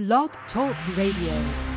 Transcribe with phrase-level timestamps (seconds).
[0.00, 1.69] Blog Talk Radio.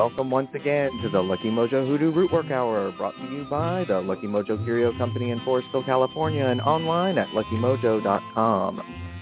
[0.00, 4.00] Welcome once again to the Lucky Mojo Hoodoo Rootwork Hour, brought to you by the
[4.00, 8.80] Lucky Mojo Curio Company in Forestville, California, and online at luckymojo.com.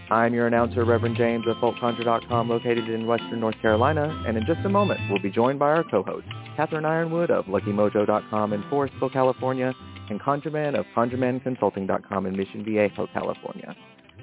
[0.08, 4.64] I'm your announcer, Reverend James of FolkConjure.com, located in Western North Carolina, and in just
[4.64, 9.74] a moment, we'll be joined by our co-host, Catherine Yronwode of LuckyMojo.com in Forestville, California,
[10.10, 13.74] and ConjureMan of ConjureManConsulting.com in Mission Viejo, California.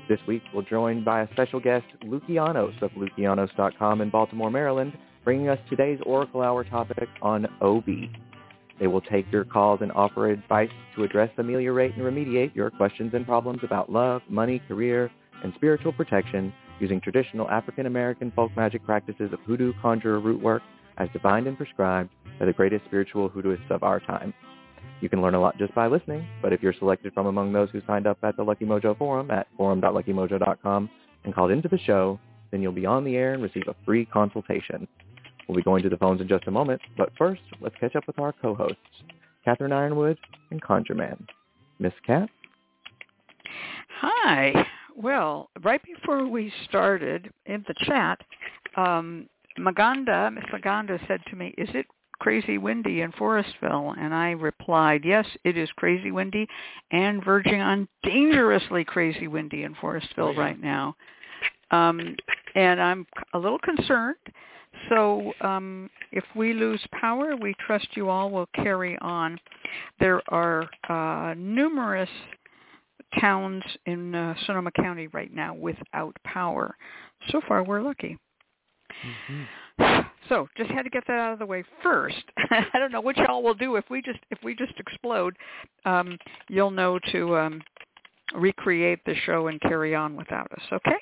[0.08, 4.94] This week, we're joined by a special guest, Lukianos of Lukianos.com in Baltimore, Maryland,
[5.26, 8.12] bringing us today's Oracle Hour topic on Obi.
[8.80, 13.12] They will take your calls and offer advice to address, ameliorate, and remediate your questions
[13.16, 15.10] and problems about love, money, career,
[15.44, 20.62] and spiritual protection using traditional African-American folk magic practices of hoodoo, conjurer, root work
[20.98, 24.32] as divined and prescribed by the greatest spiritual hoodooists of our time.
[25.02, 27.70] You can learn a lot just by listening, but if you're selected from among those
[27.72, 30.90] who signed up at the Lucky Mojo Forum at forum.luckymojo.com
[31.24, 32.20] and called into the show,
[32.52, 34.88] then you'll be on the air and receive a free consultation.
[35.48, 38.08] We'll be going to the phones in just a moment, but first, let's catch up
[38.08, 38.78] with our co-hosts,
[39.44, 40.18] Catherine Yronwode
[40.52, 41.26] and Conjure Man.
[41.80, 42.30] Miss Cat?
[44.00, 44.66] Hi.
[44.96, 48.20] Well, right before we started in the chat,
[48.78, 49.28] um,
[49.60, 51.86] Maganda, Miss Maganda said to me, is it
[52.20, 53.98] crazy windy in Forestville?
[53.98, 56.48] And I replied, yes, it is crazy windy
[56.92, 60.96] and verging on dangerously crazy windy in Forestville right now.
[61.72, 62.16] Um,
[62.56, 64.16] and I'm a little concerned.
[64.90, 69.40] So um, if we lose power, we trust you all will carry on.
[70.00, 72.10] There are uh, numerous
[73.20, 76.76] towns in uh, Sonoma County right now without power.
[77.30, 78.18] So far, we're lucky.
[79.06, 79.44] Mm-hmm.
[80.30, 82.24] So just had to get that out of the way first.
[82.50, 85.36] I don't know what y'all will do if we just if we just explode.
[85.86, 86.18] Um,
[86.50, 87.62] you'll know to um,
[88.36, 90.64] recreate the show and carry on without us.
[90.72, 90.98] Okay.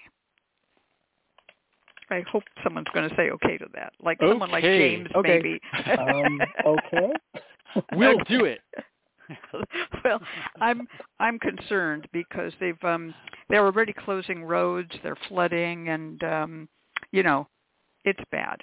[2.09, 4.31] I hope someone's going to say okay to that, like okay.
[4.31, 5.41] someone like James, okay.
[5.41, 5.59] maybe.
[5.97, 7.13] um, okay.
[7.93, 8.61] we'll do it.
[10.03, 10.19] well,
[10.59, 10.87] I'm
[11.19, 13.13] I'm concerned because they've um
[13.49, 16.69] they're already closing roads, they're flooding, and um
[17.11, 17.47] you know,
[18.03, 18.57] it's bad.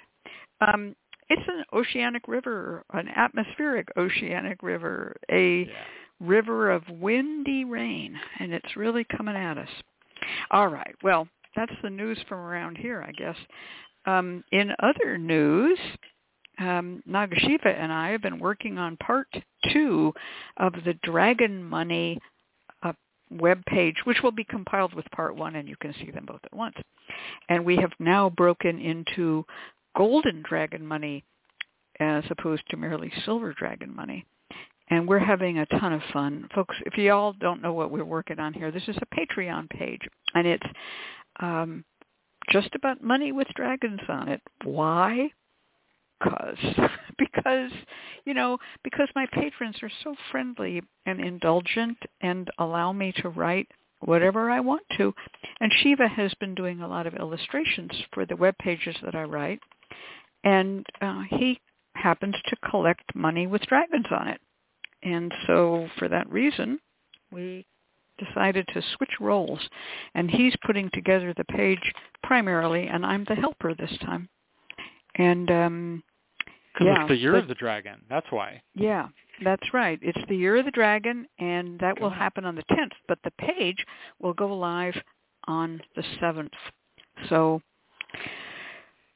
[0.61, 0.95] Um,
[1.29, 5.73] it's an oceanic river, an atmospheric oceanic river, a yeah.
[6.19, 9.69] river of windy rain, and it's really coming at us.
[10.51, 10.93] All right.
[11.01, 13.35] Well, that's the news from around here, I guess.
[14.05, 15.77] Um, in other news,
[16.59, 19.27] um, Nagashiva and I have been working on part
[19.71, 20.13] two
[20.57, 22.19] of the Dragon Money
[22.83, 22.93] uh,
[23.29, 26.41] web page, which will be compiled with part one, and you can see them both
[26.43, 26.75] at once.
[27.49, 29.45] And we have now broken into
[29.95, 31.23] golden dragon money
[31.99, 34.25] as opposed to merely silver dragon money.
[34.89, 36.49] And we're having a ton of fun.
[36.53, 39.69] Folks, if you all don't know what we're working on here, this is a Patreon
[39.69, 40.01] page,
[40.33, 40.65] and it's
[41.41, 41.83] um,
[42.49, 44.41] just about money with dragons on it.
[44.63, 45.31] Why?
[46.19, 46.57] Because,
[47.17, 47.71] because,
[48.25, 53.67] you know, because my patrons are so friendly and indulgent and allow me to write
[54.01, 55.13] whatever I want to.
[55.59, 59.23] And Shiva has been doing a lot of illustrations for the web pages that I
[59.23, 59.59] write.
[60.43, 61.59] And uh, he
[61.95, 64.41] happens to collect money with dragons on it.
[65.03, 66.79] And so for that reason,
[67.31, 67.65] we
[68.25, 69.59] decided to switch roles.
[70.15, 71.93] And he's putting together the page
[72.23, 74.29] primarily, and I'm the helper this time.
[75.15, 76.03] And um,
[76.73, 78.01] because yeah, it's the year but, of the dragon.
[78.09, 78.61] That's why.
[78.75, 79.07] Yeah,
[79.43, 79.99] that's right.
[80.01, 82.93] It's the year of the dragon, and that will happen on the 10th.
[83.07, 83.85] But the page
[84.19, 84.95] will go live
[85.47, 86.49] on the 7th.
[87.27, 87.61] So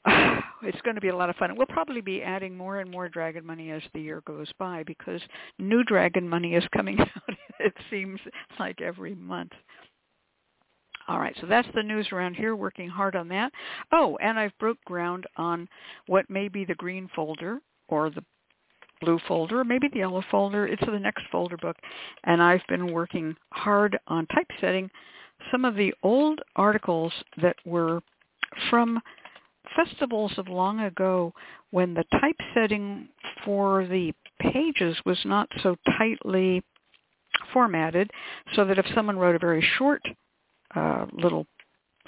[0.63, 1.55] it's going to be a lot of fun.
[1.55, 5.21] We'll probably be adding more and more dragon money as the year goes by because
[5.59, 7.35] new dragon money is coming out.
[7.59, 8.19] it seems
[8.59, 9.52] like every month.
[11.07, 13.52] All right, so that's the news around here, working hard on that.
[13.91, 15.67] Oh, and I've broke ground on
[16.07, 18.23] what may be the green folder or the
[19.01, 20.66] blue folder, maybe the yellow folder.
[20.66, 21.78] It's the next folder book.
[22.23, 24.90] And I've been working hard on typesetting
[25.51, 28.01] some of the old articles that were
[28.69, 28.99] from
[29.76, 31.34] festivals of long ago
[31.72, 33.09] when the typesetting
[33.44, 36.64] for the pages was not so tightly
[37.53, 38.09] formatted
[38.56, 40.02] so that if someone wrote a very short
[40.76, 41.46] uh, little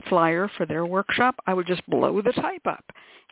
[0.10, 2.84] flyer for their workshop, I would just blow the type up.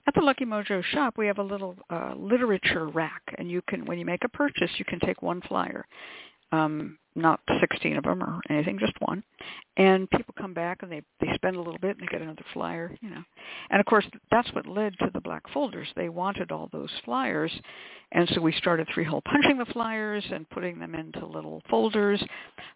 [0.08, 1.16] at the Lucky Mojo shop.
[1.18, 4.72] We have a little uh, literature rack, and you can, when you make a purchase,
[4.78, 5.86] you can take one flyer,
[6.51, 9.24] um, not 16 of them or anything, just one.
[9.78, 12.46] And people come back and they they spend a little bit and they get another
[12.54, 13.24] flyer, you know.
[13.69, 15.88] And of course, that's what led to the black folders.
[15.96, 17.51] They wanted all those flyers,
[18.12, 22.24] and so we started three-hole punching the flyers and putting them into little folders.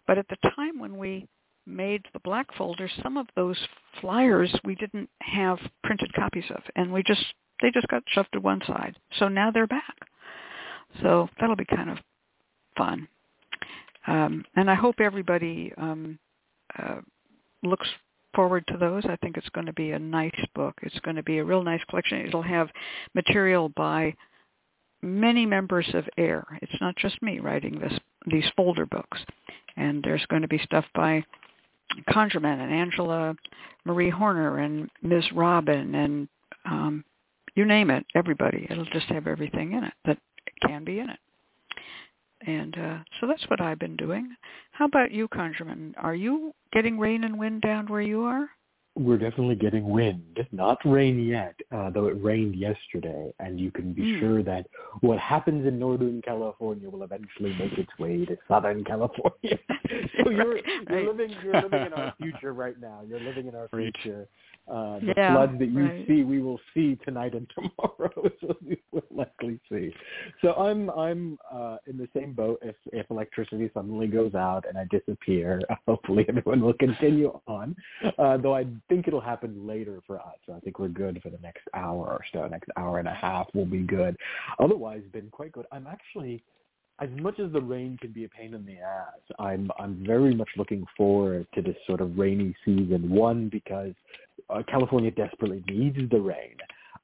[0.06, 1.26] But at the time when we
[1.66, 3.58] made the black folders, some of those
[4.00, 7.24] flyers we didn't have printed copies of, and we just
[7.62, 8.96] they just got shoved to one side.
[9.18, 9.96] So now they're back.
[11.02, 11.98] So that'll be kind of
[12.76, 13.08] fun.
[14.06, 16.18] Um, and I hope everybody um,
[16.78, 17.00] uh,
[17.62, 17.88] looks
[18.34, 19.04] forward to those.
[19.06, 20.74] I think it's going to be a nice book.
[20.82, 22.20] It's going to be a real nice collection.
[22.20, 22.68] It'll have
[23.14, 24.14] material by
[25.02, 26.44] many members of AIRR.
[26.62, 27.92] It's not just me writing this
[28.26, 29.20] these folder books.
[29.76, 31.22] And there's going to be stuff by
[32.08, 33.34] ConjureMan and Angela
[33.84, 35.24] Marie Horner and Ms.
[35.34, 36.28] Robin and
[36.64, 37.04] um,
[37.54, 38.66] you name it, everybody.
[38.70, 40.18] It'll just have everything in it that
[40.66, 41.18] can be in it.
[42.46, 44.34] And uh, so that's what I've been doing.
[44.72, 45.94] How about you, ConjureMan?
[45.98, 48.48] Are you getting rain and wind down where you are?
[48.96, 53.32] We're definitely getting wind, not rain yet, uh, though it rained yesterday.
[53.40, 54.20] And you can be mm.
[54.20, 54.68] sure that
[55.00, 59.58] what happens in Northern California will eventually make its way to Southern California.
[60.22, 60.58] so you're,
[60.88, 63.00] you're living you're living in our future right now.
[63.04, 64.28] You're living in our future.
[64.66, 66.06] Uh, the yeah, floods that you right.
[66.06, 68.10] see, we will see tonight and tomorrow.
[68.24, 69.92] is what we will likely see.
[70.40, 72.60] So I'm I'm uh, in the same boat.
[72.62, 77.76] If if electricity suddenly goes out and I disappear, hopefully everyone will continue on.
[78.18, 80.36] Uh, though I think it'll happen later for us.
[80.46, 82.46] So I think we're good for the next hour or so.
[82.46, 84.16] Next hour and a half will be good.
[84.58, 85.66] Otherwise, been quite good.
[85.72, 86.42] I'm actually
[87.00, 90.34] as much as the rain can be a pain in the ass, I'm I'm very
[90.34, 93.10] much looking forward to this sort of rainy season.
[93.10, 93.94] One because
[94.50, 96.56] uh, California desperately needs the rain,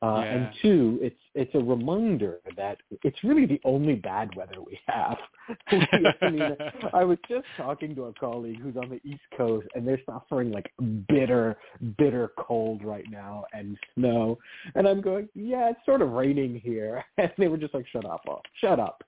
[0.03, 0.35] uh, Yeah.
[0.35, 5.17] and two, it's it's a reminder that it's really the only bad weather we have.
[5.71, 6.57] I mean,
[6.93, 10.51] I was just talking to a colleague who's on the East Coast, and they're suffering
[10.51, 10.73] like
[11.09, 11.57] bitter,
[11.99, 14.39] bitter cold right now and snow.
[14.75, 17.05] And I'm going, yeah, it's sort of raining here.
[17.21, 19.03] And they were just like, shut up, oh, shut up.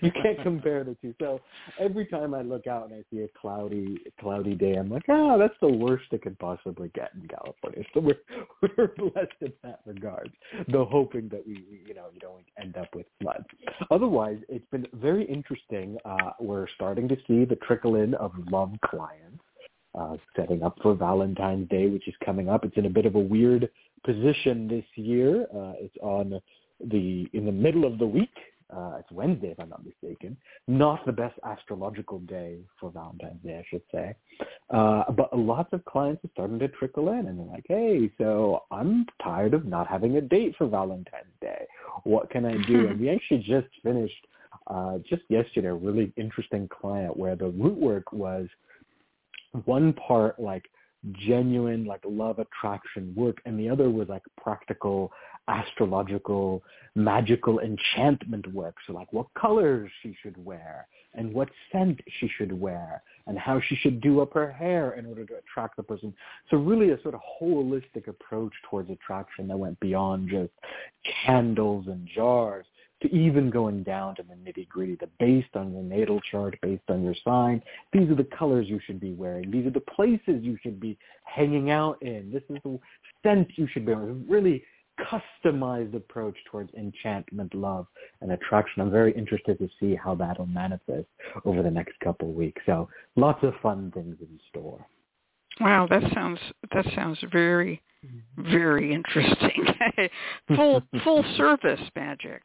[0.00, 1.14] you can't compare the two.
[1.20, 1.40] So
[1.78, 5.38] every time I look out and I see a cloudy, cloudy day, I'm like, oh,
[5.38, 7.84] that's the worst it could possibly get in California.
[7.92, 8.20] So we're
[8.62, 10.30] we're blessed in that regard.
[10.72, 10.86] Though
[11.20, 13.44] hoping that we, you know, you don't end up with floods.
[13.90, 15.96] Otherwise, it's been very interesting.
[16.04, 19.42] Uh, we're starting to see the trickle in of love clients
[19.98, 22.64] uh, setting up for Valentine's Day, which is coming up.
[22.64, 23.68] It's in a bit of a weird
[24.04, 25.42] position this year.
[25.54, 26.40] Uh, it's on
[26.80, 28.32] the in the middle of the week.
[28.74, 30.36] Uh, it's Wednesday, if I'm not mistaken.
[30.68, 34.14] Not the best astrological day for Valentine's Day, I should say.
[34.70, 38.64] Uh, but lots of clients are starting to trickle in, and they're like, "Hey, so
[38.70, 41.66] I'm tired of not having a date for Valentine's Day.
[42.04, 44.26] What can I do?" and we actually just finished
[44.66, 48.46] uh, just yesterday a really interesting client where the root work was
[49.64, 50.64] one part like
[51.12, 55.10] genuine like love attraction work and the other was like practical
[55.48, 56.62] astrological
[56.94, 62.52] magical enchantment work so like what colors she should wear and what scent she should
[62.52, 66.12] wear and how she should do up her hair in order to attract the person
[66.50, 70.52] so really a sort of holistic approach towards attraction that went beyond just
[71.24, 72.66] candles and jars
[73.02, 76.82] to even going down to the nitty gritty, the based on your natal chart, based
[76.88, 77.62] on your sign.
[77.92, 79.50] These are the colors you should be wearing.
[79.50, 82.30] These are the places you should be hanging out in.
[82.30, 82.78] This is the
[83.22, 84.26] scent you should be wearing.
[84.28, 84.62] Really
[85.10, 87.86] customized approach towards enchantment, love,
[88.20, 88.82] and attraction.
[88.82, 91.08] I'm very interested to see how that'll manifest
[91.44, 92.62] over the next couple of weeks.
[92.66, 94.84] So lots of fun things in store.
[95.60, 96.38] Wow, that sounds
[96.74, 97.82] that sounds very
[98.38, 99.66] very interesting.
[100.56, 102.42] full full service magic.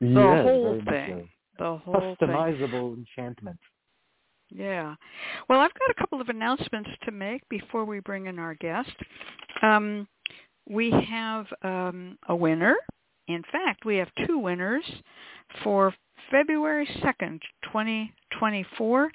[0.00, 1.28] The yes, whole thing.
[1.58, 1.80] The so.
[1.84, 2.28] whole thing.
[2.28, 3.58] Customizable enchantment.
[4.50, 4.94] Yeah.
[5.48, 8.94] Well, I've got a couple of announcements to make before we bring in our guest.
[9.62, 10.06] Um,
[10.68, 12.74] we have um, a winner.
[13.26, 14.84] In fact, we have two winners
[15.62, 15.94] for
[16.30, 19.10] February 2nd, 2024.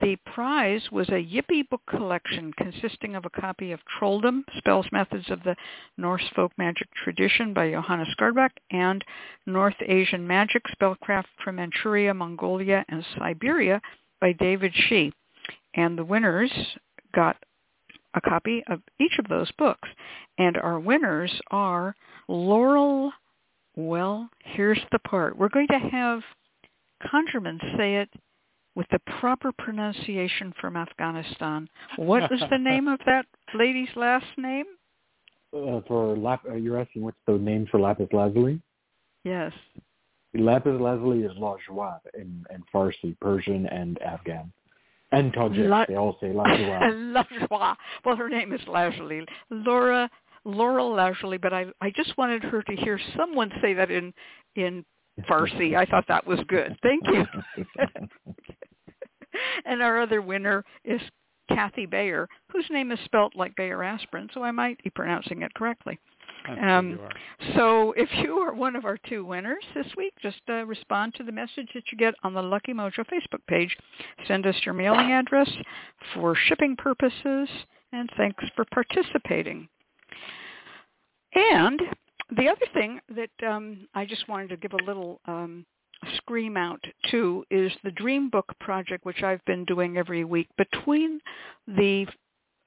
[0.00, 5.28] The prize was a Yippie book collection consisting of a copy of Trolldom, Spells Methods
[5.28, 5.56] of the
[5.96, 9.04] Norse Folk Magic Tradition by Johannes Gårdbäck, and
[9.46, 13.80] North Asian Magic, Spellcraft from Manchuria, Mongolia, and Siberia
[14.20, 15.12] by David Shee.
[15.74, 16.52] And the winners
[17.12, 17.36] got
[18.14, 19.88] a copy of each of those books.
[20.38, 21.94] And our winners are
[22.28, 23.12] Laurel,
[23.76, 25.36] well, here's the part.
[25.36, 26.20] We're going to have
[27.04, 28.10] ConjureMan say it
[28.74, 31.68] with the proper pronunciation from Afghanistan.
[31.96, 34.66] What is the name of that lady's last name?
[35.52, 38.60] Uh, for lap, uh, you're asking what's the name for lapis lazuli?
[39.24, 39.52] Yes.
[40.34, 44.52] Lapis lazuli is la joie in, in Farsi, Persian, and Afghan.
[45.12, 45.68] And Tajik.
[45.68, 46.90] La- they all say la joie.
[46.92, 47.76] La Joie.
[48.04, 49.24] Well, her name is Lazuli.
[49.50, 50.10] Laura
[50.44, 54.12] Laurel Lazuli, but I I just wanted her to hear someone say that in
[54.56, 54.84] in
[55.28, 55.76] Farsi.
[55.76, 56.76] I thought that was good.
[56.82, 57.24] Thank you.
[59.64, 61.00] and our other winner is
[61.48, 65.52] Kathy Bayer, whose name is spelt like Bayer aspirin, so I might be pronouncing it
[65.54, 65.98] correctly.
[66.48, 67.54] Um, what you are.
[67.56, 71.24] So if you are one of our two winners this week, just uh, respond to
[71.24, 73.76] the message that you get on the Lucky Mojo Facebook page.
[74.26, 75.50] Send us your mailing address
[76.14, 77.48] for shipping purposes,
[77.92, 79.68] and thanks for participating.
[81.34, 81.80] And
[82.36, 85.64] the other thing that um, I just wanted to give a little um,
[86.16, 91.20] scream out to is the Dream Book project, which I've been doing every week between
[91.66, 92.06] the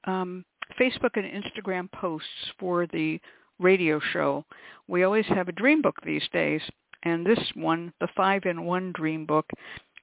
[0.04, 0.44] um,
[0.80, 3.20] Facebook and Instagram posts for the
[3.62, 4.44] radio show.
[4.88, 6.60] We always have a dream book these days,
[7.04, 9.48] and this one, the five-in-one dream book,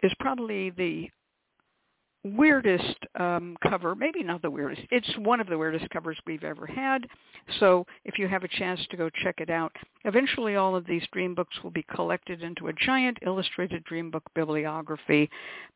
[0.01, 1.09] is probably the
[2.23, 4.81] weirdest um, cover, maybe not the weirdest.
[4.91, 7.07] It's one of the weirdest covers we've ever had.
[7.59, 9.71] So if you have a chance to go check it out,
[10.03, 14.23] eventually all of these dream books will be collected into a giant illustrated dream book
[14.35, 15.29] bibliography.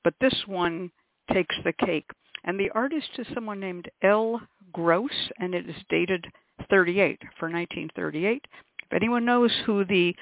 [0.04, 0.92] But this one
[1.32, 2.10] takes the cake.
[2.44, 4.42] And the artist is someone named L.
[4.74, 6.26] Gross, and it is dated
[6.70, 8.46] 38 for 1938.
[8.84, 10.16] If anyone knows who the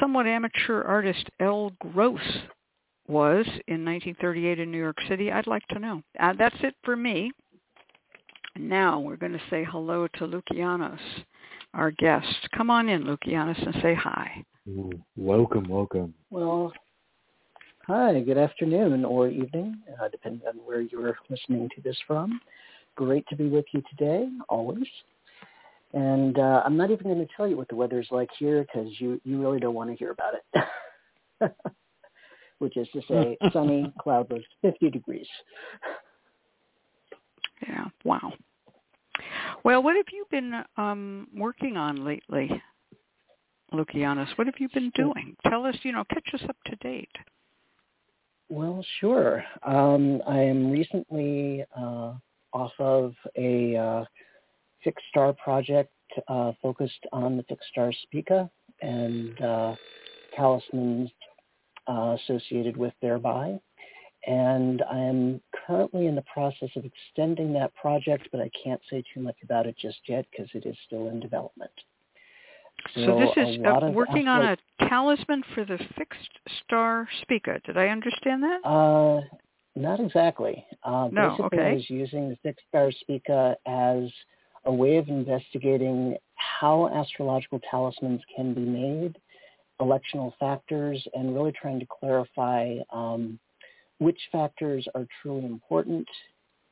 [0.00, 1.72] somewhat amateur artist L.
[1.80, 2.20] Gross
[3.08, 6.02] was in 1938 in New York City, I'd like to know.
[6.18, 7.32] Uh, that's it for me.
[8.56, 10.98] Now we're going to say hello to Lukianos,
[11.74, 12.48] our guest.
[12.56, 14.44] Come on in, Lukianos, and say hi.
[14.68, 16.14] Ooh, welcome, welcome.
[16.30, 16.72] Well,
[17.86, 22.40] hi, good afternoon or evening, uh, depending on where you're listening to this from.
[22.94, 24.86] Great to be with you today, always.
[25.94, 28.88] And uh, I'm not even going to tell you what the weather's like here because
[28.98, 30.34] you, you really don't want to hear about
[31.40, 31.52] it.
[32.58, 35.26] Which is to say, sunny, cloudless, 50 degrees.
[37.68, 38.32] Yeah, wow.
[39.64, 42.50] Well, what have you been um, working on lately,
[43.72, 44.28] Lukianos?
[44.36, 45.36] What have you been doing?
[45.48, 47.10] Tell us, you know, catch us up to date.
[48.48, 49.44] Well, sure.
[49.62, 52.14] Um, I am recently uh,
[52.52, 54.04] off of a uh,
[54.84, 55.92] fixed star project
[56.28, 59.74] uh, focused on the fixed star Spica and uh,
[60.36, 61.10] talismans
[61.88, 63.58] uh, associated with thereby.
[64.26, 69.02] And I am currently in the process of extending that project, but I can't say
[69.12, 71.72] too much about it just yet because it is still in development.
[72.94, 77.60] So, this is lot uh, working on a talisman for the fixed star Spica.
[77.64, 78.64] Did I understand that?
[78.64, 79.20] Uh,
[79.76, 80.64] not exactly.
[80.82, 81.70] Uh, No, basically, okay.
[81.70, 84.10] I was using the fixed star Spica as
[84.64, 89.18] a way of investigating how astrological talismans can be made,
[89.80, 93.38] electional factors, and really trying to clarify um,
[93.98, 96.06] which factors are truly important,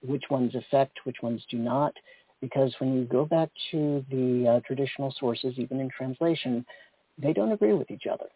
[0.02, 1.92] which ones affect, which ones do not.
[2.40, 6.64] Because when you go back to the uh, traditional sources, even in translation,
[7.18, 8.26] they don't agree with each other.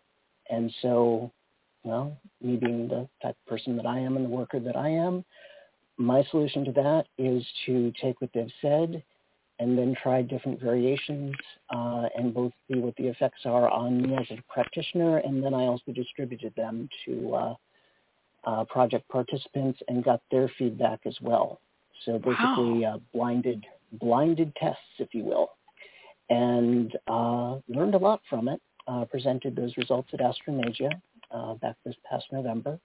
[0.51, 1.33] And so
[1.85, 4.89] well, me being the type of person that I am and the worker that I
[4.89, 5.25] am,
[5.97, 9.03] my solution to that is to take what they've said
[9.59, 11.35] and then try different variations
[11.75, 15.55] uh, and both see what the effects are on me as a practitioner, and then
[15.55, 17.55] I also distributed them to uh,
[18.45, 21.61] uh, project participants and got their feedback as well.
[22.05, 23.65] So basically, uh, blinded
[24.01, 25.51] blinded tests, if you will,
[26.29, 28.61] and uh, learned a lot from it.
[28.87, 30.91] Uh, presented those results at Astromagia
[31.31, 32.79] uh, back this past November.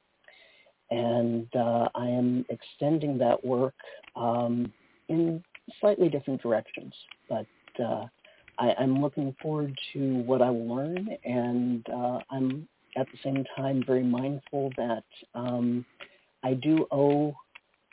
[0.92, 3.76] And uh, I am extending that work
[4.16, 4.72] um,
[5.10, 5.44] in
[5.80, 6.94] slightly different directions.
[7.28, 7.48] But
[7.84, 8.06] uh,
[8.58, 13.46] I, I'm looking forward to what I will learn, and uh, I'm at the same
[13.56, 15.04] time very mindful that
[15.36, 15.86] um,
[16.44, 17.36] I do owe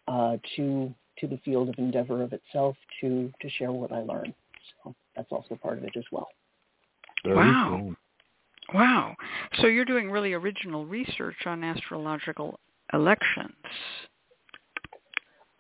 [0.09, 4.35] uh, to to the field of endeavor of itself to to share what I learn.
[4.85, 6.29] So that's also part of it as well.
[7.25, 7.69] Very Wow.
[7.69, 7.97] cool.
[8.75, 9.17] Wow.
[9.61, 12.59] So you're doing really original research on astrological
[12.93, 13.55] elections.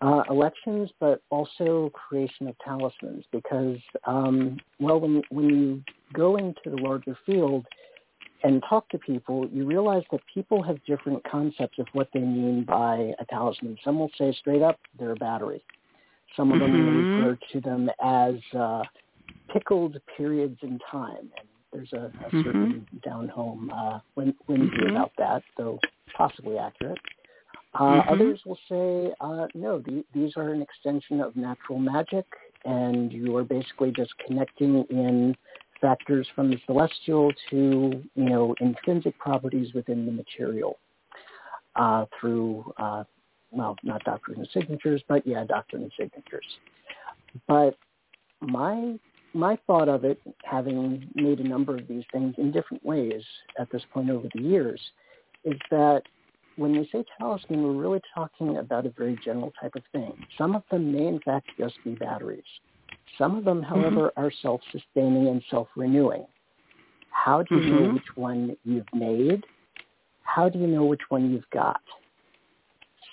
[0.03, 6.61] Uh, elections, but also creation of talismans, because um, well, when when you go into
[6.67, 7.65] the larger field
[8.45, 12.63] and talk to people, you realize that people have different concepts of what they mean
[12.63, 13.79] by a talisman.
[13.83, 15.65] Some will say straight up they're a battery.
[16.37, 17.17] Some of them will Mhm.
[17.17, 18.85] refer to them as uh,
[19.51, 21.33] pickled periods in time.
[21.39, 24.91] And there's a, a certain down home uh, whim- whimsy Mhm.
[24.91, 25.81] about that, though
[26.15, 26.99] possibly accurate.
[27.79, 28.13] Uh, Mhm.
[28.13, 32.25] Others will say, uh, no, the, these are an extension of natural magic,
[32.65, 35.37] and you are basically just connecting in
[35.81, 40.79] factors from the celestial to, you know, intrinsic properties within the material
[41.77, 43.05] uh, through, uh,
[43.51, 46.47] well, not doctrine and signatures, but yeah, doctrine and signatures.
[47.47, 47.77] But
[48.41, 48.99] my
[49.35, 53.23] my thought of it, having made a number of these things in different ways
[53.59, 54.81] at this point over the years,
[55.45, 56.03] is that
[56.57, 60.13] when we say talisman, we're really talking about a very general type of thing.
[60.37, 62.45] Some of them may in fact just be batteries.
[63.19, 66.27] Some of them, however, are self-sustaining and self-renewing.
[67.11, 67.95] How do you know Mhm.
[67.95, 69.45] which one you've made?
[70.23, 71.81] How do you know which one you've got?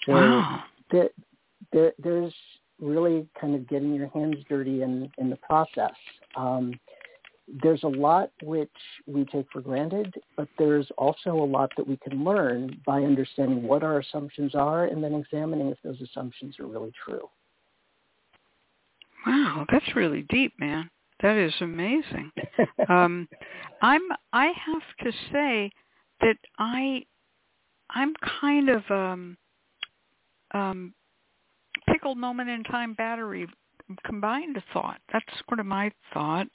[0.06, 0.64] So wow.
[0.92, 1.10] there,
[1.72, 2.34] there, there's
[2.80, 5.96] really kind of getting your hands dirty in, in the process.
[6.36, 6.80] Um,
[7.48, 8.70] there's a lot which
[9.06, 13.64] we take for granted, but there's also a lot that we can learn by understanding
[13.64, 17.30] what our assumptions are and then examining if those assumptions are really true.
[19.26, 20.90] Wow, that's really deep, man.
[21.22, 22.32] That is amazing.
[22.90, 23.28] um,
[23.82, 24.02] I'm
[24.34, 25.72] I have to say
[26.22, 27.04] that I
[27.90, 29.38] I'm kind of um
[30.54, 30.94] um
[31.88, 33.48] pickled moment in time battery
[34.06, 35.00] combined thought.
[35.12, 36.48] That's sort of my thought.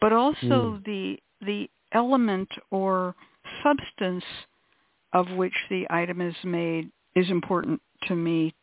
[0.00, 0.82] But also hmm.
[0.84, 3.14] the the element or
[3.62, 4.24] substance
[5.12, 8.54] of which the item is made is important to me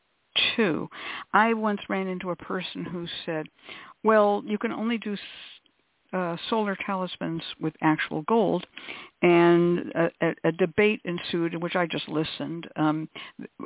[0.56, 0.89] too.
[1.34, 3.47] I once ran into a person who said,
[4.04, 5.15] "Well, you can only do
[6.13, 8.65] uh, solar talismans with actual gold,"
[9.21, 12.67] and a, a, a debate ensued in which I just listened.
[12.76, 13.10] Um,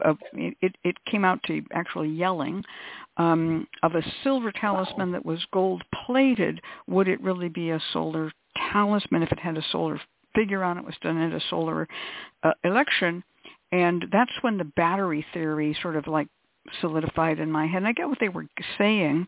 [0.04, 2.64] uh, it, it came out to actually yelling
[3.18, 6.62] um, of a silver talisman that was gold plated.
[6.88, 8.32] Would it really be a solar
[8.72, 10.00] talisman if it had a solar
[10.36, 10.86] figure on it?
[10.86, 11.88] Was done at a solar
[12.44, 13.24] uh, election,
[13.72, 16.28] and that's when the battery theory sort of like
[16.82, 17.78] solidified in my head.
[17.78, 19.28] And I get what they were saying.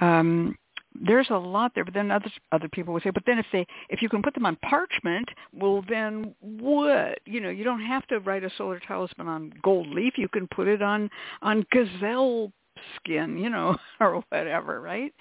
[0.00, 0.56] Um,
[0.94, 3.66] there's a lot there, but then other other people would say, but then if they
[3.88, 7.18] if you can put them on parchment, well then what?
[7.24, 10.14] You know, you don't have to write a solar talisman on gold leaf.
[10.16, 11.10] You can put it on
[11.42, 12.52] on gazelle
[12.96, 15.12] skin, you know, or whatever, right?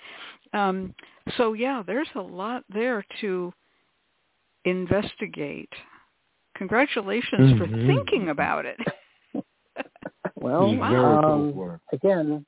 [0.53, 0.93] Um,
[1.37, 3.53] so yeah, there's a lot there to
[4.65, 5.71] investigate.
[6.55, 7.87] Congratulations for Mhm.
[7.87, 8.79] thinking about it.
[10.35, 11.21] Well, Wow.
[11.23, 12.45] Um, again,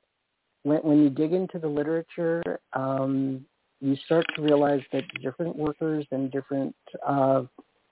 [0.66, 3.46] when, when you dig into the literature, um,
[3.80, 6.74] you start to realize that different workers and different
[7.06, 7.44] uh,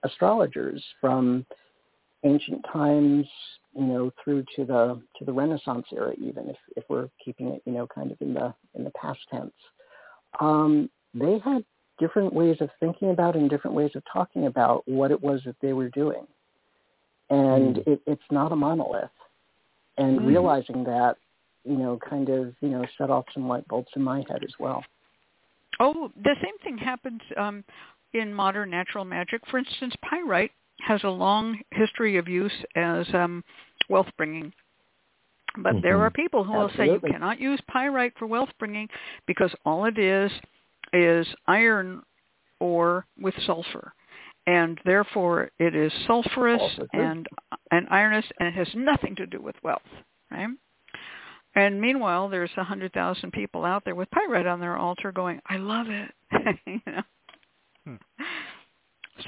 [0.03, 1.47] astrologers from
[2.25, 3.27] ancient times,
[3.77, 7.63] you know, through to the to the Renaissance era, even if, if we're keeping it,
[7.65, 9.53] you know, kind of in the in the past tense,
[10.41, 11.65] um, they had
[12.01, 15.55] different ways of thinking about and different ways of talking about what it was that
[15.63, 16.27] they were doing,
[17.31, 17.87] and Mm.
[17.87, 19.11] it, it's not a monolith.
[19.97, 20.27] And Mhm.
[20.27, 21.19] realizing that
[21.65, 24.55] you know, kind of, you know, set off some light bulbs in my head as
[24.59, 24.85] well.
[25.81, 27.65] Oh, the same thing happens um,
[28.13, 29.41] in modern natural magic.
[29.51, 33.43] For instance, pyrite has a long history of use as um,
[33.89, 34.53] wealth bringing.
[35.57, 36.01] But there Mhm.
[36.01, 38.89] are people who will say you cannot use pyrite for wealth bringing
[39.27, 40.33] because all it is
[40.93, 42.03] is iron
[42.61, 43.93] ore with sulfur.
[44.47, 47.29] And therefore it is sulfurous Also and
[47.71, 49.89] and ironous and it has nothing to do with wealth,
[50.31, 50.51] right?
[51.57, 55.41] And meanwhile, there's a hundred thousand people out there with pyrite on their altar going,
[55.47, 56.11] "I love it."
[56.67, 57.03] you know.
[57.85, 57.95] Hmm.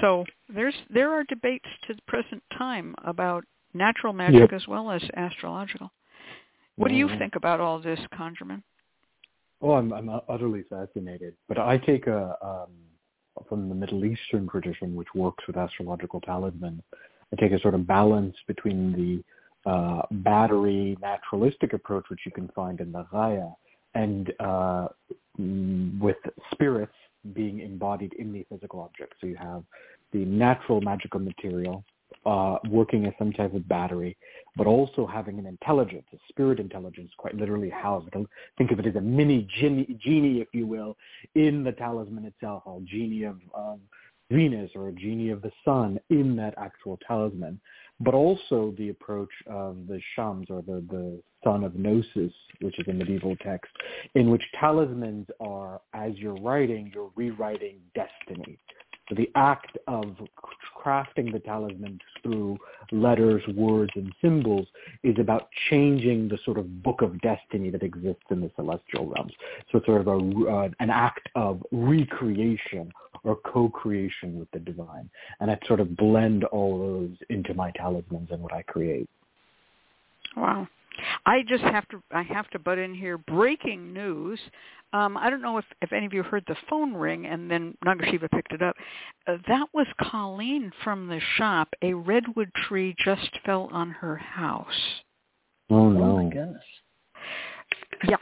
[0.01, 4.53] So there's there are debates to the present time about natural magic Yep.
[4.53, 5.91] as well as astrological.
[6.75, 8.61] What do you think about all this, ConjureMan?
[9.61, 11.33] Oh, I'm I'm utterly fascinated.
[11.47, 12.71] But I take a um,
[13.47, 16.81] from the Middle Eastern tradition, which works with astrological talisman.
[17.31, 19.23] I take a sort of balance between the
[19.67, 23.53] uh, battery naturalistic approach, which you can find in the Raya,
[23.95, 24.87] and uh,
[25.39, 26.17] mm, with
[26.51, 26.93] spirits
[27.33, 29.15] being embodied in the physical object.
[29.19, 29.63] So you have
[30.13, 31.83] the natural magical material,
[32.25, 34.15] uh, working as some type of battery,
[34.55, 38.07] but also having an intelligence, a spirit intelligence, quite literally housed.
[38.57, 40.95] Think of it as a mini genie, genie if you will,
[41.35, 43.81] in the talisman itself, a genie of um,
[44.29, 47.59] Venus or a genie of the sun in that actual talisman,
[47.99, 52.87] but also the approach of the Shams or the, the Sun of Gnosis, which is
[52.87, 53.71] a medieval text,
[54.15, 58.59] in which talismans are, as you're writing, you're rewriting destiny.
[59.15, 60.15] The act of
[60.77, 62.57] crafting the talisman through
[62.91, 64.67] letters, words, and symbols
[65.03, 69.33] is about changing the sort of book of destiny that exists in the celestial realms.
[69.71, 72.91] So it's sort of a, uh, an act of recreation
[73.23, 75.09] or co-creation with the divine.
[75.39, 79.09] And I sort of blend all those into my talismans and what I create.
[80.35, 80.67] Wow.
[81.25, 83.17] I just have to I have to butt in here.
[83.17, 84.39] Breaking news.
[84.93, 87.75] Um, I don't know if, if any of you heard the phone ring and then
[87.85, 88.75] Nagashiva picked it up.
[89.27, 91.67] Uh, that was Colleen from the shop.
[91.81, 95.01] A redwood tree just fell on her house.
[95.69, 96.03] Oh no!
[96.03, 96.63] Oh my goodness.
[98.07, 98.15] Yeah.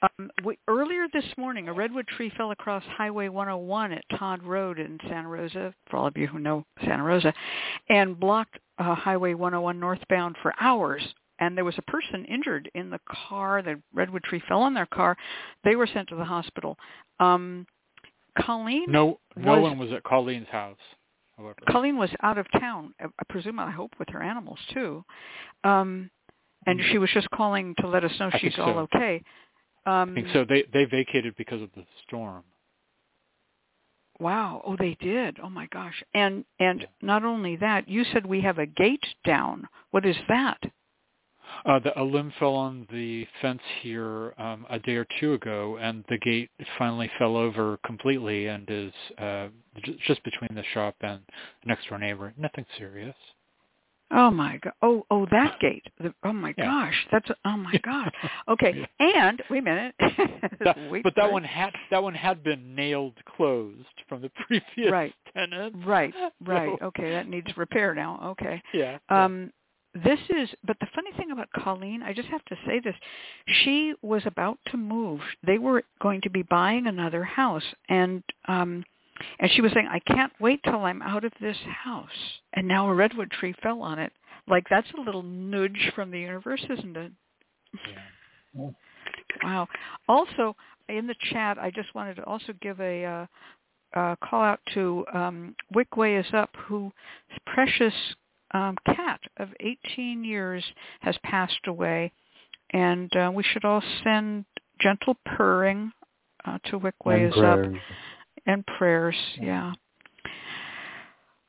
[0.00, 4.78] Um, we, earlier this morning, a redwood tree fell across Highway 101 at Todd Road
[4.78, 7.34] in Santa Rosa, for all of you who know Santa Rosa,
[7.88, 11.02] and blocked uh, Highway 101 northbound for hours
[11.38, 13.62] and there was a person injured in the car.
[13.62, 15.16] The redwood tree fell on their car.
[15.64, 16.76] They were sent to the hospital.
[17.20, 17.66] Um,
[18.38, 18.86] Colleen.
[18.88, 20.78] No, no was, one was at Colleen's house.
[21.36, 21.56] However.
[21.68, 22.94] Colleen was out of town.
[23.00, 25.04] I presume, I hope, with her animals too.
[25.64, 26.10] Um,
[26.66, 29.22] and she was just calling to let us know I she's think all okay.
[29.86, 30.44] Um, I think so.
[30.46, 32.42] They they vacated because of the storm.
[34.20, 34.62] Wow.
[34.66, 35.38] Oh, they did.
[35.42, 36.02] Oh my gosh.
[36.12, 39.68] And and not only that, you said we have a gate down.
[39.92, 40.58] What is that?
[41.64, 45.76] Uh, the, a limb fell on the fence here um, a day or two ago,
[45.80, 49.48] and the gate finally fell over completely and is uh,
[49.84, 51.20] j- just between the shop and
[51.62, 52.32] the next door neighbor.
[52.38, 53.14] Nothing serious.
[54.10, 54.72] Oh my god!
[54.80, 55.84] Oh, oh, that gate!
[56.00, 56.64] The, oh my Yeah.
[56.64, 57.06] gosh!
[57.12, 58.10] That's oh my god!
[58.48, 59.94] Okay, and wait a minute.
[60.64, 61.32] That- Wait but that it.
[61.32, 65.14] one had that one had been nailed closed from the previous Right.
[65.34, 65.74] tenant.
[65.86, 66.12] Right,
[66.44, 66.76] right.
[66.80, 68.18] So, Okay, that needs repair now.
[68.32, 68.62] Okay.
[68.72, 68.98] yeah.
[69.10, 69.52] Um,
[70.04, 72.94] this is, but the funny thing about Colleen, I just have to say this,
[73.62, 75.20] she was about to move.
[75.46, 78.84] They were going to be buying another house, and um,
[79.40, 82.08] and she was saying, I can't wait till I'm out of this house.
[82.54, 84.12] And now a redwood tree fell on it.
[84.46, 87.12] Like that's a little nudge from the universe, isn't it?
[88.54, 88.70] yeah.
[89.42, 89.68] Wow.
[90.08, 90.56] Also,
[90.88, 93.26] in the chat, I just wanted to also give a uh,
[93.94, 96.92] uh, call out to um, Wickway is up, who
[97.46, 97.94] precious
[98.52, 100.64] um, cat of 18 years
[101.00, 102.12] has passed away,
[102.70, 104.44] and uh, we should all send
[104.80, 105.92] gentle purring
[106.44, 107.82] uh, to Wickway And is up
[108.46, 109.16] and prayers.
[109.40, 109.72] Yeah.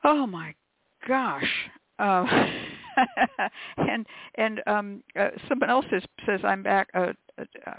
[0.04, 0.54] Oh my
[1.06, 1.48] gosh.
[1.98, 2.28] Um,
[3.76, 6.88] and and um, uh, someone else is, says I'm back.
[6.94, 7.74] Uh, uh, uh,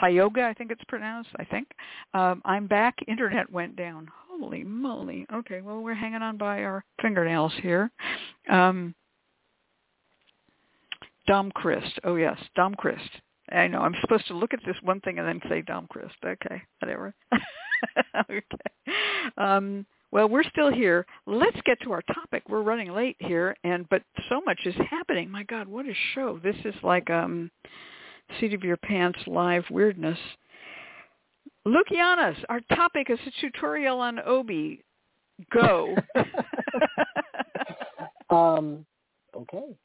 [0.00, 1.30] Tioga, I think it's pronounced.
[1.38, 1.68] I think
[2.14, 2.96] um, I'm back.
[3.06, 4.08] Internet went down.
[4.42, 5.24] Holy moly.
[5.32, 7.92] Okay, well we're hanging on by our fingernails here.
[8.50, 8.92] Um,
[11.28, 12.00] Dom Christ.
[12.02, 13.08] Oh yes, Dom Christ.
[13.52, 13.78] I know.
[13.78, 16.16] I'm supposed to look at this one thing and then say Dom Christ.
[16.26, 17.14] Okay, whatever.
[18.30, 18.42] okay.
[19.36, 21.06] Um, well, we're still here.
[21.24, 22.42] Let's get to our topic.
[22.48, 25.30] We're running late here, and but so much is happening.
[25.30, 26.40] My God, what a show!
[26.42, 27.48] This is like um,
[28.40, 30.18] seat of your pants live weirdness.
[31.66, 34.84] Lukianos, our topic is a tutorial on Obi.
[35.52, 35.94] Go.
[38.32, 38.86] Um,
[39.36, 39.76] okay.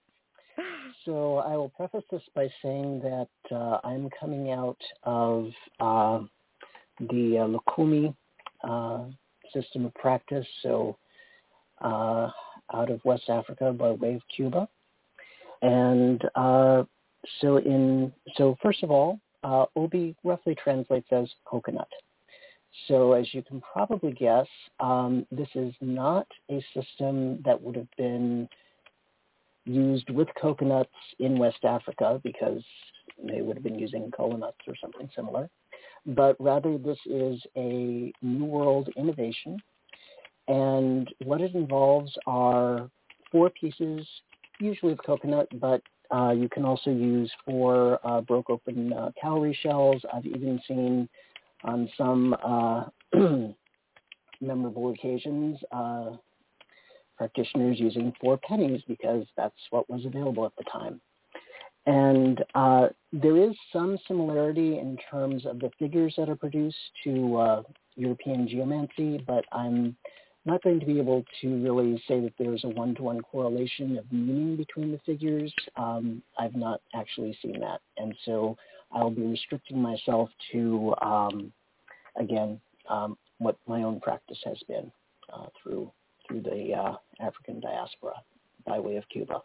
[1.06, 6.20] So I will preface this by saying that uh, I'm coming out of uh,
[7.00, 8.16] the uh, Lukumi
[8.64, 9.06] uh,
[9.54, 10.98] system of practice, so
[11.82, 12.30] uh,
[12.74, 14.68] out of West Africa by way of Cuba.
[15.62, 16.84] And uh,
[17.42, 21.90] so in so first of all, uh, Obi roughly translates as coconut.
[22.88, 24.48] So as you can probably guess,
[24.80, 28.48] um, this is not a system that would have been
[29.66, 32.64] used with coconuts in West Africa because
[33.24, 35.50] they would have been using kola nuts or something similar.
[36.06, 39.58] But rather this is a New World innovation.
[40.48, 42.90] And what it involves are
[43.32, 44.08] four pieces,
[44.60, 49.58] usually of coconut, but uh, you can also use four uh, broke open uh, cowrie
[49.62, 50.02] shells.
[50.14, 51.10] I've even seen
[51.64, 52.86] on some uh,
[54.42, 56.12] memorable occasions uh,
[57.18, 61.02] practitioners using four pennies because that's what was available at the time.
[61.86, 67.64] And uh, there is some similarity in terms of the figures that are produced to
[67.96, 69.96] European geomancy, but I'm
[70.48, 74.56] not going to be able to really say that there's a one-to-one correlation of meaning
[74.56, 75.54] between the figures.
[75.76, 78.58] Um, I've not actually seen that, and so
[78.92, 81.52] I'll be restricting myself to, um,
[82.20, 84.92] again, um, what my own practice has been
[85.32, 85.92] uh, through
[86.28, 88.14] through the uh, African diaspora
[88.66, 89.42] by way of Cuba.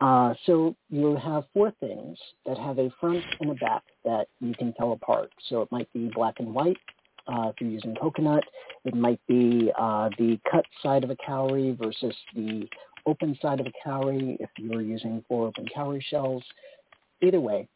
[0.00, 4.52] Uh, so you have four things that have a front and a back that you
[4.54, 5.30] can tell apart.
[5.48, 6.78] So it might be black and white
[7.26, 8.44] uh, if you're using coconut.
[8.84, 12.68] It might be uh, the cut side of a cowrie versus the
[13.06, 16.42] open side of a cowrie if you're using four open cowrie shells.
[17.20, 17.68] Either way,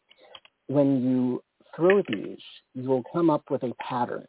[0.67, 1.43] when you
[1.75, 2.39] throw these,
[2.73, 4.25] you will come up with a pattern.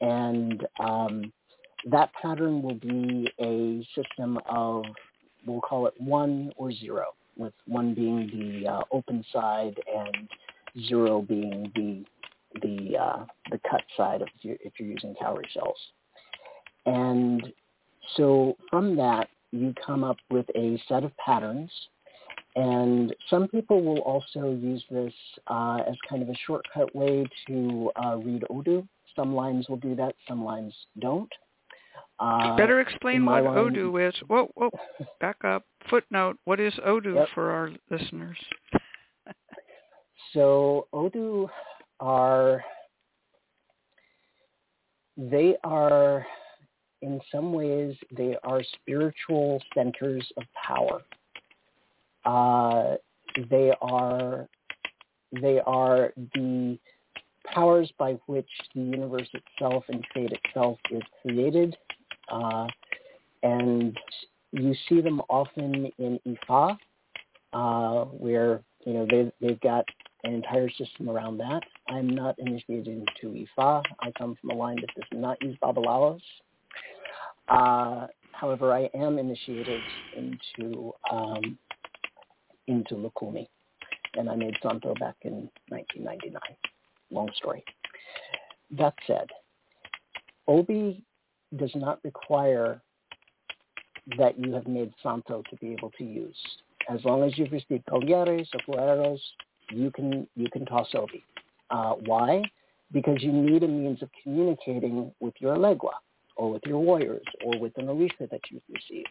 [0.00, 1.32] And um,
[1.90, 4.84] that pattern will be a system of,
[5.46, 10.28] we'll call it one or zero, with one being the uh, open side and
[10.86, 12.04] zero being the
[12.62, 15.78] the uh, the cut side of your, if you're using cowrie shells.
[16.86, 17.52] And
[18.16, 21.70] so from that, you come up with a set of patterns.
[22.56, 25.12] And some people will also use this
[25.48, 28.86] uh, as kind of a shortcut way to uh, read Odu.
[29.16, 31.30] Some lines will do that, some lines don't.
[32.20, 34.14] Uh, Better explain what line, Odu is.
[34.28, 34.70] Whoa, whoa,
[35.20, 35.64] back up.
[35.90, 37.28] Footnote, what is Odu yep.
[37.34, 38.38] for our listeners?
[40.32, 41.48] so Odu
[42.04, 42.62] are,
[45.16, 46.26] they are,
[47.02, 51.02] in some ways, they are spiritual centers of power.
[52.24, 52.96] Uh,
[53.50, 54.48] they are,
[55.40, 56.78] they are the
[57.52, 61.76] powers by which the universe itself and fate itself is created
[62.30, 62.66] uh,
[63.42, 63.98] and
[64.52, 66.76] you see them often in Ifa,
[67.52, 69.84] uh, where you know they they've got
[70.24, 71.62] an entire system around that.
[71.88, 73.82] I'm not initiated into Ifa.
[74.00, 76.20] I come from a line that does not use Babalawos.
[77.48, 79.82] Uh, however, I am initiated
[80.16, 81.58] into um,
[82.66, 83.48] into Lukumi,
[84.14, 86.40] and I made Santo back in 1999.
[87.10, 87.62] Long story.
[88.70, 89.28] That said,
[90.48, 91.04] Obi
[91.56, 92.80] does not require
[94.18, 96.36] that you have made Santo to be able to use.
[96.88, 99.20] As long as you've received Collares or Fueros,
[99.70, 101.24] you can you can toss Obi.
[101.70, 102.42] Uh, why?
[102.92, 105.94] Because you need a means of communicating with your Legua
[106.36, 109.08] or with your warriors or with an Orisha that you've received.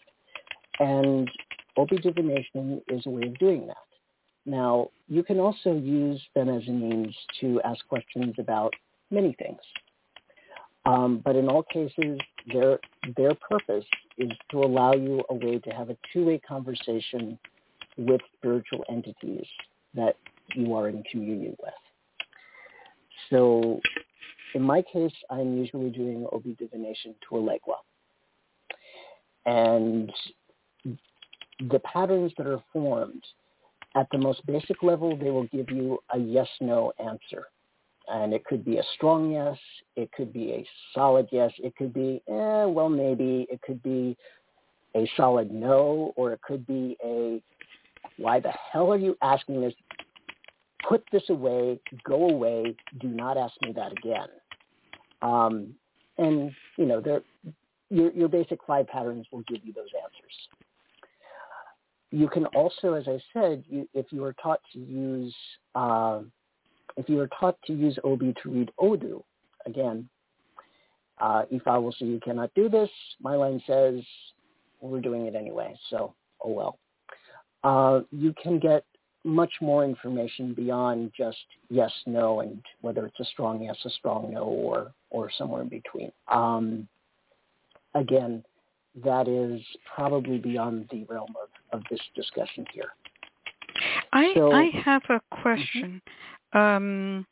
[0.79, 1.29] And
[1.77, 3.77] Obi divination is a way of doing that.
[4.45, 8.73] Now, you can also use them as a means to ask questions about
[9.09, 9.59] many things.
[10.85, 12.19] Um, but in all cases,
[12.51, 12.79] their
[13.15, 13.85] their purpose
[14.17, 17.39] is to allow you a way to have a two-way conversation
[17.97, 19.45] with spiritual entities
[19.93, 20.17] that
[20.55, 21.73] you are in communion with.
[23.29, 23.79] So
[24.53, 27.77] in my case, I'm usually doing Obi divination to a legua.
[29.45, 30.11] And
[31.69, 33.23] the patterns that are formed,
[33.95, 37.47] at the most basic level, they will give you a yes-no answer.
[38.07, 39.57] And it could be a strong yes.
[39.95, 41.51] It could be a solid yes.
[41.59, 43.47] It could be, eh, well, maybe.
[43.49, 44.17] It could be
[44.95, 47.41] a solid no, or it could be a,
[48.17, 49.73] why the hell are you asking this?
[50.87, 51.79] Put this away.
[52.03, 52.75] Go away.
[52.99, 54.27] Do not ask me that again.
[55.21, 55.73] Um,
[56.17, 57.01] and, you know,
[57.89, 60.33] your, your basic five patterns will give you those answers.
[62.11, 65.33] You can also, as I said, you, if you are taught to use
[65.73, 66.19] uh,
[66.97, 69.23] if you are taught to use Obi to read Odu,
[69.65, 70.07] again,
[71.19, 72.89] uh, Ifa will say you cannot do this.
[73.21, 74.01] My line says
[74.81, 76.79] we're doing it anyway, so oh well.
[77.63, 78.83] Uh, you can get
[79.23, 81.37] much more information beyond just
[81.69, 85.69] yes, no, and whether it's a strong yes, a strong no, or or somewhere in
[85.69, 86.11] between.
[86.27, 86.87] Um,
[87.95, 88.43] again,
[89.03, 89.61] that is
[89.95, 92.89] probably beyond the realm of, of this discussion here.
[94.11, 96.01] I so, I have a question.
[96.53, 97.25] Um,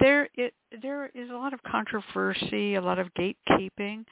[0.00, 4.04] there it, there is a lot of controversy, a lot of gatekeeping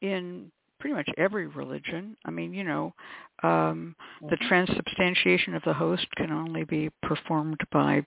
[0.00, 2.16] in pretty much every religion.
[2.24, 2.94] I mean, you know,
[3.42, 3.94] um,
[4.28, 4.48] the mm-hmm.
[4.48, 8.04] transubstantiation of the host can only be performed by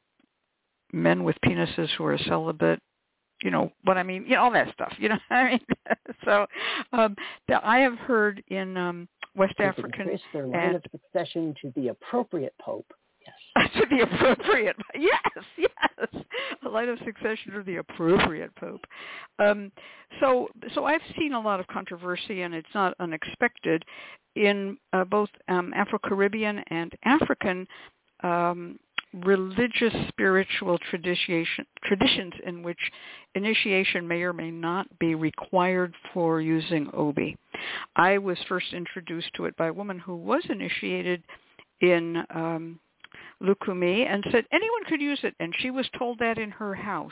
[0.91, 2.79] men with penises who are celibate.
[3.41, 4.23] You know what I mean?
[4.23, 4.93] You know all that stuff.
[4.97, 5.59] You know what I mean?
[6.25, 6.45] so,
[6.93, 7.15] um,
[7.47, 11.89] the, I have heard in um, West African trace their line of succession to the
[11.89, 12.91] appropriate pope
[13.75, 16.23] to the appropriate yes yes
[16.65, 18.85] a line of succession to the appropriate pope
[19.39, 19.71] um,
[20.19, 23.83] so so i've seen a lot of controversy and it's not unexpected
[24.35, 27.67] in uh, both um, afro-caribbean and african
[28.23, 28.79] um,
[29.13, 31.45] religious spiritual tradition,
[31.83, 32.79] traditions in which
[33.35, 37.37] initiation may or may not be required for using obi.
[37.95, 41.23] I was first introduced to it by a woman who was initiated
[41.81, 42.79] in um,
[43.41, 47.11] Lukumi and said anyone could use it and she was told that in her house.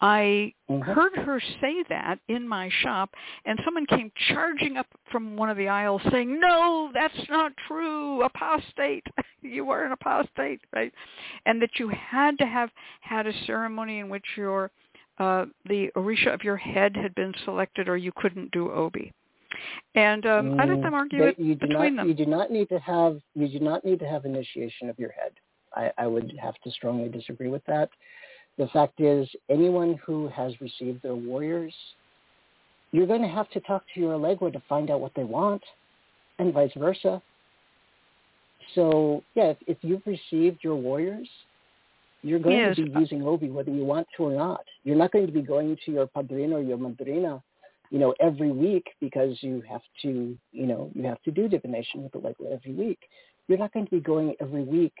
[0.00, 0.80] I mm-hmm.
[0.80, 3.10] heard her say that in my shop
[3.44, 8.22] and someone came charging up from one of the aisles saying, "No, that's not true.
[8.22, 9.06] Apostate.
[9.42, 10.92] you are an apostate." Right?
[11.46, 14.70] And that you had to have had a ceremony in which your
[15.18, 19.12] uh, the orisha of your head had been selected or you couldn't do obi.
[19.94, 22.08] And um, mm, I let them argue it you do between not, them.
[22.08, 25.12] You do not need to have you do not need to have initiation of your
[25.12, 25.32] head.
[25.74, 27.88] I, I would have to strongly disagree with that.
[28.58, 31.72] The fact is, anyone who has received their warriors,
[32.90, 35.62] you're going to have to talk to your Elegua to find out what they want,
[36.38, 37.22] and vice versa.
[38.74, 41.28] So, yeah, if, if you've received your warriors,
[42.22, 42.76] you're going yes.
[42.76, 44.64] to be using Obi whether you want to or not.
[44.84, 47.42] You're not going to be going to your padrino or your madrina,
[47.92, 52.02] you know, every week because you have to, you know, you have to do divination
[52.02, 52.98] with the Elegua every week.
[53.46, 54.94] You're not going to be going every week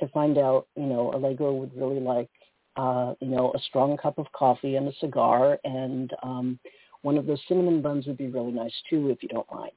[0.00, 2.30] to find out, you know, Elegua would really like,
[2.76, 6.58] uh, you know, a strong cup of coffee and a cigar, and um,
[7.02, 9.72] one of those cinnamon buns would be really nice too, if you don't mind.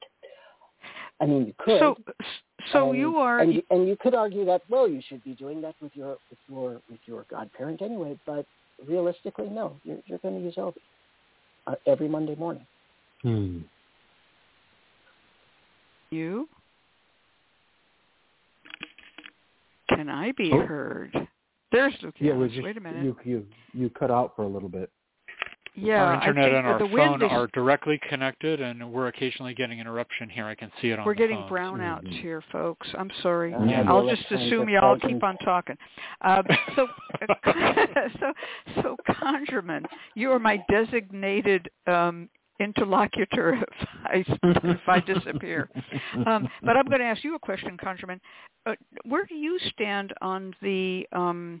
[1.20, 1.78] I mean, you could.
[1.78, 1.96] So,
[2.72, 5.34] so and, you are, and you, and you could argue that well, you should be
[5.34, 8.18] doing that with your with your with your godparent anyway.
[8.24, 8.46] But
[8.88, 10.70] realistically, no, you're you're going to use uh,
[11.86, 12.66] every Monday morning.
[13.22, 13.60] Hmm.
[16.10, 16.48] You
[19.88, 20.60] Can I be oh.
[20.60, 21.28] heard?
[21.72, 22.14] There's Luke.
[22.18, 23.04] Yeah, just, Wait a minute.
[23.04, 24.90] You, you you cut out for a little bit.
[25.76, 30.28] Yeah, our internet and our phone is, are directly connected, and we're occasionally getting interruption
[30.28, 30.46] here.
[30.46, 31.04] I can see it on.
[31.04, 31.50] We're getting phone.
[31.50, 32.22] brownouts mm-hmm.
[32.22, 32.86] here, folks.
[32.96, 33.50] I'm sorry.
[33.50, 35.76] Yeah, I'll just assume y'all keep on talking.
[36.20, 36.44] Um,
[36.76, 36.86] so,
[38.20, 38.32] so,
[38.76, 39.84] so, ConjureMan,
[40.14, 42.28] you are my designated um,
[42.60, 43.54] interlocutor
[44.12, 45.68] if I, if I disappear.
[46.26, 48.20] Um, but I'm going to ask you a question, ConjureMan.
[48.66, 51.60] Uh, where do you stand on the um,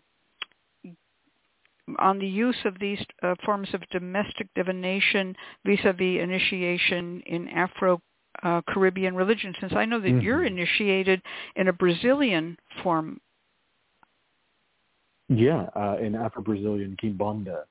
[1.98, 8.00] on the use of these uh, forms of domestic divination vis-a-vis initiation in Afro
[8.42, 9.54] uh, Caribbean religion?
[9.60, 10.20] Since I know that mm-hmm.
[10.20, 11.22] you're initiated
[11.56, 13.20] in a Brazilian form.
[15.28, 17.62] Yeah, uh, in Afro-Brazilian Quimbanda.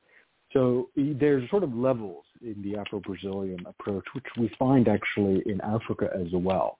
[0.53, 6.09] So there's sort of levels in the Afro-Brazilian approach, which we find actually in Africa
[6.15, 6.77] as well.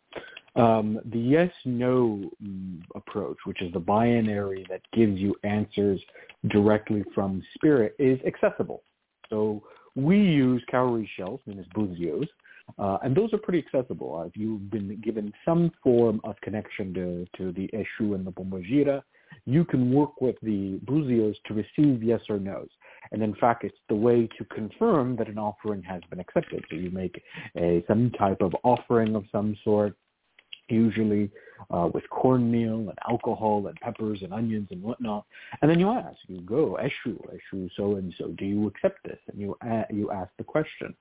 [0.55, 5.99] Um, the yes-no mm, approach, which is the binary that gives you answers
[6.49, 8.83] directly from spirit, is accessible.
[9.29, 9.63] So
[9.95, 12.27] we use cowrie shells, known as buzios,
[12.77, 14.15] uh, and those are pretty accessible.
[14.19, 18.31] Uh, if you've been given some form of connection to, to the Eshu and the
[18.31, 19.01] Pombagira,
[19.45, 22.69] you can work with the buzios to receive yes or no's.
[23.11, 26.63] And in fact, it's the way to confirm that an offering has been accepted.
[26.69, 27.21] So you make
[27.57, 29.95] a, some type of offering of some sort,
[30.69, 31.29] usually
[31.71, 35.25] uh, with cornmeal and alcohol and peppers and onions and whatnot.
[35.61, 39.19] And then you ask, you go, Eshu, Eshu so and so, do you accept this?
[39.31, 40.93] And you uh, you ask the question.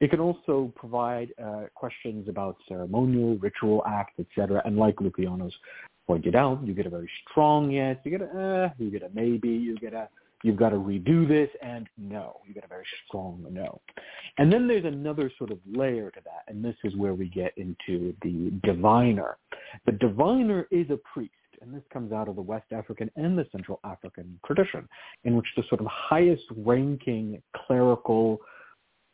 [0.00, 4.62] It can also provide uh, questions about ceremonial, ritual acts, etc.
[4.64, 5.52] And like Lukianos
[6.06, 9.10] pointed out, you get a very strong yes, you get a uh, you get a
[9.14, 10.08] maybe, you get a
[10.42, 13.80] you've got to redo this, and no, you get a very strong no.
[14.38, 17.52] And then there's another sort of layer to that, and this is where we get
[17.56, 19.36] into the diviner.
[19.86, 23.46] The diviner is a priest, and this comes out of the West African and the
[23.50, 24.88] Central African tradition,
[25.24, 28.38] in which the sort of highest ranking clerical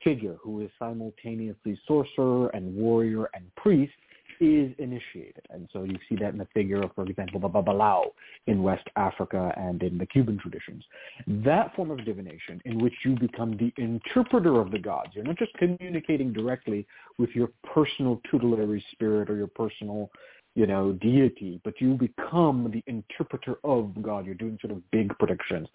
[0.02, 3.94] figure who is simultaneously sorcerer and warrior and priest
[4.40, 5.46] is initiated.
[5.50, 8.06] And so you see that in the figure of, for example, the Babalawo
[8.46, 10.84] in West Africa and in the Cuban traditions.
[11.26, 15.10] That form of divination in which you become the interpreter of the gods.
[15.14, 16.86] You're not just communicating directly
[17.18, 20.10] with your personal tutelary spirit or your personal
[20.54, 24.24] you know, deity, but you become the interpreter of God.
[24.24, 25.68] You're doing sort of big predictions.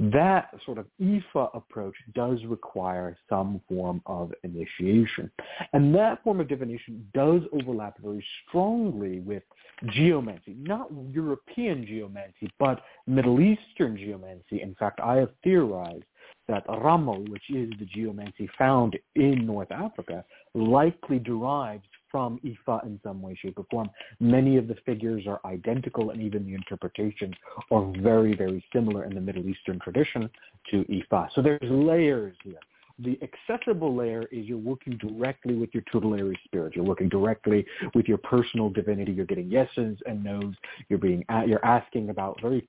[0.00, 5.30] That sort of Ifa approach does require some form of initiation.
[5.72, 9.44] And that form of divination does overlap very strongly with
[9.90, 14.62] geomancy, not European geomancy, but Middle Eastern geomancy.
[14.62, 16.04] In fact, I have theorized
[16.48, 20.24] that Ramal, which is the geomancy found in North Africa,
[20.54, 21.84] likely derives
[22.14, 23.90] from Ifa in some way, shape, or form.
[24.20, 27.34] Many of the figures are identical, and even the interpretations
[27.72, 30.30] are very, very similar in the Middle Eastern tradition
[30.70, 31.30] to Ifa.
[31.34, 32.60] So there's layers here.
[32.98, 36.76] the accessible layer is you're working directly with your tutelary spirit.
[36.76, 39.12] You're working directly with your personal divinity.
[39.12, 40.54] You're getting yeses and nos.
[40.88, 42.66] You're being you're asking about very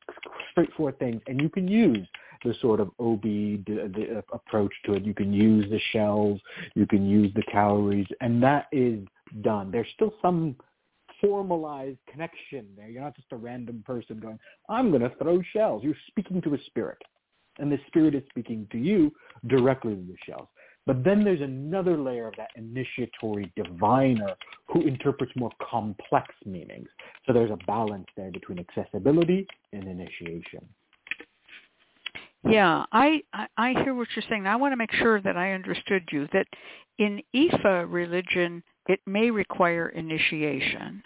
[0.51, 2.07] straightforward things, and you can use
[2.43, 3.63] the sort of Obi
[4.33, 5.03] approach to it.
[5.03, 6.39] You can use the shells.
[6.73, 9.05] You can use the cowries, and that is
[9.41, 9.71] done.
[9.71, 10.55] There's still some
[11.21, 12.89] formalized connection there.
[12.89, 15.83] You're not just a random person going, I'm going to throw shells.
[15.83, 16.97] You're speaking to a spirit
[17.59, 19.13] and the spirit is speaking to you
[19.47, 20.47] directly to the shells.
[20.85, 24.35] But then there's another layer of that initiatory diviner
[24.67, 26.87] who interprets more complex meanings.
[27.25, 30.67] So there's a balance there between accessibility and initiation.
[32.47, 33.23] Yeah, I,
[33.57, 34.45] I hear what you're saying.
[34.45, 36.27] I want to make sure that I understood you.
[36.31, 36.45] That
[36.99, 41.01] in Ifa religion, it may require initiation.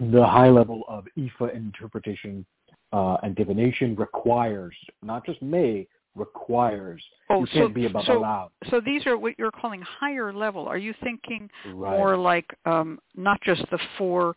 [0.00, 2.46] The high level of Ifa interpretation
[2.92, 7.02] uh, and divination requires, not just may, requires.
[7.30, 8.50] Oh, you can't so, be above so, allowed.
[8.70, 10.66] So these are what you're calling higher level.
[10.66, 11.96] Are you thinking right.
[11.96, 14.34] more like um, not just the four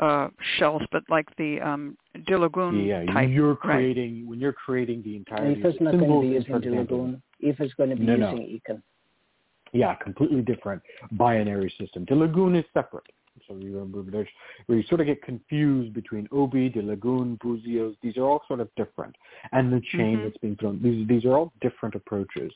[0.00, 1.96] uh, shells, but like the um,
[2.28, 3.28] Dilogun yeah, type?
[3.30, 4.26] you're creating right.
[4.28, 5.54] when you're creating the entire.
[5.54, 7.22] Ifa's not going to be using Dilogun.
[7.42, 8.74] Ifa's going to be no, using no.
[8.74, 8.82] Ikin.
[9.72, 12.04] Yeah, completely different binary system.
[12.06, 13.06] Dilogun is separate.
[13.48, 14.28] So you remember there's
[14.66, 17.96] where you sort of get confused between Obi, Dilogun, Buzios.
[18.02, 19.16] These are all sort of different,
[19.52, 20.22] and the chain Mhm.
[20.24, 20.82] that's being thrown.
[20.82, 22.52] These these are all different approaches,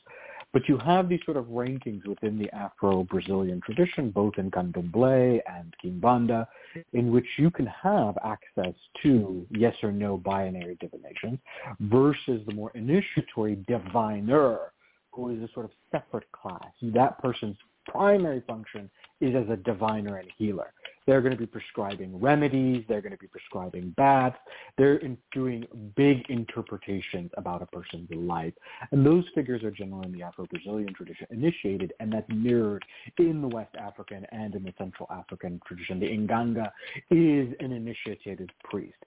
[0.53, 5.75] but you have these sort of rankings within the Afro-Brazilian tradition, both in Candomblé and
[5.83, 6.47] Kimbanda,
[6.93, 11.39] in which you can have access to yes or no binary divination
[11.79, 14.71] versus the more initiatory diviner,
[15.17, 16.71] is a sort of separate class.
[16.81, 17.57] That person's
[17.87, 18.89] primary function
[19.21, 20.73] is as a diviner and healer.
[21.05, 22.83] They're going to be prescribing remedies.
[22.89, 24.37] They're going to be prescribing baths.
[24.77, 25.65] They're in doing
[25.95, 28.53] big interpretations about a person's life.
[28.91, 32.83] And those figures are generally in the Afro-Brazilian tradition initiated, and that's mirrored
[33.19, 35.99] in the West African and in the Central African tradition.
[36.01, 36.69] The Inganga
[37.09, 38.97] is an initiated priest.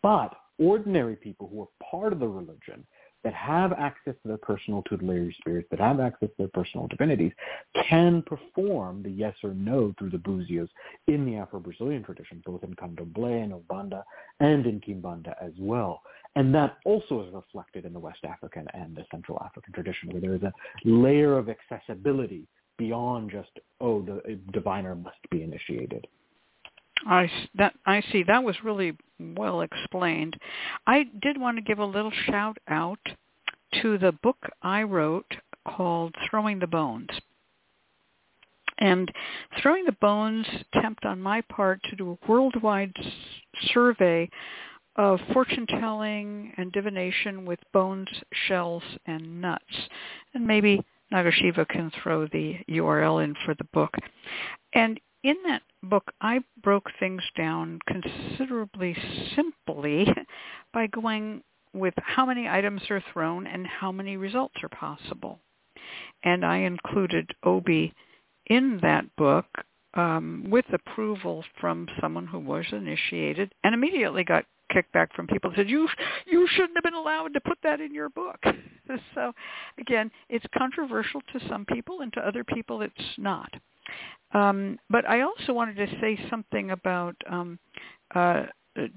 [0.00, 2.86] But ordinary people who are part of the religion
[3.24, 7.32] that have access to their personal tutelary spirits, that have access to their personal divinities,
[7.88, 10.68] can perform the yes or no through the buzios
[11.08, 14.02] in the Afro-Brazilian tradition, both in Candomblé and Umbanda
[14.40, 16.02] and in Kimbanda as well.
[16.36, 20.20] And that also is reflected in the West African and the Central African tradition, where
[20.20, 20.52] there is a
[20.84, 22.46] layer of accessibility
[22.76, 23.50] beyond just,
[23.80, 26.06] oh, the diviner must be initiated.
[27.06, 28.22] I that I see.
[28.22, 30.36] That was really well explained.
[30.86, 33.00] I did want to give a little shout out
[33.82, 35.36] to the book I wrote
[35.66, 37.10] called Throwing the Bones.
[38.78, 39.10] And
[39.60, 43.06] Throwing the Bones attempt on my part to do a worldwide s-
[43.72, 44.28] survey
[44.96, 48.08] of fortune telling and divination with bones,
[48.46, 49.88] shells, and nuts.
[50.34, 53.94] And maybe Nagasiva can throw the URL in for the book.
[54.74, 58.96] And in that book, I broke things down considerably
[59.34, 60.06] simply
[60.72, 61.42] by going
[61.72, 65.38] with how many items are thrown and how many results are possible.
[66.24, 67.92] And I included Obi
[68.46, 69.46] in that book
[69.94, 75.68] um, with approval from someone who was initiated and immediately got kickback from people said,
[75.68, 75.88] you,
[76.26, 78.38] you shouldn't have been allowed to put that in your book.
[79.14, 79.32] so
[79.78, 83.50] again, it's controversial to some people and to other people it's not.
[84.32, 87.58] Um, but I also wanted to say something about um,
[88.14, 88.44] uh,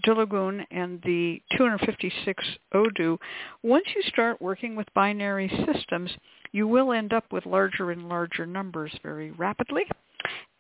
[0.05, 3.17] Dilogun and the 256 Odu.
[3.63, 6.11] Once you start working with binary systems,
[6.51, 9.83] you will end up with larger and larger numbers very rapidly.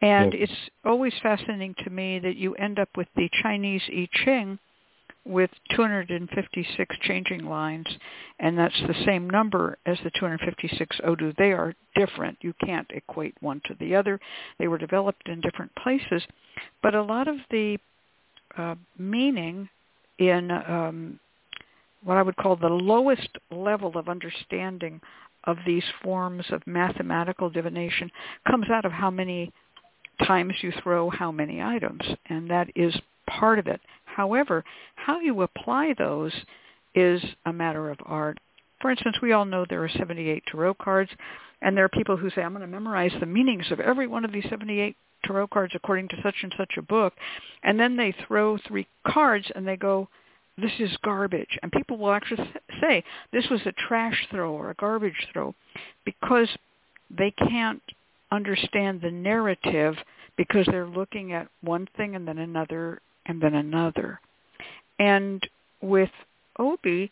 [0.01, 0.49] And Yes.
[0.49, 4.57] it's always fascinating to me that you end up with the Chinese I Ching
[5.25, 7.85] with 256 changing lines,
[8.39, 11.33] and that's the same number as the 256 Odu.
[11.37, 12.37] They are different.
[12.41, 14.19] You can't equate one to the other.
[14.57, 16.23] They were developed in different places,
[16.81, 17.77] but a lot of the
[18.57, 19.69] uh, meaning
[20.17, 21.19] in um,
[22.03, 25.01] what I would call the lowest level of understanding
[25.45, 28.11] of these forms of mathematical divination
[28.47, 29.51] comes out of how many
[30.25, 32.95] times you throw how many items, and that is
[33.27, 33.81] part of it.
[34.15, 34.63] However,
[34.95, 36.33] how you apply those
[36.93, 38.37] is a matter of art.
[38.81, 41.11] For instance, we all know there are 78 tarot cards,
[41.61, 44.25] and there are people who say, I'm going to memorize the meanings of every one
[44.25, 47.13] of these 78 tarot cards according to such and such a book,
[47.63, 50.09] and then they throw three cards and they go,
[50.57, 51.57] this is garbage.
[51.61, 52.51] And people will actually
[52.81, 55.55] say, this was a trash throw or a garbage throw
[56.05, 56.49] because
[57.09, 57.81] they can't
[58.31, 59.95] understand the narrative
[60.37, 64.19] because they're looking at one thing and then another and then another.
[64.99, 65.47] And
[65.81, 66.09] with
[66.59, 67.11] Obi,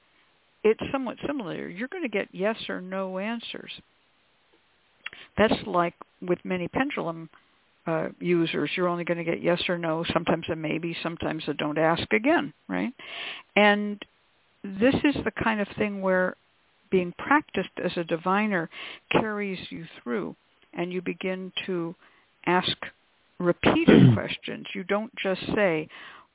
[0.64, 1.68] it's somewhat similar.
[1.68, 3.72] You're going to get yes or no answers.
[5.38, 7.30] that's like with many pendulum
[7.88, 11.54] uh, users, you're only going to get yes or no, sometimes a maybe, sometimes a
[11.54, 12.94] don't ask again, right?
[13.56, 14.04] And
[14.64, 16.36] this is the kind of thing where
[16.92, 18.70] being practiced as a diviner
[19.12, 20.36] carries you through
[20.74, 21.96] and you begin to
[22.46, 22.76] ask
[23.40, 24.66] repeated questions.
[24.74, 25.88] You don't just say,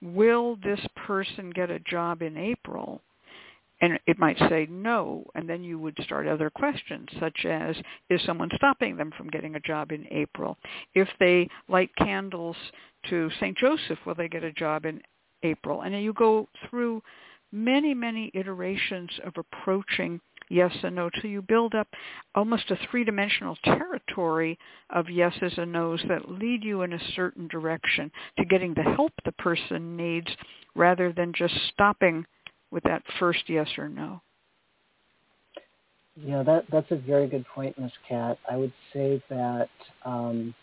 [0.02, 3.00] will this person get a job in April?
[3.80, 7.76] And it might say no, and then you would start other questions, such as,
[8.08, 10.56] is someone stopping them from getting a job in April?
[10.94, 12.56] If they light candles
[13.10, 13.58] to St.
[13.58, 15.02] Joseph, will they get a job in
[15.42, 15.82] April?
[15.82, 17.02] And you go through
[17.52, 21.88] many, many iterations of approaching yes and no till you build up
[22.34, 24.58] almost a three-dimensional territory
[24.90, 29.12] of yeses and nos that lead you in a certain direction to getting the help
[29.24, 30.28] the person needs
[30.74, 32.24] rather than just stopping
[32.70, 34.20] with that first yes or no.
[36.16, 37.90] Yeah, that that's a very good point, Ms.
[38.08, 38.38] Cat.
[38.48, 39.68] I would say that
[40.04, 40.54] um,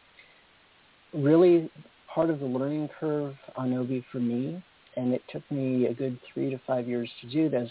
[1.14, 1.70] really
[2.14, 4.64] part of the learning curve on Obi for me,
[4.96, 7.70] and it took me a good three to five years to do this,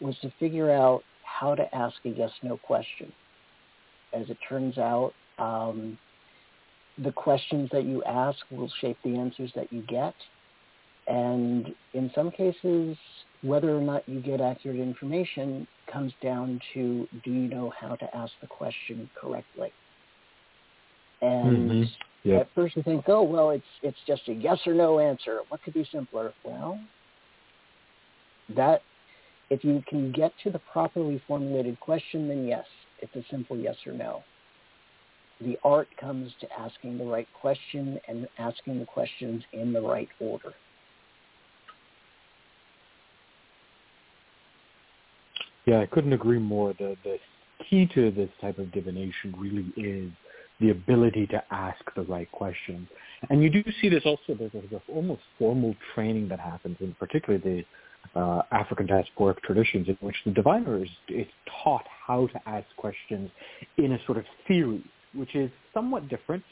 [0.00, 1.02] was to figure out
[1.38, 3.12] how to ask a yes/no question.
[4.12, 5.98] As it turns out, um,
[7.02, 10.14] the questions that you ask will shape the answers that you get.
[11.06, 12.96] And in some cases,
[13.42, 18.16] whether or not you get accurate information comes down to do you know how to
[18.16, 19.72] ask the question correctly?
[21.20, 22.28] And mm-hmm.
[22.28, 22.42] yep.
[22.42, 25.40] at first you think, oh, well, it's, it's just a yes or no answer.
[25.48, 26.32] What could be simpler?
[26.44, 26.78] Well,
[28.54, 28.82] that
[29.50, 32.64] if you can get to the properly formulated question, then yes,
[33.00, 34.22] it's a simple yes or no.
[35.40, 40.08] The art comes to asking the right question and asking the questions in the right
[40.20, 40.52] order.
[45.64, 46.72] Yeah, I couldn't agree more.
[46.78, 47.18] The the
[47.68, 50.10] key to this type of divination really is
[50.60, 52.88] the ability to ask the right questions.
[53.30, 57.42] And you do see this also, there's a, almost formal training that happens, in particularly
[57.44, 57.64] the
[58.14, 61.26] uh, African diasporic traditions in which the diviner is, is
[61.62, 63.30] taught how to ask questions
[63.76, 64.82] in a sort of series,
[65.14, 66.42] which is somewhat different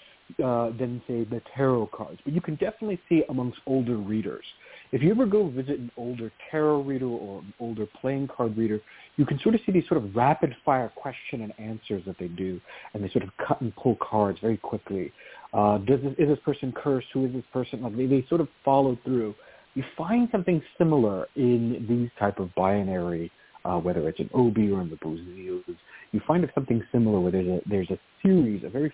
[0.43, 2.19] uh, than, say, the tarot cards.
[2.25, 4.45] But you can definitely see amongst older readers.
[4.93, 8.81] If you ever go visit an older tarot reader or an older playing card reader,
[9.17, 12.61] you can sort of see these sort of rapid-fire question and answers that they do,
[12.95, 15.13] and they sort of cut and pull cards very quickly.
[15.53, 17.09] Uh, does this, is this person cursed?
[17.15, 17.83] Who is this person?
[17.83, 19.35] Like they, they sort of follow through
[19.77, 23.31] you find something similar in these type of binary,
[23.65, 25.77] uh, whether it's an Obi or in the Buzios.
[26.13, 28.91] You find something similar where there's a, there's a series, a very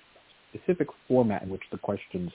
[0.51, 2.33] specific format in which the questions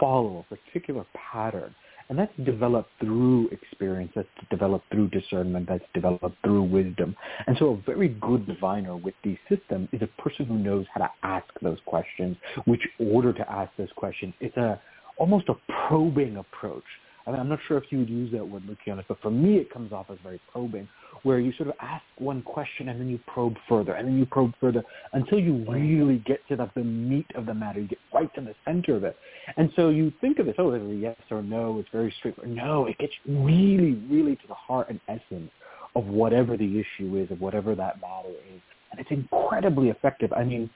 [0.00, 1.74] follow a particular pattern.
[2.08, 7.14] And that's developed through experience, that's developed through discernment, that's developed through wisdom.
[7.46, 11.02] And so a very good diviner with the system is a person who knows how
[11.02, 14.34] to ask those questions, which order to ask those questions.
[14.40, 14.80] It's a
[15.18, 15.54] almost a
[15.88, 16.84] probing approach
[17.26, 19.56] I mean, I'm not sure if you would use that word, Luciana, but for me
[19.56, 20.88] it comes off as very probing,
[21.24, 24.26] where you sort of ask one question and then you probe further, and then you
[24.26, 27.80] probe further until you really get to the, the meat of the matter.
[27.80, 29.16] You get right to the center of it.
[29.56, 32.54] And so you think of this, oh, it's a yes or no, it's very straightforward.
[32.54, 35.50] No, it gets really, really to the heart and essence
[35.96, 38.60] of whatever the issue is, of whatever that matter is.
[38.92, 40.32] And it's incredibly effective.
[40.32, 40.70] I mean,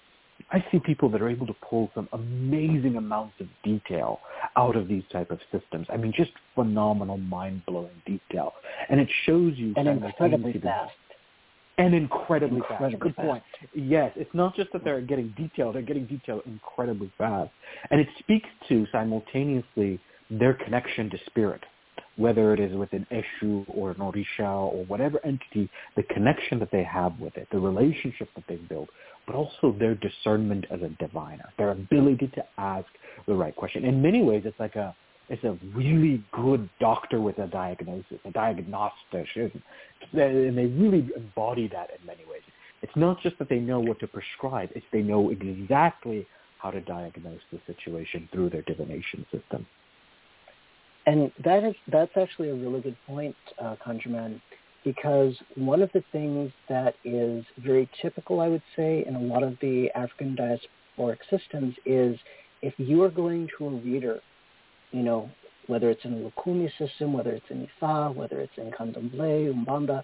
[0.50, 4.20] I see people that are able to pull some amazing amounts of detail
[4.56, 5.86] out of these type of systems.
[5.90, 8.54] I mean, just phenomenal, mind-blowing detail.
[8.88, 9.74] And it shows you...
[9.76, 10.92] And incredibly fast.
[11.78, 13.00] And incredibly, incredibly fast.
[13.00, 13.26] Good fast.
[13.26, 13.42] point.
[13.74, 17.50] Yes, it's not just that they're getting detail, they're getting detail incredibly fast.
[17.90, 19.98] And it speaks to simultaneously
[20.30, 21.64] their connection to spirit
[22.16, 26.70] whether it is with an Eshu or an Orisha or whatever entity, the connection that
[26.70, 28.88] they have with it, the relationship that they've built,
[29.30, 32.86] but also their discernment as a diviner, their ability to ask
[33.28, 33.84] the right question.
[33.84, 34.94] In many ways, it's like a
[35.28, 39.62] it's a really good doctor with a diagnosis, a diagnostician,
[40.12, 42.42] and they really embody that in many ways.
[42.82, 46.26] It's not just that they know what to prescribe; it's they know exactly
[46.58, 49.64] how to diagnose the situation through their divination system.
[51.06, 54.40] And that is that's actually a really good point, uh, ConjureMan
[54.84, 59.42] because one of the things that is very typical, I would say, in a lot
[59.42, 62.18] of the African diasporic systems is
[62.62, 64.20] if you are going to a reader,
[64.92, 65.30] you know,
[65.66, 70.02] whether it's in a Lukumi system, whether it's in Ifa, whether it's in Candomblé, Umbanda,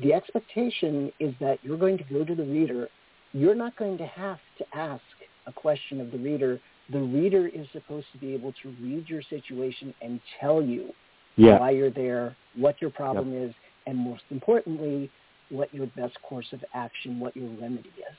[0.00, 2.88] the expectation is that you're going to go to the reader.
[3.32, 5.02] You're not going to have to ask
[5.46, 6.60] a question of the reader.
[6.90, 10.92] The reader is supposed to be able to read your situation and tell you
[11.36, 11.58] yeah.
[11.58, 13.50] why you're there, what your problem yep.
[13.50, 13.54] is,
[13.86, 15.10] and most importantly,
[15.50, 18.18] what your best course of action, what your remedy is.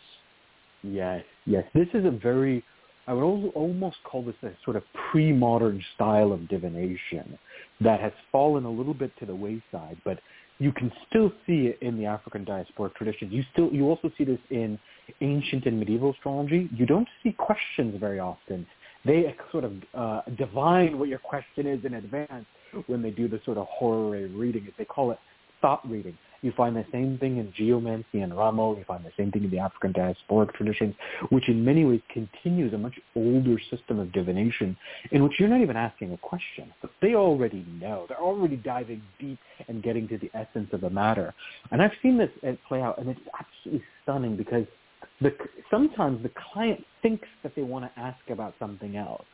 [0.84, 1.64] Yes, yes.
[1.74, 2.64] This is a very,
[3.08, 7.38] I would almost call this a sort of pre-modern style of divination
[7.82, 10.20] that has fallen a little bit to the wayside, but
[10.60, 13.34] you can still see it in the African diasporic traditions.
[13.34, 14.78] You still, you also see this in
[15.22, 16.70] ancient and medieval astrology.
[16.76, 18.66] You don't see questions very often.
[19.06, 22.46] They sort of uh, divine what your question is in advance
[22.88, 24.66] when they do the sort of horary reading.
[24.68, 25.20] As they call it
[25.64, 26.16] thought reading.
[26.42, 28.78] You find the same thing in geomancy and Ramo.
[28.78, 30.94] You find the same thing in the African diasporic traditions,
[31.30, 34.76] which in many ways continues a much older system of divination
[35.12, 38.06] in which you're not even asking a question, but they already know.
[38.10, 39.40] They're already diving deep
[39.70, 41.34] and getting to the essence of the matter.
[41.72, 42.30] And I've seen this
[42.68, 44.66] play out, and it's absolutely stunning because
[45.22, 45.32] the,
[45.72, 49.26] sometimes the client thinks that they want to ask about something else,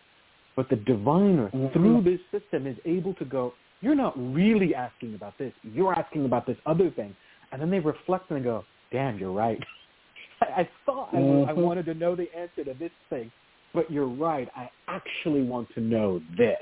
[0.55, 1.73] but the diviner mm-hmm.
[1.73, 5.53] through this system is able to go, you're not really asking about this.
[5.63, 7.15] You're asking about this other thing.
[7.51, 9.59] And then they reflect and they go, damn, you're right.
[10.41, 11.49] I, I thought mm-hmm.
[11.49, 13.31] I, I wanted to know the answer to this thing,
[13.73, 14.47] but you're right.
[14.55, 16.57] I actually want to know this.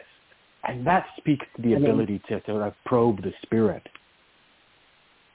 [0.63, 3.87] And that speaks to the ability to, to probe the spirit.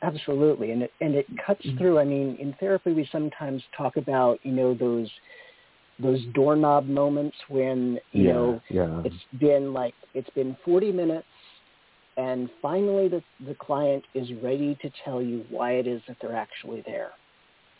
[0.02, 1.78] Absolutely, and it and it cuts mm-hmm.
[1.78, 1.98] through.
[2.00, 5.08] I mean, in therapy, we sometimes talk about you know those
[6.00, 9.02] those doorknob moments when you yeah, know yeah.
[9.04, 11.26] it's been like it's been 40 minutes
[12.16, 16.36] and finally the, the client is ready to tell you why it is that they're
[16.36, 17.10] actually there.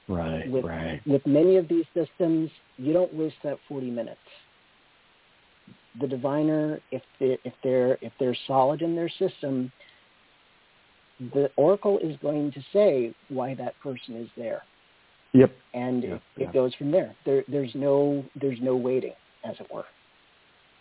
[0.08, 1.00] Right, with, right.
[1.06, 4.18] With many of these systems, you don't waste that 40 minutes.
[6.00, 9.70] The diviner, if they, if they're if they're solid in their system,
[11.34, 14.62] the oracle is going to say why that person is there.
[15.34, 15.54] Yep.
[15.74, 16.48] And yep, it, yep.
[16.48, 17.14] it goes from there.
[17.26, 19.12] There there's no there's no waiting,
[19.44, 19.84] as it were.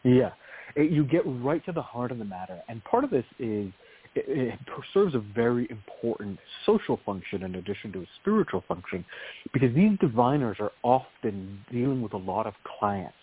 [0.04, 0.32] Yeah,
[0.76, 3.72] it, you get right to the heart of the matter, and part of this is
[4.16, 4.60] it, it
[4.94, 9.06] serves a very important social function in addition to a spiritual function,
[9.54, 13.16] because these diviners are often dealing with a lot of clients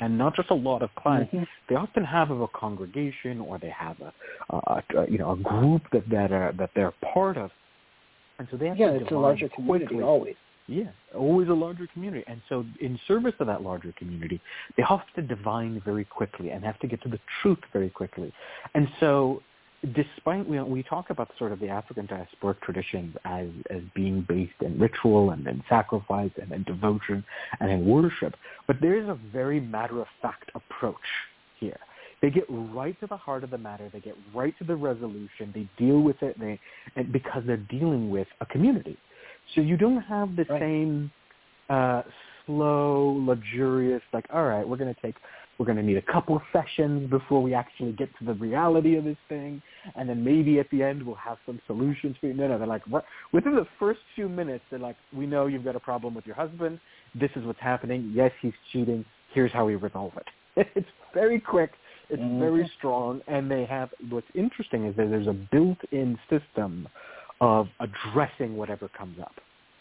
[0.00, 1.32] and not just a lot of clients.
[1.32, 1.44] Mm-hmm.
[1.68, 4.12] They often have a congregation or they have a,
[4.54, 7.50] a, a you know a group that that are that they're part of,
[8.38, 10.04] and so they have yeah, to it's a larger community quickly.
[10.04, 10.34] always.
[10.70, 12.22] Yeah, always a larger community.
[12.28, 14.40] And so in service of that larger community,
[14.76, 18.32] they have to divine very quickly and have to get to the truth very quickly.
[18.76, 19.42] And so
[19.94, 24.52] despite we, we talk about sort of the African diasporic traditions as, as being based
[24.60, 27.24] in ritual and in sacrifice and in devotion
[27.58, 28.36] and in worship,
[28.68, 30.96] but there is a very matter-of-fact approach
[31.58, 31.80] here.
[32.22, 33.90] They get right to the heart of the matter.
[33.92, 35.50] They get right to the resolution.
[35.52, 36.60] They deal with it they,
[36.94, 38.98] and because they're dealing with a community.
[39.54, 40.60] So you don't have the right.
[40.60, 41.10] same
[41.68, 42.02] uh,
[42.46, 45.14] slow, luxurious, like, all right, we're going to take,
[45.58, 49.04] we're going to need a couple sessions before we actually get to the reality of
[49.04, 49.62] this thing,
[49.96, 52.34] and then maybe at the end we'll have some solutions for you.
[52.34, 53.04] No, no, they're like, what?
[53.32, 56.36] within the first few minutes, they're like, we know you've got a problem with your
[56.36, 56.80] husband.
[57.14, 58.12] This is what's happening.
[58.14, 59.04] Yes, he's cheating.
[59.32, 60.66] Here's how we resolve it.
[60.74, 61.70] it's very quick.
[62.08, 62.40] It's mm-hmm.
[62.40, 63.90] very strong, and they have.
[64.08, 66.88] What's interesting is that there's a built-in system
[67.40, 69.34] of addressing whatever comes up.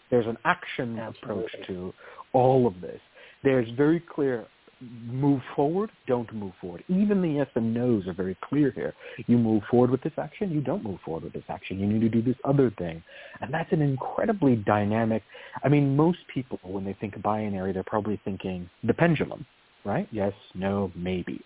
[0.09, 1.45] There's an action Absolutely.
[1.45, 1.93] approach to
[2.33, 2.99] all of this.
[3.43, 4.47] There's very clear
[4.81, 6.83] move forward, don't move forward.
[6.87, 8.93] Even the yes and no's are very clear here.
[9.27, 11.79] You move forward with this action, you don't move forward with this action.
[11.79, 13.03] You need to do this other thing.
[13.41, 15.23] And that's an incredibly dynamic,
[15.63, 19.45] I mean, most people, when they think binary, they're probably thinking the pendulum,
[19.83, 20.07] right?
[20.11, 21.41] Yes, no, maybe.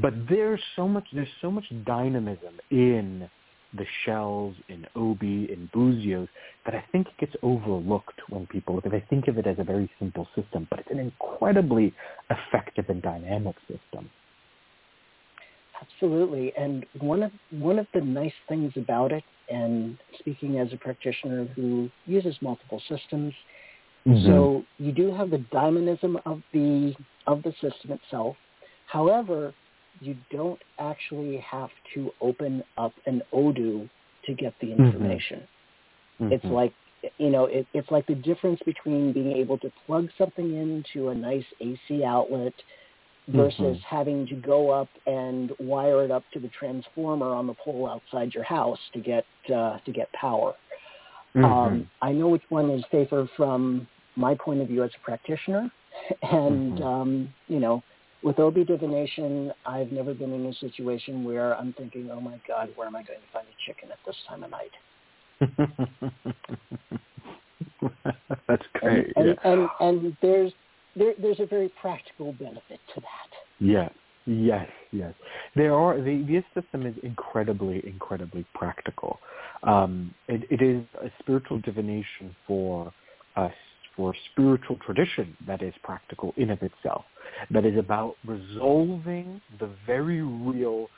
[0.00, 3.28] But there's so much, there's so much dynamism in
[3.74, 6.28] the shells in Obi, in Buzios,
[6.64, 9.90] that I think gets overlooked when people, because they think of it as a very
[9.98, 11.94] simple system, but it's an incredibly
[12.30, 14.10] effective and dynamic system.
[15.80, 20.76] Absolutely, and one of one of the nice things about it, and speaking as a
[20.76, 23.34] practitioner who uses multiple systems,
[24.06, 24.26] mm-hmm.
[24.26, 26.94] so you do have the dynamism of the
[27.26, 28.36] of the system itself.
[28.86, 29.52] However,
[30.00, 33.88] you don't actually have to open up an Odu
[34.26, 34.84] to get the Mm-hmm.
[34.84, 35.40] information.
[36.20, 36.32] Mm-hmm.
[36.34, 36.72] It's like
[37.18, 41.14] you know, it, it's like the difference between being able to plug something into a
[41.14, 42.54] nice AC outlet
[43.28, 43.80] versus Mhm.
[43.82, 48.34] having to go up and wire it up to the transformer on the pole outside
[48.34, 49.24] your house to get
[49.54, 50.54] uh, to get power.
[51.36, 51.44] Mhm.
[51.44, 53.86] Um, I know which one is safer from
[54.16, 55.70] my point of view as a practitioner,
[56.22, 56.84] and Mhm.
[56.84, 57.82] um, you know,
[58.26, 62.70] with Obi divination, I've never been in a situation where I'm thinking, "Oh my God,
[62.74, 64.72] where am I going to find a chicken at this time of night?"
[68.48, 69.12] That's great.
[69.14, 69.34] And, yeah.
[69.44, 70.52] and, and, and there's
[70.96, 73.30] there, there's a very practical benefit to that.
[73.60, 73.90] Yeah.
[74.28, 75.14] Yes, yes.
[75.54, 79.20] There are the this system is incredibly, incredibly practical.
[79.62, 82.92] Um, it, it is a spiritual divination for
[83.36, 83.54] us
[83.96, 87.04] for a spiritual tradition that is practical in of itself,
[87.50, 90.88] that is about resolving the very real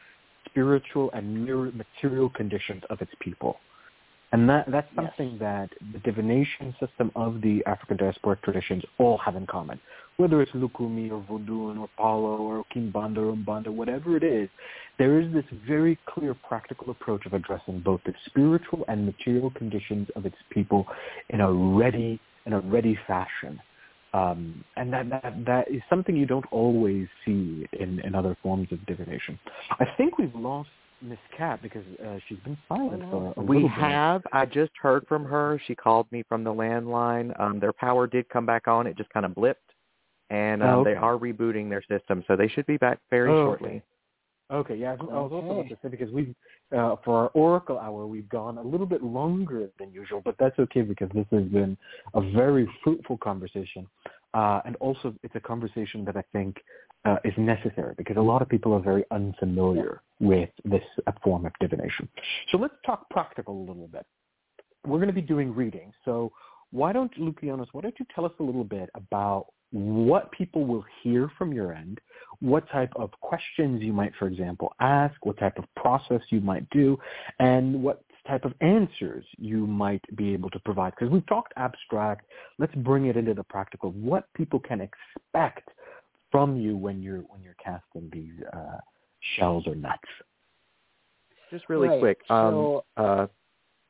[0.47, 3.59] spiritual and material conditions of its people.
[4.33, 5.41] And that, that's something yes.
[5.41, 9.81] that the divination system of the African diasporic traditions all have in common.
[10.19, 14.51] Whether it's Lukumi or Vodun or Palo or Kimbanda or Mbanda, whatever it is,
[14.99, 20.09] there is this very clear practical approach of addressing both the spiritual and material conditions
[20.15, 20.87] of its people
[21.31, 23.61] in a ready, in a ready fashion.
[24.15, 28.69] Um, and that, that that is something you don't always see in, in other forms
[28.73, 29.39] of divination.
[29.79, 30.71] I think we've lost
[31.03, 33.71] Miss Cat because uh, she's been silent for a We bit.
[33.73, 34.23] have.
[34.33, 35.61] I just heard from her.
[35.67, 37.39] She called me from the landline.
[37.39, 38.87] Um, their power did come back on.
[38.87, 39.57] It just kind of blipped,
[40.31, 40.95] and um, oh, okay.
[40.95, 43.69] they are rebooting their system, so they should be back very oh, shortly.
[43.69, 43.83] Okay.
[44.51, 46.35] Okay, yeah, I was also about to say because we,
[46.75, 50.59] uh, for our Oracle hour, we've gone a little bit longer than usual, but that's
[50.59, 51.77] okay because this has been
[52.15, 53.87] a very fruitful conversation,
[54.33, 56.57] uh, and also it's a conversation that I think
[57.05, 61.45] uh, is necessary because a lot of people are very unfamiliar with this uh, form
[61.45, 62.09] of divination.
[62.51, 64.07] So let's talk practical a little bit.
[64.87, 66.33] We're going to be doing readings, so
[66.71, 70.85] why don't Lukianos, why don't you tell us a little bit about what people will
[71.03, 72.01] hear from your end,
[72.41, 76.69] what type of questions you might, for example, ask, what type of process you might
[76.71, 76.99] do,
[77.41, 80.93] and what type of answers you might be able to provide.
[80.97, 82.27] Because we've talked abstract,
[82.59, 83.91] let's bring it into the practical.
[83.93, 85.69] What people can expect
[86.31, 88.79] from you when you're when you're casting these uh,
[89.37, 89.99] shells or nuts.
[91.51, 92.01] Just really right.
[92.01, 93.03] quick, um, so, uh,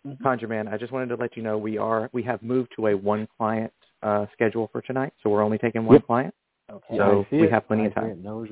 [0.06, 0.22] mm-hmm.
[0.22, 2.86] Conjure Man, I just wanted to let you know we are we have moved to
[2.86, 3.72] a one client
[4.02, 6.06] uh, schedule for tonight, so we're only taking one yep.
[6.06, 6.34] client.
[6.70, 6.96] Okay.
[6.96, 7.52] So we it.
[7.52, 8.22] have plenty I of time.
[8.22, 8.46] No.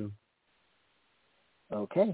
[1.71, 2.13] Okay.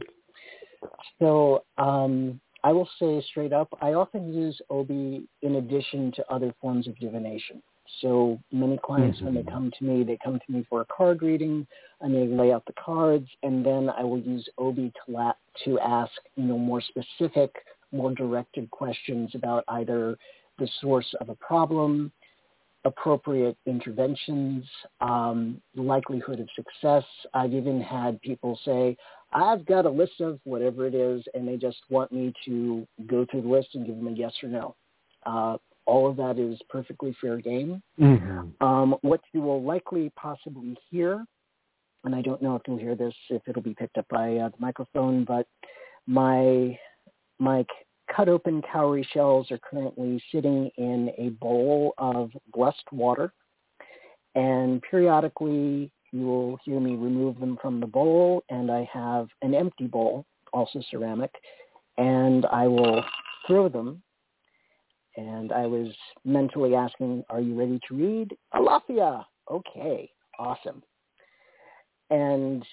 [1.19, 6.53] So um, I will say straight up, I often use Obi in addition to other
[6.61, 7.61] forms of divination.
[8.01, 9.25] So many clients, mm-hmm.
[9.25, 9.53] when they mm-hmm.
[9.53, 11.67] come to me, they come to me for a card reading.
[12.01, 15.33] I may lay out the cards, and then I will use Obi to, la-
[15.65, 17.53] to ask, you know, more specific,
[17.91, 20.17] more directed questions about either
[20.59, 22.11] the source of a problem,
[22.85, 24.65] appropriate interventions,
[25.01, 27.03] um, likelihood of success.
[27.33, 28.97] I've even had people say,
[29.31, 33.25] I've got a list of whatever it is, and they just want me to go
[33.29, 34.75] through the list and give them a yes or no.
[35.25, 37.81] Uh, all of that is perfectly fair game.
[37.99, 38.65] Mm-hmm.
[38.65, 41.25] Um, what you will likely possibly hear,
[42.03, 44.49] and I don't know if you'll hear this, if it'll be picked up by uh,
[44.49, 45.47] the microphone, but
[46.05, 46.77] my
[47.39, 47.65] my
[48.13, 53.33] cut open cowrie shells are currently sitting in a bowl of blessed water,
[54.35, 59.53] and periodically you will hear me remove them from the bowl, and I have an
[59.53, 61.31] empty bowl, also ceramic,
[61.97, 63.03] and I will
[63.47, 64.01] throw them
[65.15, 65.89] and I was
[66.25, 68.35] mentally asking, are you ready to read?
[68.53, 69.23] Alafia.
[69.49, 70.81] Okay, awesome.
[72.09, 72.65] And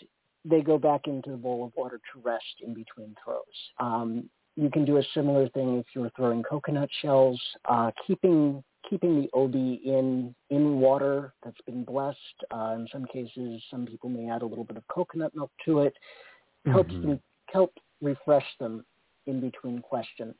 [0.44, 3.42] they go back into the bowl of water to rest in between throws.
[3.78, 4.30] Um,
[4.60, 9.28] you can do a similar thing if you're throwing coconut shells, uh, keeping keeping the
[9.34, 12.18] obi in in water that's been blessed.
[12.52, 15.80] Uh, in some cases, some people may add a little bit of coconut milk to
[15.80, 15.94] it.
[16.66, 17.08] Helps mm-hmm.
[17.10, 17.20] them
[17.52, 18.84] help refresh them
[19.26, 20.34] in between questions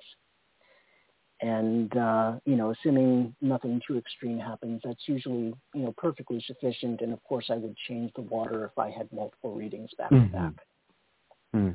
[1.43, 7.01] and uh, you know, assuming nothing too extreme happens, that's usually you know perfectly sufficient.
[7.01, 10.27] And of course, I would change the water if I had multiple readings back mm-hmm.
[10.27, 10.53] to back.
[11.55, 11.75] Mm.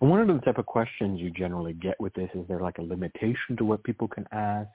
[0.00, 2.78] And one of the type of questions you generally get with this is there like
[2.78, 4.68] a limitation to what people can ask,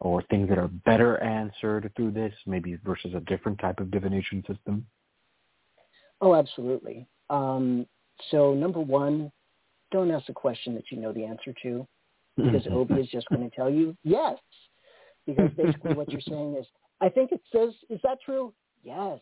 [0.00, 4.42] or things that are better answered through this, maybe versus a different type of divination
[4.46, 4.86] system?
[6.20, 7.06] Oh, absolutely.
[7.30, 7.86] Um,
[8.30, 9.30] so number one,
[9.90, 11.86] don't ask a question that you know the answer to
[12.36, 14.36] because Obi is just going to tell you yes.
[15.26, 16.66] Because basically what you're saying is,
[17.00, 18.52] I think it says, is that true?
[18.82, 19.20] Yes.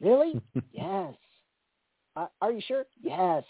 [0.00, 0.40] Really?
[0.72, 1.14] yes.
[2.16, 2.84] Uh, are you sure?
[3.00, 3.44] Yes.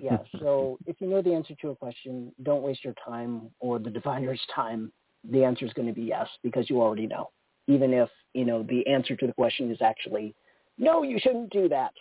[0.00, 0.20] Yes.
[0.40, 3.90] So if you know the answer to a question, don't waste your time or the
[3.90, 4.92] diviner's time.
[5.30, 7.30] The answer is going to be yes because you already know.
[7.66, 10.34] Even if, you know, the answer to the question is actually,
[10.76, 11.92] no, you shouldn't do that.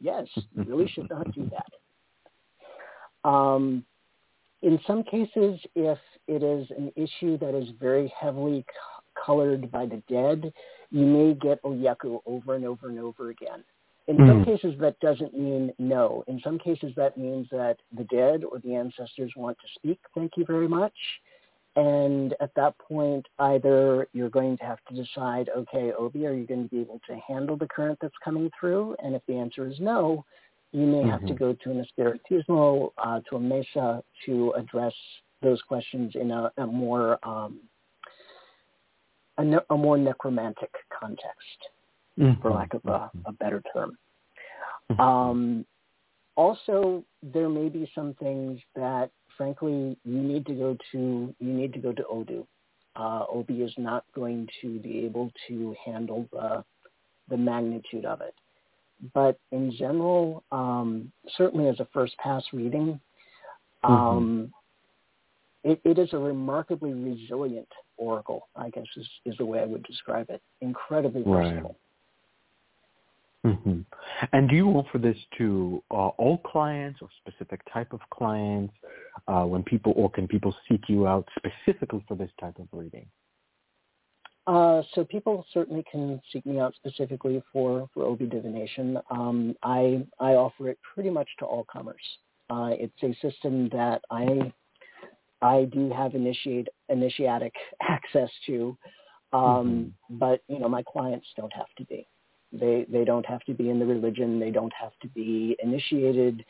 [0.00, 3.28] Yes, you really should not do that.
[3.28, 3.84] Um,
[4.62, 9.86] in some cases, if it is an issue that is very heavily c- colored by
[9.86, 10.52] the dead,
[10.90, 13.62] you may get Oyeku over and over and over again.
[14.10, 14.28] In mm.
[14.28, 16.24] some cases, that doesn't mean no.
[16.26, 20.00] In some cases, that means that the dead or the ancestors want to speak.
[20.16, 20.92] Thank you very much.
[21.76, 26.44] And at that point, either you're going to have to decide, okay, Obi, are you
[26.44, 28.96] going to be able to handle the current that's coming through?
[28.98, 30.24] And if the answer is no,
[30.72, 31.28] you may have mm-hmm.
[31.28, 34.94] to go to an espiritismo, uh, to a mesa to address
[35.40, 37.60] those questions in a, a more um,
[39.38, 41.58] a, ne- a more necromantic context,
[42.20, 42.40] mm-hmm.
[42.40, 43.96] for lack of a, a better term.
[44.90, 45.00] Mm-hmm.
[45.00, 45.66] Um,
[46.36, 51.34] also, there may be some things that, frankly, you need to go to.
[51.38, 52.46] You need to go to Odu.
[52.96, 56.64] Uh, Obi is not going to be able to handle the
[57.28, 58.34] the magnitude of it.
[59.14, 63.00] But in general, um, certainly as a first pass reading,
[63.84, 63.92] mm-hmm.
[63.92, 64.50] um,
[65.64, 65.70] mm-hmm.
[65.70, 68.48] it, it is a remarkably resilient oracle.
[68.56, 70.42] I guess is, is the way I would describe it.
[70.60, 71.76] Incredibly versatile.
[73.46, 73.80] Mm-hmm.
[74.32, 78.74] And do you offer this to uh, all clients or specific type of clients
[79.28, 83.06] uh, when people, or can people seek you out specifically for this type of reading?
[84.46, 88.98] Uh, so people certainly can seek me out specifically for, for Obi divination.
[89.10, 92.02] Um, I, I offer it pretty much to all comers.
[92.50, 94.52] Uh, it's a system that I,
[95.40, 97.54] I do have initiate, initiatic
[97.88, 98.76] access to,
[99.32, 99.40] um,
[100.10, 100.18] mm-hmm.
[100.18, 102.08] but you know my clients don't have to be.
[102.52, 104.40] They they don't have to be in the religion.
[104.40, 106.44] They don't have to be initiated.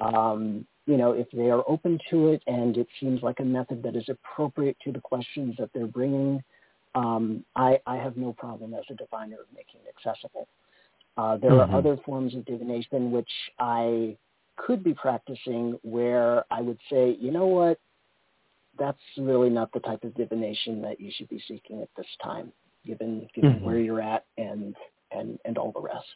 [0.00, 3.82] Um, you know, if they are open to it and it seems like a method
[3.82, 6.42] that is appropriate to the questions that they're bringing,
[6.94, 10.48] um, I, I have no problem as a diviner of making it accessible.
[11.16, 11.72] Uh, there mm-hmm.
[11.72, 14.16] are other forms of divination which I
[14.56, 17.78] could be practicing where I would say, you know what,
[18.78, 22.52] that's really not the type of divination that you should be seeking at this time,
[22.86, 23.64] given given mm-hmm.
[23.64, 24.74] where you're at and
[25.12, 26.06] and and all the rest.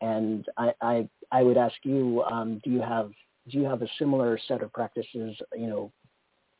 [0.00, 3.10] And I I, I would ask you, um, do you have
[3.50, 5.92] do you have a similar set of practices, you know,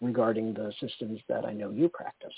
[0.01, 2.35] regarding the systems that I know you practice?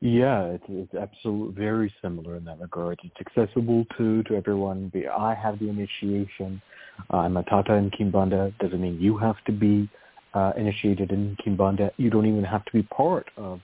[0.00, 3.00] Yeah, it's, it's absolutely very similar in that regard.
[3.02, 4.92] It's accessible to to everyone.
[5.18, 6.60] I have the initiation.
[7.10, 8.52] I'm a Tata in Kimbanda.
[8.58, 9.88] Doesn't mean you have to be
[10.34, 11.90] uh, initiated in Kimbanda.
[11.96, 13.60] You don't even have to be part of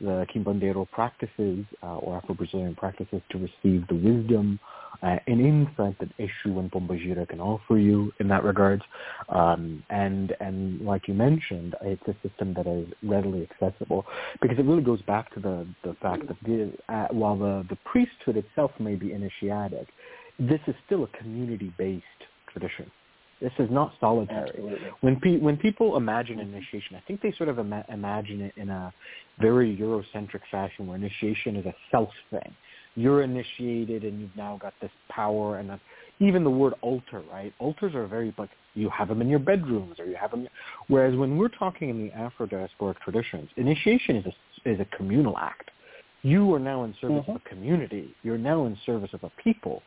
[0.00, 4.58] the Kimbandero practices uh, or Afro-Brazilian practices to receive the wisdom
[5.02, 8.82] uh, and insight that Eshu and Pombagira can offer you in that regard.
[9.28, 14.06] Um, and and like you mentioned, it's a system that is readily accessible
[14.40, 17.76] because it really goes back to the the fact that the, uh, while the the
[17.84, 19.88] priesthood itself may be initiatic,
[20.38, 22.04] this is still a community-based
[22.52, 22.90] tradition.
[23.40, 24.48] This is not solitary.
[24.48, 24.88] Absolutely.
[25.02, 28.70] When pe- when people imagine initiation, I think they sort of ima- imagine it in
[28.70, 28.94] a
[29.38, 32.54] very Eurocentric fashion, where initiation is a self thing.
[32.94, 35.80] You're initiated, and you've now got this power, and a,
[36.18, 37.52] even the word altar, right?
[37.58, 40.48] Altars are very like you have them in your bedrooms, or you have them.
[40.88, 45.70] Whereas when we're talking in the Afro-diasporic traditions, initiation is a is a communal act.
[46.22, 47.32] You are now in service mm-hmm.
[47.32, 48.14] of a community.
[48.22, 49.82] You're now in service of a people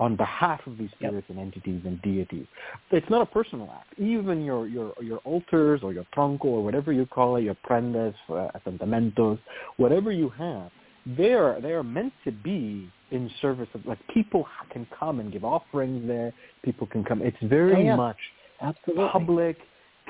[0.00, 1.38] on behalf of these spirits yep.
[1.38, 2.46] and entities and deities.
[2.90, 3.98] It's not a personal act.
[3.98, 8.14] Even your your your altars or your tronco or whatever you call it, your prendas,
[8.28, 9.38] uh, asentamientos,
[9.76, 10.70] whatever you have,
[11.16, 15.32] they are they are meant to be in service of like people can come and
[15.32, 16.32] give offerings there.
[16.64, 17.22] People can come.
[17.22, 17.96] It's very yeah.
[17.96, 18.18] much
[18.60, 19.08] Absolutely.
[19.12, 19.56] public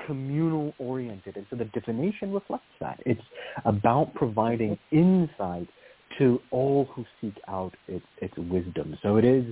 [0.07, 3.22] communal oriented and so the divination reflects that it's
[3.64, 5.68] about providing insight
[6.18, 8.97] to all who seek out its, its wisdom.
[9.03, 9.45] So it is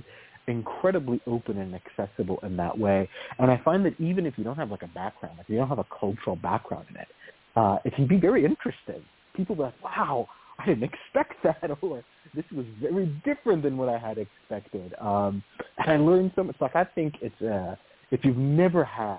[0.47, 3.09] incredibly open and accessible in that way.
[3.39, 5.69] And I find that even if you don't have like a background, if you don't
[5.69, 7.07] have a cultural background in it,
[7.55, 9.03] uh, it can be very interesting.
[9.35, 10.27] People be like, wow,
[10.59, 12.03] I didn't expect that, or
[12.35, 14.93] this was very different than what I had expected.
[14.99, 15.43] Um,
[15.77, 16.55] and I learned so much.
[16.59, 17.75] Like I think it's uh,
[18.11, 19.17] if you've never had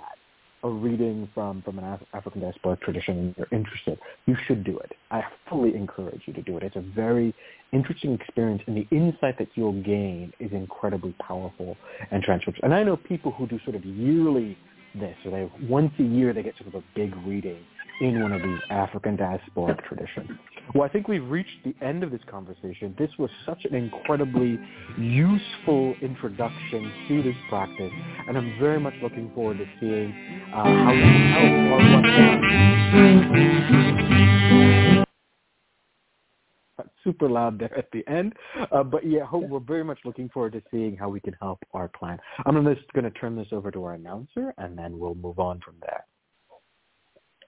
[0.64, 4.78] a reading from, from an Af- African diasporic tradition and you're interested, you should do
[4.78, 4.92] it.
[5.10, 6.62] I fully encourage you to do it.
[6.62, 7.34] It's a very
[7.72, 11.76] interesting experience, and the insight that you'll gain is incredibly powerful
[12.10, 12.60] and transformative.
[12.62, 14.56] And I know people who do sort of yearly
[14.94, 17.58] this, or they once a year they get sort of a big reading
[18.00, 20.30] in one of these African diasporic traditions.
[20.74, 22.94] Well, I think we've reached the end of this conversation.
[22.98, 24.58] This was such an incredibly
[24.98, 27.92] useful introduction to this practice,
[28.28, 30.12] and I'm very much looking forward to seeing
[30.52, 32.94] uh, how we can help our
[37.04, 38.32] super loud there at the end.
[38.72, 41.58] Uh, but yeah, hope, we're very much looking forward to seeing how we can help
[41.74, 42.20] our client.
[42.46, 45.60] I'm just going to turn this over to our announcer, and then we'll move on
[45.60, 46.04] from there.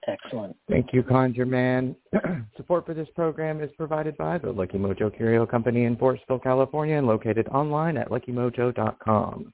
[0.07, 0.55] Excellent.
[0.69, 1.95] Thank you, ConjureMan.
[2.57, 6.97] Support for this program is provided by the Lucky Mojo Curio Company in Forestville, California,
[6.97, 9.51] and located online at luckymojo.com,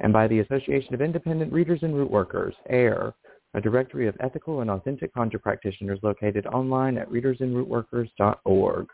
[0.00, 3.14] and by the Association of Independent Readers and Root Workers, AIRR,
[3.54, 8.86] a directory of ethical and authentic conjure practitioners located online at readersandrootworkers.org,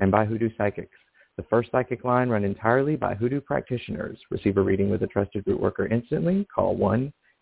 [0.00, 0.96] and by Hoodoo Psychics,
[1.36, 4.18] the first psychic line run entirely by Hoodoo practitioners.
[4.30, 6.46] Receive a reading with a trusted root worker instantly.
[6.54, 6.76] Call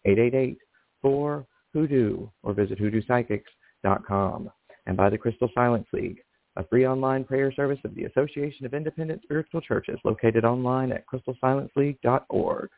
[0.06, 4.50] 1-888-4 Hoodoo or visit hoodoopsychics.com.
[4.86, 6.20] And by the Crystal Silence League,
[6.56, 11.04] a free online prayer service of the Association of Independent Spiritual Churches located online at
[11.06, 12.68] crystalsilenceleague.org.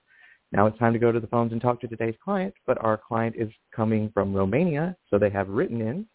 [0.53, 2.99] Now it's time to go to the phones and talk to today's client, but our
[2.99, 6.07] client is coming from Romania, so they have written in,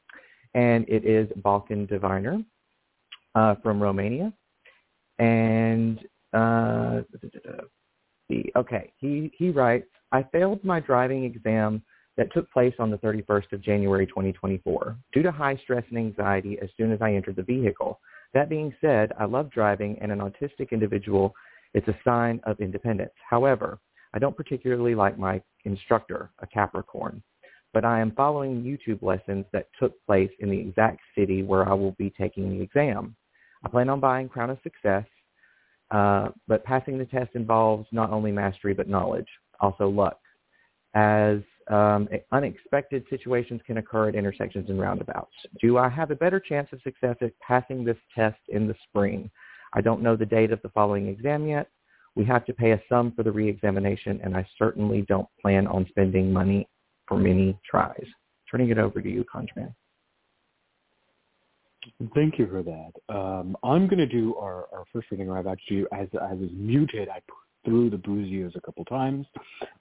[0.54, 2.40] and it is Balkan Diviner
[3.34, 4.32] uh, from Romania.
[5.18, 6.00] And
[6.34, 7.02] uh,
[8.56, 11.82] okay, he, he writes, I failed my driving exam
[12.18, 16.58] that took place on the 31st of January 2024 due to high stress and anxiety
[16.62, 18.00] as soon as I entered the vehicle.
[18.34, 21.34] That being said, I love driving and an autistic individual,
[21.74, 23.14] it's a sign of independence.
[23.30, 23.80] However,
[24.14, 27.22] I don't particularly like my instructor, a Capricorn,
[27.74, 31.74] but I am following YouTube lessons that took place in the exact city where I
[31.74, 33.16] will be taking the exam.
[33.64, 35.06] I plan on buying Crown of Success,
[35.92, 39.28] uh, but passing the test involves not only mastery but knowledge,
[39.60, 40.20] also luck,
[40.96, 41.40] as
[41.70, 45.34] um, unexpected situations can occur at intersections and roundabouts.
[45.62, 49.30] Do I have a better chance of success at passing this test in the spring?
[49.74, 51.70] I don't know the date of the following exam yet.
[52.16, 55.86] We have to pay a sum for the reexamination, and I certainly don't plan on
[55.90, 56.68] spending money
[57.08, 58.06] for many tries.
[58.50, 59.74] Turning it over to you, ConjureMan.
[62.16, 63.16] Thank you for that.
[63.16, 65.30] Um, I'm going to do our, our first reading.
[65.32, 67.20] I've actually, as I was muted, I
[67.68, 69.28] through the Buzios a couple times.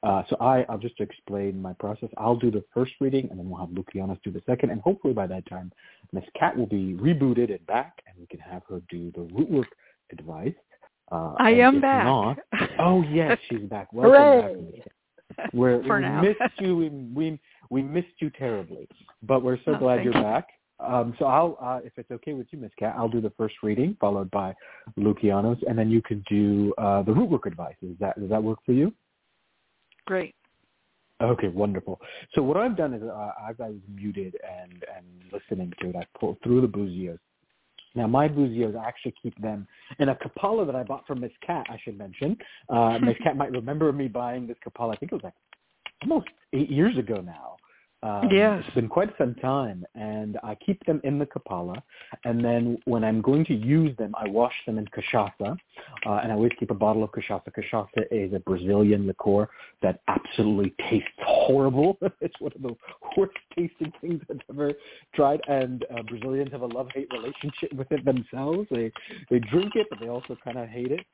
[0.02, 2.08] Uh, so I, I'll just explain my process.
[2.18, 4.70] I'll do the first reading, and then we'll have Lukianos do the second.
[4.70, 5.70] And hopefully by that time,
[6.12, 9.48] Miss Cat will be rebooted and back, and we can have her do the root
[9.48, 9.68] work
[10.10, 10.54] advice.
[11.12, 12.04] Uh, I am back.
[12.04, 12.38] Not,
[12.80, 13.92] oh yes, she's back.
[13.92, 15.52] Welcome back.
[15.52, 16.22] We're, we now.
[16.22, 16.76] missed you.
[16.76, 18.88] We, we we missed you terribly,
[19.22, 20.22] but we're so Oh, glad you're you.
[20.22, 20.48] back.
[20.78, 23.54] Um, so I'll, uh, if it's okay with you, Miss Cat, I'll do the first
[23.62, 24.54] reading, followed by
[24.98, 27.76] Lukianos, and then you could do uh, the root work advice.
[27.82, 28.92] Is that does that work for you?
[30.06, 30.34] Great.
[31.22, 31.98] Okay, wonderful.
[32.34, 35.96] So what I've done is, uh, as I was muted and and listening to it,
[35.96, 37.18] I pulled through the Buzios.
[37.94, 39.66] Now my Buzios, I actually keep them
[39.98, 41.66] in a Kapala that I bought from Miss Cat.
[41.70, 42.36] I should mention.
[42.68, 44.92] Uh, Miss Cat might remember me buying this Kapala.
[44.92, 45.34] I think it was like
[46.02, 47.56] almost eight years ago now.
[48.02, 48.62] Um, Yes.
[48.66, 51.82] It's been quite some time, and I keep them in the Kapala,
[52.24, 55.56] and then when I'm going to use them, I wash them in cachaça,
[56.04, 57.50] uh, and I always keep a bottle of cachaça.
[57.50, 59.48] Cachaça is a Brazilian liqueur
[59.82, 61.98] that absolutely tastes horrible.
[62.20, 62.76] it's one of the
[63.16, 64.72] worst tasting things I've ever
[65.14, 68.68] tried, and uh, Brazilians have a love-hate relationship with it themselves.
[68.70, 68.92] They
[69.30, 71.04] they drink it, but they also kind of hate it.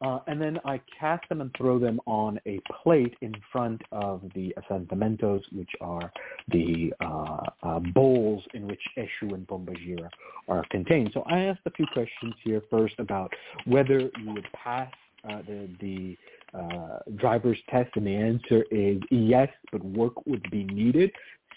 [0.00, 4.22] Uh, and then I cast them and throw them on a plate in front of
[4.34, 6.12] the assentamentos, which are
[6.48, 10.08] the uh, uh, bowls in which Eshu and Pombagira
[10.48, 11.10] are contained.
[11.14, 13.32] So I asked a few questions here first about
[13.66, 14.90] whether you would pass
[15.28, 16.16] uh, the, the
[16.58, 21.10] uh, driver's test, and the answer is yes, but work would be needed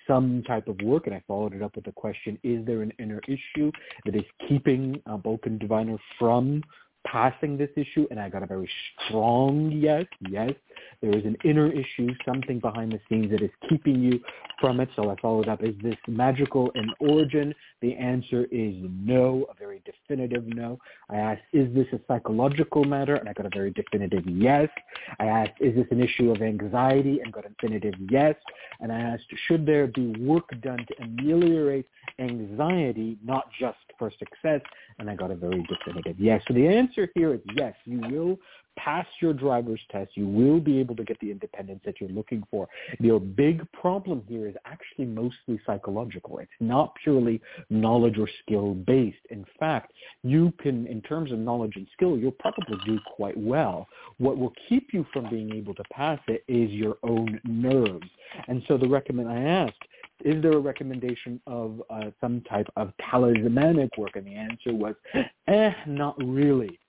[0.08, 2.92] some type of work, and I followed it up with the question, is there an
[3.00, 3.72] inner issue
[4.06, 6.64] that is keeping uh, Balkan Diviner from
[7.06, 8.08] passing this issue?
[8.12, 8.70] And I got a very
[9.08, 10.52] strong yes, yes.
[11.02, 14.20] There is an inner issue, something behind the scenes that is keeping you
[14.60, 14.90] from it.
[14.96, 17.56] So I followed up, is this magical in origin?
[17.82, 20.80] The answer is no, a very definitive no.
[21.10, 23.16] I asked, is this a psychological matter?
[23.16, 24.70] And I got a very definitive yes.
[25.20, 27.20] I asked, is this an issue of anxiety?
[27.24, 28.36] And got a definitive yes.
[28.80, 31.88] And I asked, should there be work done to ameliorate
[32.20, 34.62] anxiety, not just for success?
[35.00, 36.42] And I got a very definitive yes.
[36.48, 38.38] So the answer here is yes, you will
[38.78, 40.12] pass your driver's test.
[40.16, 42.68] You will be able to get the independence that you're looking for.
[43.00, 46.40] Your big problem here is actually mostly psychological.
[46.40, 49.26] It's not purely knowledge or skill based.
[49.30, 53.88] In fact, you can, in terms of knowledge and skill, you'll probably do quite well.
[54.18, 58.08] What will keep you from being able to pass it is your own nerves.
[58.48, 59.84] And so the recommend I asked,
[60.24, 64.16] is there a recommendation of uh, some type of talismanic work?
[64.16, 64.94] And the answer was,
[65.48, 66.80] eh, not really.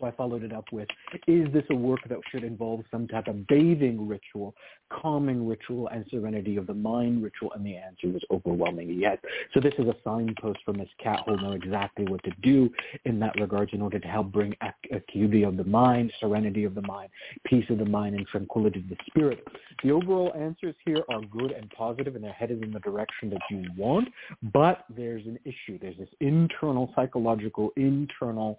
[0.00, 0.88] So I followed it up with,
[1.26, 4.54] is this a work that should involve some type of bathing ritual,
[4.90, 7.52] calming ritual, and serenity of the mind ritual?
[7.52, 9.18] And the answer was overwhelmingly yes.
[9.52, 12.70] So this is a signpost for Miss Cat who'll know exactly what to do
[13.04, 16.74] in that regards in order to help bring ac- acuity of the mind, serenity of
[16.74, 17.10] the mind,
[17.44, 19.46] peace of the mind, and tranquility of the spirit.
[19.82, 23.42] The overall answers here are good and positive, and they're headed in the direction that
[23.50, 24.08] you want,
[24.52, 25.78] but there's an issue.
[25.78, 28.58] There's this internal psychological, internal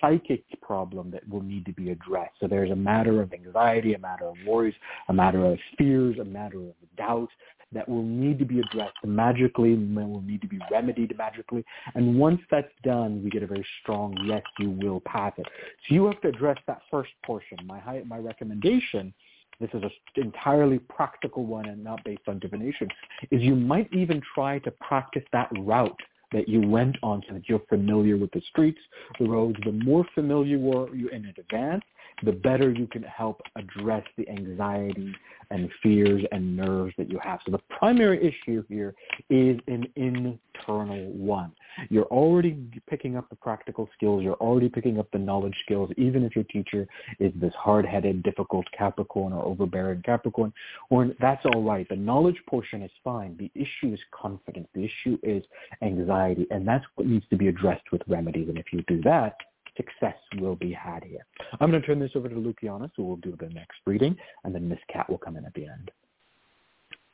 [0.00, 0.79] psychic problem
[1.12, 2.34] that will need to be addressed.
[2.40, 4.74] So there's a matter of anxiety, a matter of worries,
[5.08, 7.30] a matter of fears, a matter of doubt
[7.72, 11.64] that will need to be addressed magically, will need to be remedied magically.
[11.94, 15.46] And once that's done, we get a very strong yes, you will pass it.
[15.88, 17.58] So you have to address that first portion.
[17.64, 19.14] My my recommendation
[19.60, 22.88] this is an entirely practical one and not based on divination,
[23.30, 26.00] is you might even try to practice that route
[26.32, 28.80] that you went on so that you're familiar with the streets,
[29.18, 29.58] the roads.
[29.64, 31.84] The more familiar you are you in advance,
[32.24, 35.14] the better you can help address the anxiety
[35.50, 37.40] and fears and nerves that you have.
[37.44, 38.94] So the primary issue here
[39.30, 41.52] is an internal one.
[41.88, 42.56] You're already
[42.88, 44.22] picking up the practical skills.
[44.22, 46.86] You're already picking up the knowledge skills, even if your teacher
[47.18, 50.52] is this hard-headed, difficult Capricorn or overbearing Capricorn.
[50.90, 51.88] Or that's all right.
[51.88, 53.36] The knowledge portion is fine.
[53.36, 54.68] The issue is confidence.
[54.74, 55.42] The issue is
[55.82, 58.48] anxiety, and that's what needs to be addressed with remedies.
[58.48, 59.36] And if you do that,
[59.80, 61.24] success will be had here.
[61.60, 64.54] I'm going to turn this over to Lukianos, who will do the next reading, and
[64.54, 65.90] then Miss Cat will come in at the end.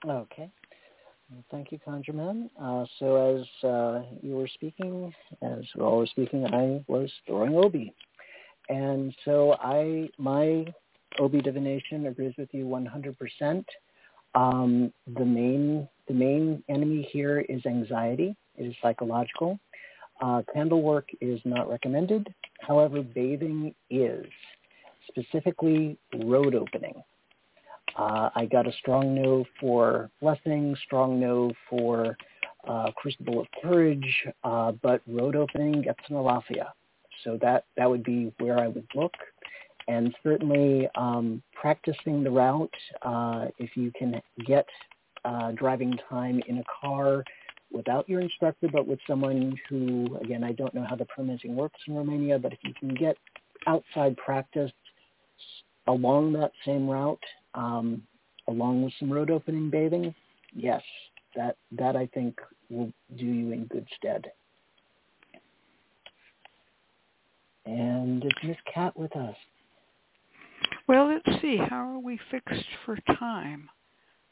[0.05, 0.51] Okay.
[1.31, 2.51] Well, thank you, ConjureMan.
[2.61, 5.13] Uh, so as uh, you were speaking,
[5.43, 7.93] as we all were speaking, I was throwing Obi.
[8.69, 10.67] And so I, my
[11.19, 13.65] Obi divination agrees with you 100%.
[14.35, 18.37] Um, the main, the main enemy here is anxiety.
[18.57, 19.59] It is psychological.
[20.21, 22.33] Uh, candle work is not recommended.
[22.61, 24.27] However, bathing is,
[25.09, 27.03] specifically road opening.
[27.97, 32.17] Uh, I got a strong no for blessing, strong no for
[32.67, 36.69] uh, crucible of courage, uh, but road opening gets an alafia.
[37.25, 39.15] So that, that would be where I would look.
[39.89, 44.67] And certainly um, practicing the route, uh, if you can get
[45.25, 47.25] uh, driving time in a car
[47.77, 51.79] without your instructor, but with someone who, again, I don't know how the permitting works
[51.87, 53.17] in Romania, but if you can get
[53.67, 54.73] outside practice
[55.87, 57.23] along that same route,
[57.55, 58.03] um,
[58.49, 60.15] along with some road opening bathing,
[60.55, 60.83] yes,
[61.35, 62.39] that that I think
[62.71, 64.25] will do you in good stead.
[67.67, 69.35] And is Miss Cat with us?
[70.87, 71.57] Well, let's see.
[71.57, 73.69] How are we fixed for time?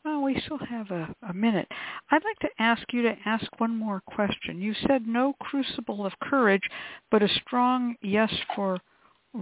[0.05, 1.67] Well, we still have a, a minute.
[2.11, 4.61] I'd like to ask you to ask one more question.
[4.61, 6.63] You said no crucible of courage,
[7.11, 8.79] but a strong yes for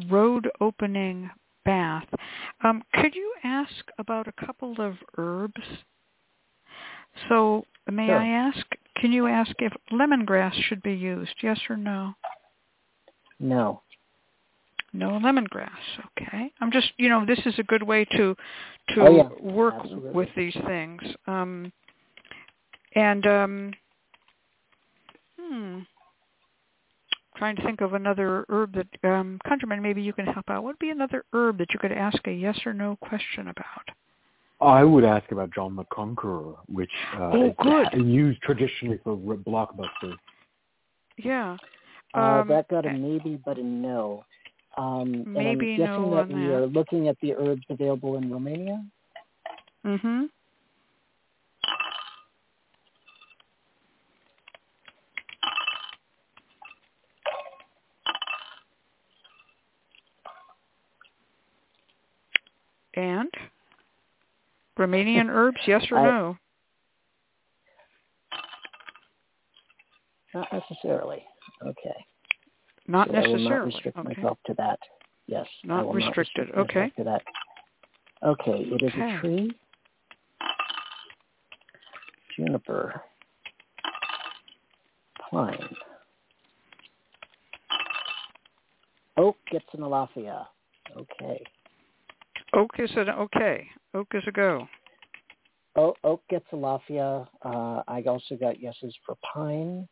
[0.08, 1.30] road opening
[1.64, 2.06] bath.
[2.62, 5.60] Um, could you ask about a couple of herbs?
[7.28, 8.16] So may sure.
[8.16, 8.64] I ask,
[8.96, 12.14] can you ask if lemongrass should be used, yes or no?
[13.40, 13.82] No
[14.92, 15.70] no lemongrass.
[16.18, 18.36] Okay, I'm just you know this is a good way to
[18.90, 19.52] to oh, yeah.
[19.52, 20.10] work Absolutely.
[20.10, 21.02] with these things.
[21.26, 21.72] Um,
[22.94, 23.72] and um,
[25.40, 25.78] hmm,
[27.36, 30.62] trying to think of another herb that um, ConjureMan maybe you can help out.
[30.62, 33.88] What would be another herb that you could ask a yes or no question about?
[34.60, 38.06] I would ask about John the Conqueror, which uh, oh, is good.
[38.06, 40.16] used traditionally for blockbusters.
[41.16, 41.56] Yeah.
[42.14, 44.24] Uh, Um, that got a maybe, but a no.
[44.78, 46.54] Um, Maybe and I'm guessing no that we that.
[46.54, 48.82] are looking at the herbs available in Romania.
[49.84, 50.28] Mhm.
[62.94, 63.30] And
[64.78, 66.36] Romanian herbs, yes or I- no?
[70.34, 71.22] Not necessarily.
[71.62, 72.04] Okay.
[72.92, 73.72] Not so I will not necessarily.
[73.74, 74.14] restrict okay.
[74.16, 74.78] myself to that.
[75.26, 75.46] Yes.
[75.64, 76.48] Not restricted.
[76.48, 76.92] Not restrict Okay.
[76.98, 77.22] To that.
[78.22, 78.68] Okay.
[78.70, 79.14] It is Okay.
[79.16, 79.50] a tree.
[82.36, 83.02] Juniper.
[85.30, 85.76] Pine.
[89.16, 90.46] Oak gets an alafia.
[90.94, 91.42] Okay.
[92.52, 93.68] Oak is an okay.
[93.94, 94.68] Oak is a go.
[95.76, 97.26] O- oak gets a lafia.
[97.42, 99.88] Uh, I also got yeses for pine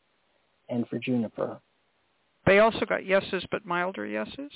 [0.69, 1.59] and for juniper.
[2.51, 4.51] They also got yeses, but milder yeses.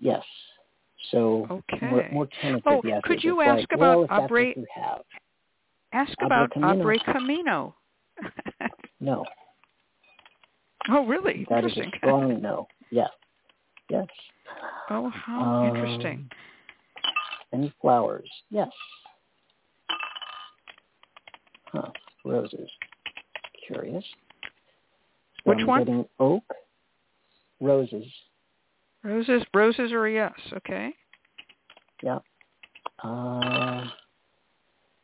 [0.00, 0.24] Yes.
[1.12, 1.86] So Okay.
[1.86, 3.02] more, more tentative Oh, yeses.
[3.04, 5.02] could you It's ask like, about well, if Abre- you have.
[5.92, 6.74] Ask about Camino.
[6.84, 7.76] Abre Camino.
[8.98, 9.24] No.
[10.88, 11.46] oh, really?
[11.50, 11.92] That is Interesting.
[11.94, 12.66] a strong no.
[12.90, 13.10] Yes.
[13.88, 14.06] Yes.
[14.90, 16.30] oh, how Um, interesting.
[17.52, 18.28] Any flowers?
[18.50, 18.70] Yes.
[21.66, 21.90] Huh.
[22.24, 22.68] Roses.
[23.68, 24.04] Curious.
[25.46, 25.78] So Which I'm one?
[25.84, 26.44] Getting oak.
[27.60, 28.04] Roses.
[29.02, 30.32] Roses, roses are a yes.
[30.52, 30.92] Okay.
[32.02, 32.18] Yeah.
[33.02, 33.86] Uh,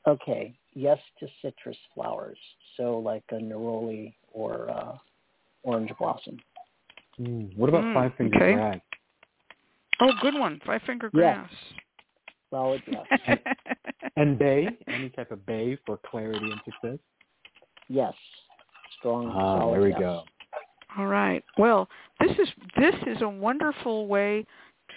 [0.07, 0.55] okay.
[0.75, 2.39] Yes to citrus flowers.
[2.77, 4.97] So like a neroli or uh,
[5.63, 6.39] orange blossom.
[7.21, 8.53] Mm, what about Mm, five finger okay.
[8.55, 8.81] grass?
[10.01, 10.61] Oh, good one.
[10.67, 11.21] Five finger Yeah.
[11.21, 11.51] grass.
[12.51, 13.39] Solid yes.
[14.17, 16.99] And bay, any type of bay for clarity and success.
[17.89, 18.13] yes.
[18.99, 19.33] Strong.
[19.35, 19.99] Ah, there we yes.
[20.01, 20.25] go.
[20.99, 21.43] All right.
[21.59, 21.89] Well,
[22.21, 24.45] this is this is a wonderful way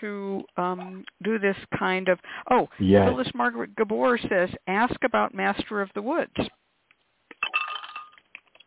[0.01, 2.19] to um, do this kind of.
[2.51, 3.07] Oh, Yes.
[3.07, 6.33] Phyllis Margaret Gabor says, "Ask about Master of the Woods."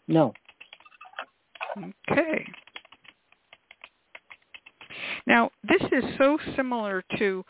[0.06, 0.32] No.
[2.10, 2.46] Okay.
[5.26, 7.44] Now, this is so similar to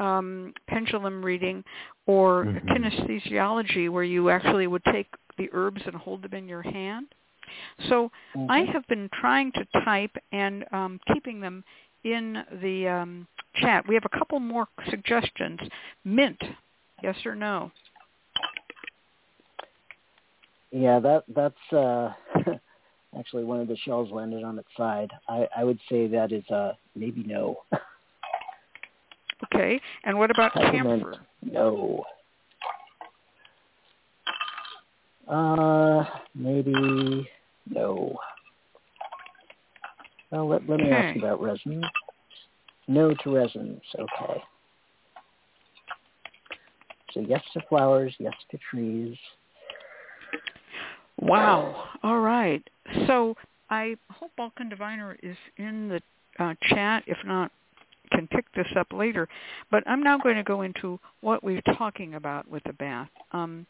[0.00, 1.64] um, pendulum reading
[2.06, 2.64] or Mhm.
[2.68, 5.06] kinesthesiology where you actually would take
[5.36, 7.14] the herbs and hold them in your hand.
[7.88, 8.50] So Mhm.
[8.50, 11.64] I have been trying to type and um, keeping them
[12.04, 13.26] in the um,
[13.56, 13.86] chat.
[13.88, 15.60] We have a couple more suggestions.
[16.04, 16.42] Mint,
[17.02, 17.70] yes or no?
[20.70, 22.12] Yeah, that that's uh,
[23.18, 25.10] actually one of the shells landed on its side.
[25.28, 27.62] I, I would say that is uh, maybe no.
[29.52, 29.80] Okay.
[30.04, 31.18] And what about camphor?
[31.42, 32.04] no.
[35.28, 37.28] Uh, maybe
[37.68, 38.16] no.
[40.30, 41.18] Well, let, let me ask Okay.
[41.18, 41.84] about resins.
[42.88, 43.80] No to resins.
[43.98, 44.42] Okay.
[47.12, 49.16] So yes to flowers, yes to trees.
[51.18, 51.84] Wow.
[52.02, 52.62] All right.
[53.06, 53.36] So
[53.70, 56.02] I hope Balkan Diviner is in the
[56.42, 57.04] uh, chat.
[57.06, 57.52] If not,
[58.10, 59.28] can pick this up later.
[59.70, 63.08] But I'm now going to go into what we're talking about with the bath.
[63.32, 63.66] Um,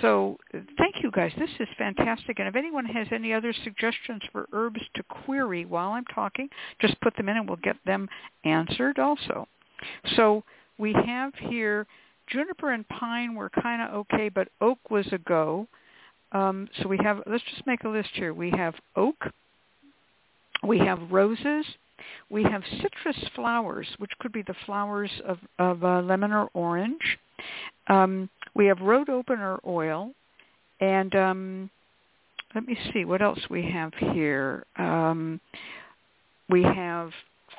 [0.00, 1.32] so thank you guys.
[1.38, 2.38] This is fantastic.
[2.38, 6.48] And if anyone has any other suggestions for herbs to query while I'm talking,
[6.80, 8.08] just put them in and we'll get them
[8.44, 9.46] answered also.
[10.16, 10.44] So
[10.78, 11.86] we have here
[12.28, 15.66] juniper and pine were kind of okay, but oak was a go.
[16.32, 18.34] Um, so we have, let's just make a list here.
[18.34, 19.16] We have oak,
[20.62, 21.64] we have roses,
[22.30, 27.18] we have citrus flowers, which could be the flowers of, of uh, lemon or orange.
[27.88, 30.12] Um, we have road opener oil,
[30.80, 31.70] and um,
[32.54, 34.64] let me see what else we have here.
[34.76, 35.40] Um,
[36.48, 37.10] we have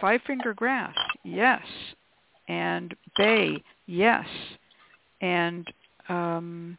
[0.01, 1.61] five finger grass, yes,
[2.47, 4.25] and bay, yes,
[5.21, 5.65] and
[6.07, 6.77] um,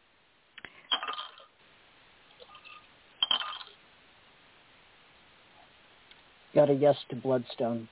[6.53, 7.87] Got a yes to bloodstone.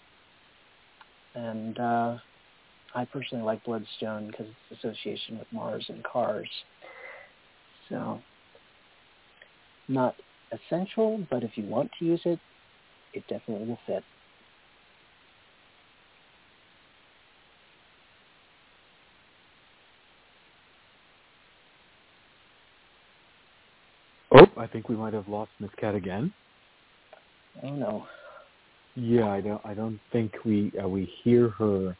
[1.35, 2.17] And uh,
[2.93, 6.49] I personally like bloodstone because it's association with Mars and cars.
[7.87, 8.19] So
[9.87, 10.15] not
[10.51, 12.39] essential, but if you want to use it,
[13.13, 14.03] it definitely will fit.
[24.31, 26.31] Oh, I think we might have lost Miss Cat again.
[27.63, 28.05] Oh no.
[28.99, 29.61] Yeah, I don't.
[29.65, 31.95] I don't think we uh, we hear her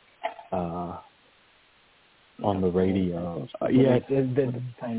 [0.52, 0.98] uh,
[2.44, 3.48] on the radio.
[3.62, 4.46] Uh, yeah, they- they-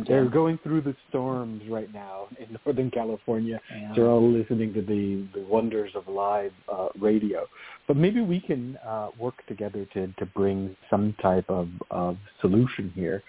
[0.07, 3.59] they're going through the storms right now in Northern California.
[3.95, 7.47] They're all listening to the, the wonders of live uh, radio.
[7.89, 12.93] But maybe we can uh, work together to, to bring some type of, of solution
[12.95, 13.23] here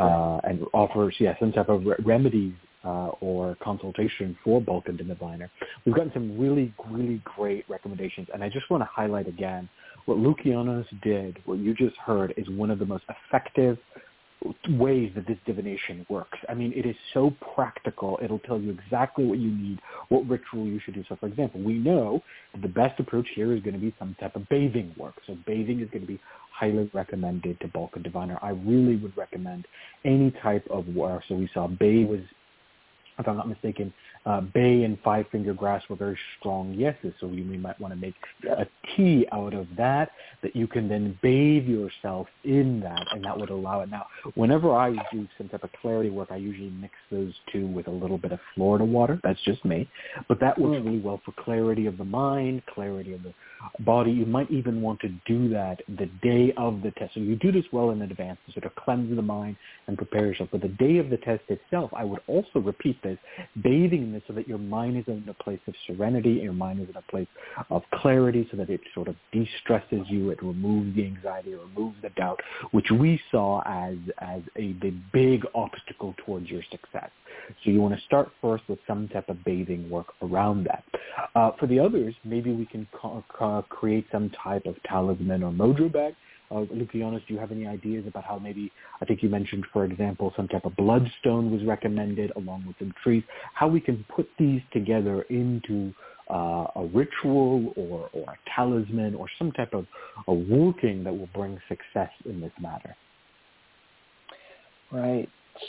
[0.00, 2.54] uh, and offer yeah, some type of re- remedies
[2.86, 5.50] uh, or consultation for Balkan Diviner.
[5.84, 9.68] We've gotten some really, really great recommendations, and I just want to highlight again
[10.04, 13.76] what Lukianos did, what you just heard, is one of the most effective
[14.70, 16.38] ways that this divination works.
[16.48, 18.18] I mean, it is so practical.
[18.22, 21.02] It'll tell you exactly what you need, what ritual you should do.
[21.08, 22.22] So, for example, we know
[22.52, 25.14] that the best approach here is going to be some type of bathing work.
[25.26, 26.20] So bathing is going to be
[26.52, 28.38] highly recommended to Balkan Diviner.
[28.42, 29.66] I really would recommend
[30.04, 31.22] any type of work.
[31.28, 32.20] So we saw Bay was
[33.18, 33.92] if I'm not mistaken,
[34.26, 37.14] uh, bay and five finger grass were very strong yeses.
[37.20, 38.14] So you might want to make
[38.50, 40.10] a tea out of that
[40.42, 43.90] that you can then bathe yourself in that, and that would allow it.
[43.90, 47.86] Now, whenever I do some type of clarity work, I usually mix those two with
[47.86, 49.20] a little bit of Florida water.
[49.22, 49.88] That's just me,
[50.28, 53.32] but that works really well for clarity of the mind, clarity of the
[53.80, 54.10] body.
[54.10, 57.14] You might even want to do that the day of the test.
[57.14, 59.56] So you do this well in advance to sort of cleanse the mind
[59.86, 60.50] and prepare yourself.
[60.52, 63.18] But the day of the test itself, I would also repeat this,
[63.62, 66.80] bathing in this so that your mind is in a place of serenity, your mind
[66.80, 67.28] is in a place
[67.70, 71.96] of clarity so that it sort of de-stresses you, it removes the anxiety, it removes
[72.02, 72.40] the doubt,
[72.72, 77.10] which we saw as, as a the big obstacle towards your success.
[77.64, 80.84] So you want to start first with some type of bathing work around that.
[81.34, 83.24] Uh, for the others, maybe we can co-
[83.62, 86.14] create some type of talisman or mojo bag.
[86.50, 86.86] Uh, do
[87.26, 88.70] you have any ideas about how maybe,
[89.02, 92.94] I think you mentioned, for example, some type of bloodstone was recommended along with some
[93.02, 93.24] trees,
[93.54, 95.92] how we can put these together into
[96.30, 99.86] uh, a ritual or, or a talisman or some type of
[100.28, 102.94] a working that will bring success in this matter?
[104.92, 105.28] Right.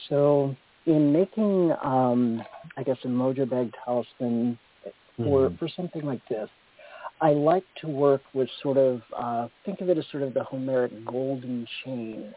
[0.09, 0.55] So
[0.85, 2.43] in making, um,
[2.77, 4.59] I guess, a mojo bag talisman
[5.18, 5.57] for, Mhm.
[5.57, 6.49] for something like this,
[7.19, 10.44] I like to work with sort of, uh, think of it as sort of the
[10.44, 12.34] Homeric golden chain,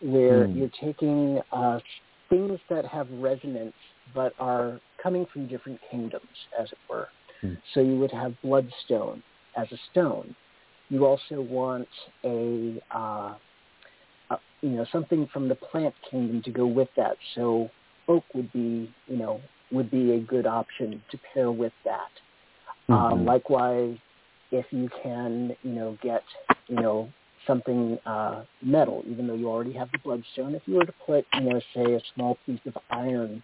[0.00, 0.56] where Mm.
[0.56, 1.80] you're taking uh,
[2.28, 3.74] things that have resonance
[4.14, 7.08] but are coming from different kingdoms, as it were.
[7.42, 7.54] Mm-hmm.
[7.74, 9.22] So you would have bloodstone
[9.56, 10.34] as a stone.
[10.90, 11.88] You also want
[12.24, 13.34] a, uh,
[14.30, 17.16] a, you know, something from the plant kingdom to go with that.
[17.34, 17.70] So
[18.08, 19.40] oak would be, you know,
[19.70, 22.10] would be a good option to pair with that.
[22.88, 22.92] Mm-hmm.
[22.92, 23.96] Uh, likewise,
[24.50, 26.22] if you can, you know, get,
[26.68, 27.08] you know,
[27.46, 31.24] something uh, metal, even though you already have the bloodstone, if you were to put,
[31.34, 33.42] you know, say a small piece of iron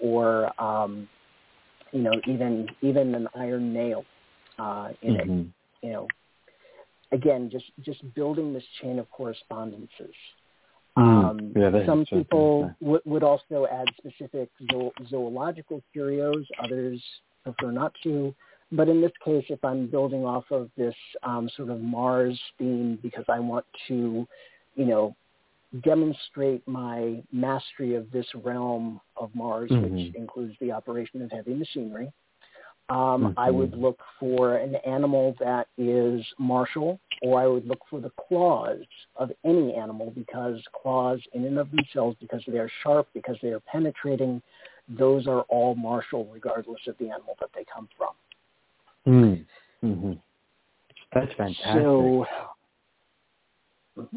[0.00, 1.08] or, um,
[1.92, 4.04] you know, even even an iron nail
[4.58, 5.40] uh, in mm-hmm.
[5.40, 5.46] it,
[5.82, 6.06] you know,
[7.12, 10.14] again, just just building this chain of correspondences.
[10.98, 11.30] Mm.
[11.30, 16.46] Um, yeah, some people w- would also add specific zo- zoological curios.
[16.62, 17.02] Others
[17.44, 18.34] prefer not to.
[18.72, 22.98] But in this case, if I'm building off of this um, sort of Mars theme
[23.02, 24.26] because I want to,
[24.74, 25.14] you know,
[25.84, 29.94] demonstrate my mastery of this realm of Mars, mm-hmm.
[29.94, 32.12] which includes the operation of heavy machinery,
[32.88, 33.38] um, mm-hmm.
[33.38, 38.10] I would look for an animal that is martial, or I would look for the
[38.28, 38.80] claws
[39.16, 43.48] of any animal because claws in and of themselves, because they are sharp, because they
[43.48, 44.42] are penetrating,
[44.88, 48.10] those are all martial regardless of the animal that they come from.
[49.06, 49.44] Mm.
[49.84, 50.12] Mm-hmm.
[51.14, 51.82] That's fantastic.
[51.82, 52.26] So,
[53.98, 54.16] mm-hmm.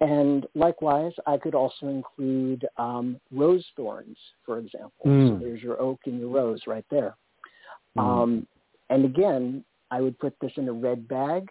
[0.00, 5.04] and likewise, I could also include um, rose thorns, for example.
[5.04, 5.38] Mm.
[5.38, 7.16] So there's your oak and your rose right there.
[7.96, 8.02] Mm.
[8.02, 8.46] Um,
[8.90, 11.48] and again, I would put this in a red bag.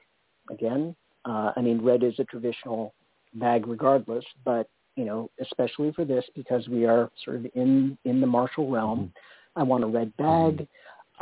[0.50, 0.96] Again,
[1.26, 2.94] uh, I mean, red is a traditional
[3.36, 8.22] bag regardless, but you know, especially for this because we are sort of in in
[8.22, 9.00] the martial realm.
[9.00, 9.60] Mm-hmm.
[9.60, 10.68] I want a red bag.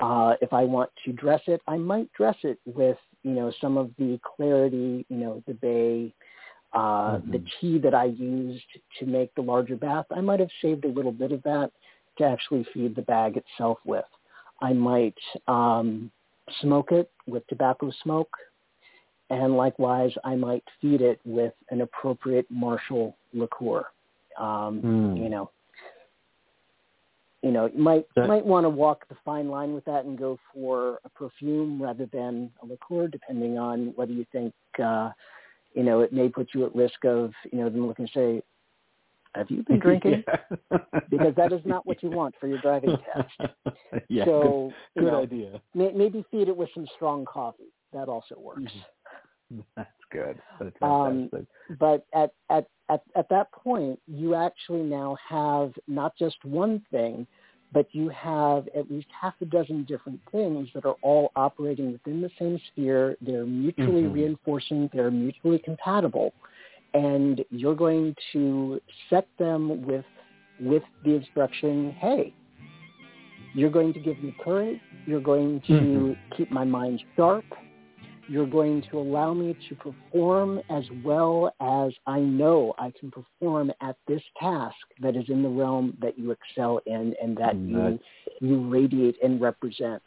[0.01, 3.77] Uh, if I want to dress it, I might dress it with, you know, some
[3.77, 6.13] of the clarity, you know, the bay,
[6.73, 7.31] uh, mm-hmm.
[7.31, 8.65] the tea that I used
[8.99, 10.05] to make the larger bath.
[10.11, 11.71] I might have saved a little bit of that
[12.17, 14.05] to actually feed the bag itself with.
[14.61, 15.17] I might
[15.47, 16.11] um,
[16.61, 18.31] smoke it with tobacco smoke.
[19.29, 23.85] And likewise, I might feed it with an appropriate martial liqueur.
[24.39, 25.23] Um, mm.
[25.23, 25.51] You know,
[27.43, 30.17] you know, you might that, might want to walk the fine line with that and
[30.17, 35.11] go for a perfume rather than a liqueur, depending on whether you think, uh,
[35.75, 38.41] you know, it may put you at risk of, you know, them looking to say,
[39.35, 40.23] "Have you been drinking?"
[41.09, 43.51] because that is not what you want for your driving test.
[44.07, 45.61] yeah, so, good, good know, idea.
[45.73, 47.73] May, maybe feed it with some strong coffee.
[47.91, 48.61] That also works.
[48.61, 48.79] Mm-hmm.
[49.75, 50.39] That's good.
[50.59, 51.29] That's um,
[51.79, 57.25] but at, at at at that point, you actually now have not just one thing,
[57.71, 62.21] but you have at least half a dozen different things that are all operating within
[62.21, 63.17] the same sphere.
[63.21, 64.13] They're mutually mm-hmm.
[64.13, 64.89] reinforcing.
[64.93, 66.33] They're mutually compatible,
[66.93, 70.05] and you're going to set them with
[70.59, 72.33] with the instruction, hey,
[73.55, 74.79] you're going to give me courage.
[75.05, 76.35] You're going to mm-hmm.
[76.35, 77.45] keep my mind sharp
[78.27, 83.71] you're going to allow me to perform as well as I know I can perform
[83.81, 87.99] at this task that is in the realm that you excel in and that mm,
[88.41, 90.01] you you radiate and represent.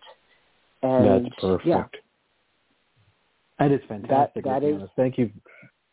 [0.82, 1.66] And that's perfect.
[1.66, 1.84] Yeah,
[3.58, 4.44] that is fantastic.
[4.44, 5.30] That, that is, thank you.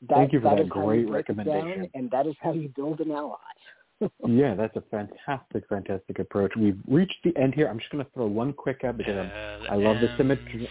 [0.10, 1.90] That, thank you for that, that great recommendation.
[1.94, 3.38] and that is how you build an ally.
[4.28, 6.54] yeah, that's a fantastic, fantastic approach.
[6.58, 7.68] We've reached the end here.
[7.68, 9.30] I'm just going to throw one quick out because
[9.70, 10.70] I love the symmetry.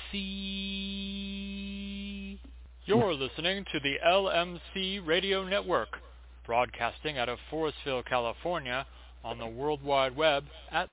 [2.85, 5.99] You're listening to the LMC Radio Network,
[6.45, 8.85] broadcasting out of Forestville, California,
[9.23, 10.89] on the World Wide Web at.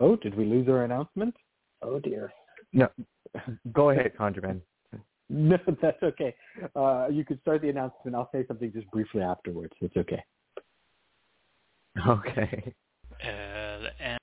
[0.00, 1.36] Oh, did we lose our announcement?
[1.82, 2.32] Oh dear.
[2.72, 2.88] No,
[3.72, 4.60] go ahead, ConjureMan.
[5.28, 6.34] No, that's okay.
[6.74, 8.16] Uh, you can start the announcement.
[8.16, 9.72] I'll say something just briefly afterwards.
[9.80, 10.22] It's okay.
[12.08, 12.72] Okay.
[13.24, 14.18] Uh,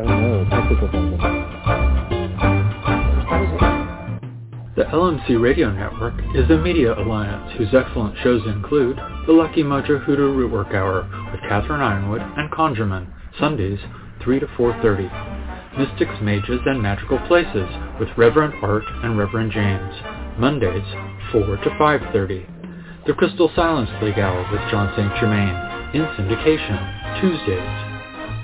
[0.00, 0.86] Oh The
[4.92, 8.96] LMC Radio Network is a media alliance whose excellent shows include
[9.26, 11.02] The Lucky Mojo Hoodoo Rootwork Hour
[11.32, 13.08] with Catherine Yronwode and ConjureMan,
[13.40, 13.80] Sundays
[14.22, 15.78] 3 to 4.30.
[15.78, 17.68] Mystics, Mages, and Magical Places
[17.98, 19.94] with Reverend Art and Reverend James,
[20.38, 20.86] Mondays
[21.32, 23.04] 4 to 5.30.
[23.04, 25.12] The Crystal Silence League Hour with John St.
[25.18, 25.56] Germain
[25.92, 27.87] in syndication, Tuesdays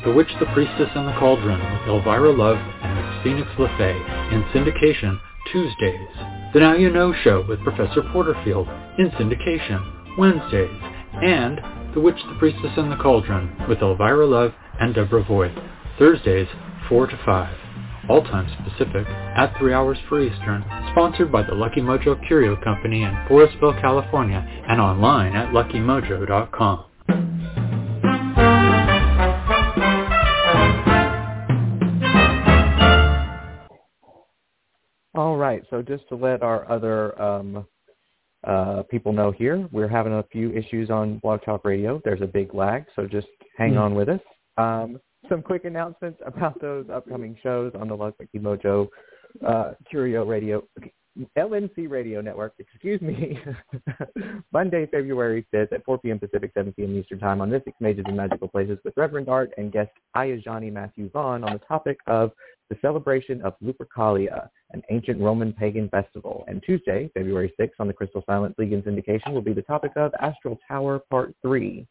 [0.05, 5.18] the Witch, the Priestess, and the Cauldron with Elvira Love and Phoenix LeFae in syndication
[5.51, 6.09] Tuesdays.
[6.52, 8.68] The Now You Know Show with Professor Porterfield
[8.98, 10.70] in syndication Wednesdays.
[11.22, 11.60] And
[11.94, 15.52] The Witch, the Priestess, and the Cauldron with Elvira Love and Deborah Voigt
[15.98, 16.48] Thursdays
[16.89, 17.56] 4 to 5.
[18.09, 23.02] all times Pacific, at 3 hours for Eastern, sponsored by the Lucky Mojo Curio Company
[23.02, 26.85] in Forestville, California, and online at luckymojo.com.
[35.14, 37.66] All right, so just to let our other um,
[38.44, 42.00] uh, people know here, we're having a few issues on Blog Talk Radio.
[42.04, 43.80] There's a big lag, so just hang mm-hmm.
[43.80, 44.20] on with us.
[44.58, 48.88] Um, some quick announcements about those upcoming shows on the Lucky Mojo
[49.46, 50.64] uh, Curio Radio,
[51.38, 53.38] LMC Radio Network, excuse me,
[54.52, 56.18] Monday, February 5th at 4 p.m.
[56.18, 56.98] Pacific, 7 p.m.
[56.98, 61.08] Eastern Time on Mystics, Mages, and Magical Places with Reverend Art and guest Ayajani Matthew
[61.10, 62.32] Vaughn on the topic of
[62.70, 66.44] the celebration of Lupercalia, an ancient Roman pagan festival.
[66.48, 70.12] And Tuesday, February 6th on the Crystal Silence League syndication will be the topic of
[70.20, 71.86] Astral Tower Part 3.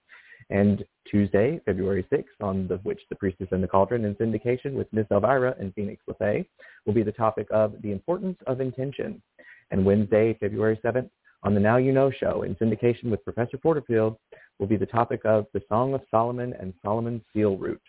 [0.50, 4.92] And Tuesday, February 6th, on The Witch, the Priestess, and the Cauldron in syndication with
[4.92, 6.46] Miss Elvira and Phoenix LeFae,
[6.86, 9.22] will be the topic of the importance of intention.
[9.72, 11.10] And Wednesday, February 7th,
[11.44, 14.18] on the Now You Know show in syndication with Professor Porterfield,
[14.60, 17.82] will be the topic of the Song of Solomon and Solomon's Seal Root.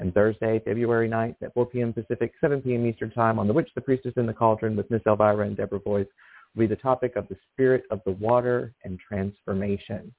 [0.00, 1.92] And Thursday, February 9th at 4 p.m.
[1.92, 2.86] Pacific, 7 p.m.
[2.86, 5.78] Eastern Time on The Witch, the Priestess, and the Cauldron with Miss Elvira and Deborah
[5.78, 6.06] Voice
[6.54, 10.12] will be the topic of the spirit of the water and transformation.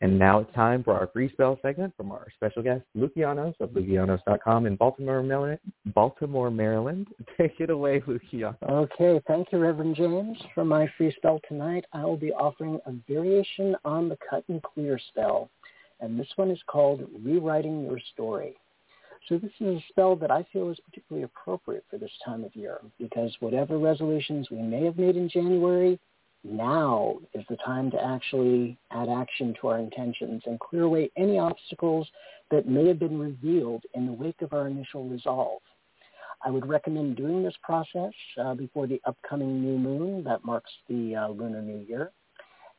[0.00, 3.70] And now it's time for our free spell segment from our special guest, Lukianos of
[3.70, 5.58] Lukianos.com in Baltimore, Maryland.
[5.86, 7.08] Baltimore, Maryland.
[7.38, 8.56] Take it away, Lukianos.
[8.62, 10.38] Okay, thank you, Reverend James.
[10.54, 14.62] For my free spell tonight, I will be offering a variation on the cut and
[14.62, 15.50] clear spell,
[16.00, 18.56] and this one is called Rewriting Your Story.
[19.28, 22.54] So this is a spell that I feel is particularly appropriate for this time of
[22.54, 25.98] year because whatever resolutions we may have made in January
[26.44, 31.38] now is the time to actually add action to our intentions and clear away any
[31.38, 32.08] obstacles
[32.50, 35.60] that may have been revealed in the wake of our initial resolve.
[36.44, 41.16] I would recommend doing this process uh, before the upcoming new moon that marks the
[41.16, 42.12] uh, Lunar New Year,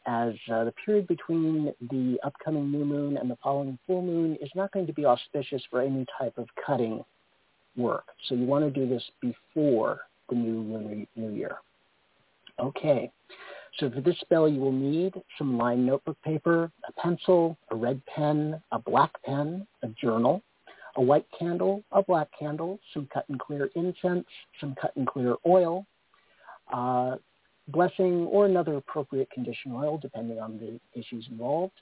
[0.09, 4.49] as uh, the period between the upcoming new moon and the following full moon is
[4.55, 7.03] not going to be auspicious for any type of cutting
[7.77, 8.05] work.
[8.27, 9.99] So you want to do this before
[10.29, 11.57] the new Lunar New Year.
[12.59, 13.11] Okay.
[13.77, 18.01] So for this spell, you will need some lined notebook paper, a pencil, a red
[18.07, 20.41] pen, a black pen, a journal,
[20.95, 24.25] a white candle, a black candle, some cut and clear incense,
[24.59, 25.85] some cut and clear oil,
[26.73, 27.15] uh,
[27.71, 31.73] blessing or another appropriate condition oil, depending on the issues involved,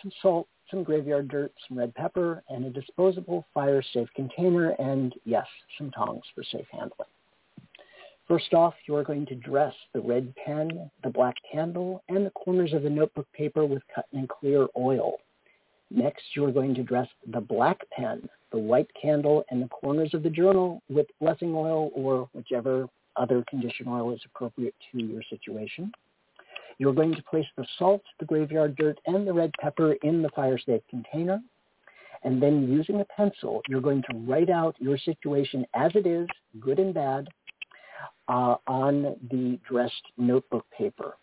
[0.00, 5.46] some salt, some graveyard dirt, some red pepper, and a disposable fire-safe container, and yes,
[5.78, 7.08] some tongs for safe handling.
[8.28, 12.30] First off, you are going to dress the red pen, the black candle, and the
[12.30, 15.16] corners of the notebook paper with cut and clear oil.
[15.90, 20.14] Next, you are going to dress the black pen, the white candle, and the corners
[20.14, 25.22] of the journal with blessing oil or whichever other condition oil is appropriate to your
[25.28, 25.92] situation.
[26.78, 30.30] You're going to place the salt, the graveyard dirt, and the red pepper in the
[30.30, 31.40] fire safe container.
[32.24, 36.28] And then using a pencil, you're going to write out your situation as it is,
[36.60, 37.28] good and bad,
[38.28, 41.16] uh, on the dressed notebook paper.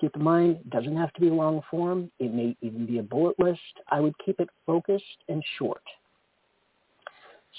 [0.00, 2.10] Keep in mind, it doesn't have to be long form.
[2.18, 3.60] It may even be a bullet list.
[3.88, 5.82] I would keep it focused and short.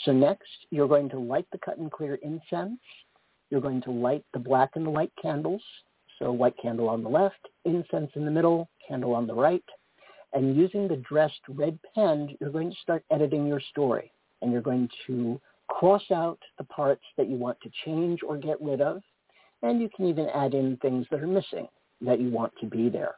[0.03, 2.80] So next, you're going to light the cut and clear incense.
[3.50, 5.62] You're going to light the black and the white candles.
[6.20, 9.64] So white candle on the left, incense in the middle, candle on the right.
[10.34, 14.12] And using the dressed red pen, you're going to start editing your story.
[14.42, 18.62] And you're going to cross out the parts that you want to change or get
[18.62, 19.02] rid of,
[19.64, 21.68] and you can even add in things that are missing
[22.02, 23.16] that you want to be there.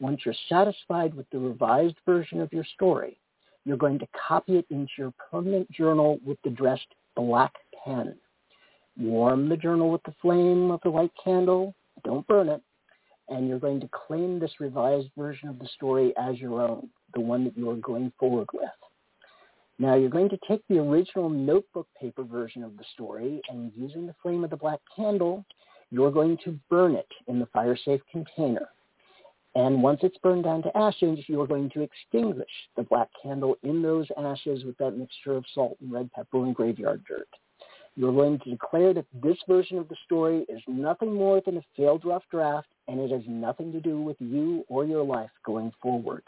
[0.00, 3.20] Once you're satisfied with the revised version of your story,
[3.64, 7.52] you're going to copy it into your permanent journal with the dressed black
[7.84, 8.16] pen.
[9.00, 11.74] Warm the journal with the flame of the white candle.
[12.04, 12.60] Don't burn it.
[13.30, 17.20] And you're going to claim this revised version of the story as your own, the
[17.20, 18.68] one that you are going forward with.
[19.78, 24.06] Now you're going to take the original notebook paper version of the story and using
[24.06, 25.46] the flame of the black candle,
[25.90, 28.68] you're going to burn it in the fire safe container.
[29.54, 33.80] And once it's burned down to ashes, you're going to extinguish the black candle in
[33.80, 37.28] those ashes with that mixture of salt and red pepper and graveyard dirt.
[37.96, 41.62] You're going to declare that this version of the story is nothing more than a
[41.76, 45.72] failed rough draft and it has nothing to do with you or your life going
[45.82, 46.22] forward.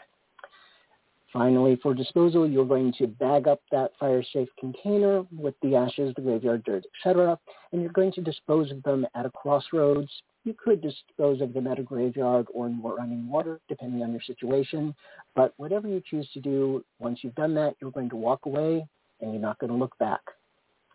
[1.33, 6.21] Finally, for disposal, you're going to bag up that fire-safe container with the ashes, the
[6.21, 7.39] graveyard dirt, etc.,
[7.71, 10.11] and you're going to dispose of them at a crossroads.
[10.43, 14.21] You could dispose of them at a graveyard or in running water, depending on your
[14.21, 14.93] situation.
[15.35, 18.85] But whatever you choose to do, once you've done that, you're going to walk away
[19.19, 20.21] and you're not going to look back.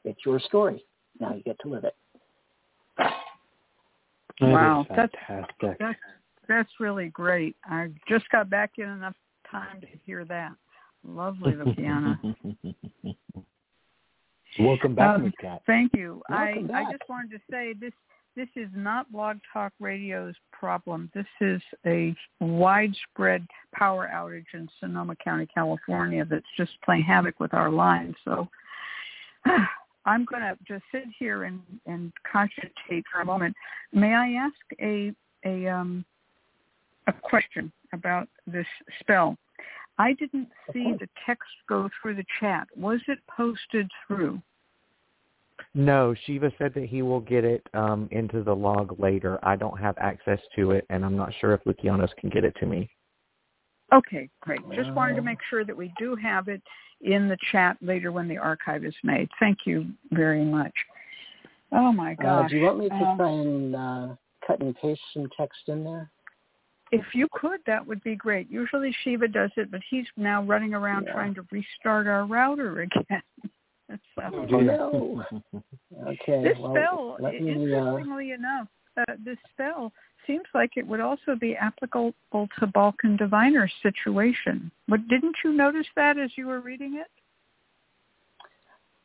[0.09, 0.85] It's your story.
[1.21, 1.95] Now you get to live it.
[4.41, 5.79] wow, that's fantastic.
[5.79, 5.99] That's,
[6.49, 7.57] that's really great.
[7.65, 9.17] I just got back in enough
[9.51, 10.53] time to hear that.
[11.07, 12.21] Lovely, Luciana.
[14.59, 15.33] Welcome back, um, Ms.
[15.41, 15.63] Cat.
[15.67, 16.23] Thank you.
[16.29, 17.93] I, I just wanted to say this
[18.35, 21.11] this is not Blog Talk Radio's problem.
[21.13, 23.45] This is a widespread
[23.75, 28.15] power outage in Sonoma County, California that's just playing havoc with our lines.
[28.25, 28.49] So
[30.09, 33.55] I'm going to just sit here and, and cogitate for a moment.
[33.93, 35.13] May I ask a
[35.45, 36.05] a um,
[37.07, 38.67] a question about this
[39.01, 39.37] spell?
[39.99, 42.69] I didn't see the text go through the chat.
[42.75, 44.41] Was it posted through?
[45.75, 49.39] No, Shiva said that he will get it um, into the log later.
[49.43, 52.57] I don't have access to it, and I'm not sure if Lukianos can get it
[52.61, 52.89] to me.
[53.93, 54.61] Okay, great.
[54.75, 56.63] Just wanted to make sure that we do have it
[57.01, 59.29] in the chat later when the archive is made.
[59.39, 60.73] Thank you very much.
[61.73, 62.47] Oh my gosh.
[62.47, 64.15] Uh, do you want me to um, try and uh,
[64.47, 66.11] cut and paste some text in there?
[66.91, 68.51] If you could, that would be great.
[68.51, 71.12] Usually Shiva does it, but he's now running around yeah.
[71.12, 73.23] trying to restart our router again.
[73.91, 75.25] so, oh, no.
[76.07, 76.43] okay.
[76.43, 78.37] This well, spell, me, uh, interestingly uh...
[78.37, 78.69] enough,
[78.99, 79.93] uh, this spell
[80.27, 84.70] seems like it would also be applicable to Balkan Diviner's situation.
[84.89, 87.07] But didn't you notice that as you were reading it?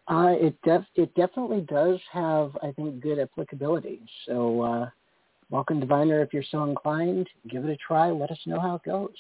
[0.08, 4.02] Uh, it def- it definitely does have, I think, good applicability.
[4.26, 4.90] So, uh,
[5.50, 8.12] Balkan Diviner, if you're so inclined, give it a try.
[8.12, 9.16] Let us know how it goes.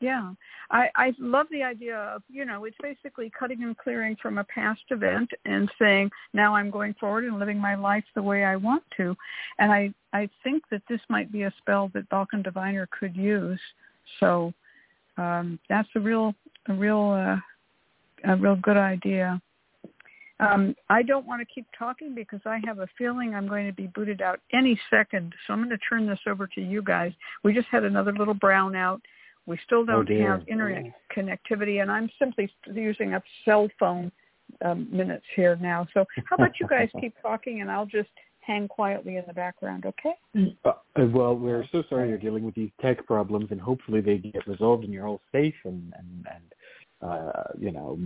[0.00, 0.32] Yeah,
[0.70, 4.44] I, I love the idea of, you know, it's basically cutting and clearing from a
[4.44, 8.54] past event and saying, now I'm going forward and living my life the way I
[8.54, 9.16] want to.
[9.58, 13.58] And I, I think that this might be a spell that Balkan Diviner could use.
[14.20, 14.52] So
[15.16, 16.32] um, that's a real,
[16.68, 19.42] a real, uh, a real good idea.
[20.40, 23.72] Um, I don't want to keep talking because I have a feeling I'm going to
[23.72, 25.34] be booted out any second.
[25.46, 27.12] So I'm going to turn this over to you guys.
[27.42, 29.00] We just had another little brownout
[29.48, 34.12] we still oh, don't oh have internet connectivity, and I'm simply using up cell phone
[34.64, 35.86] um, minutes here now.
[35.94, 38.10] So how about you guys keep talking, and I'll just
[38.40, 40.14] hang quietly in the background, okay?
[40.64, 40.72] Uh,
[41.12, 44.84] well, we're so sorry you're dealing with these tech problems, and hopefully they get resolved
[44.84, 46.44] and you're all safe and, and, and
[47.00, 47.98] uh, you know,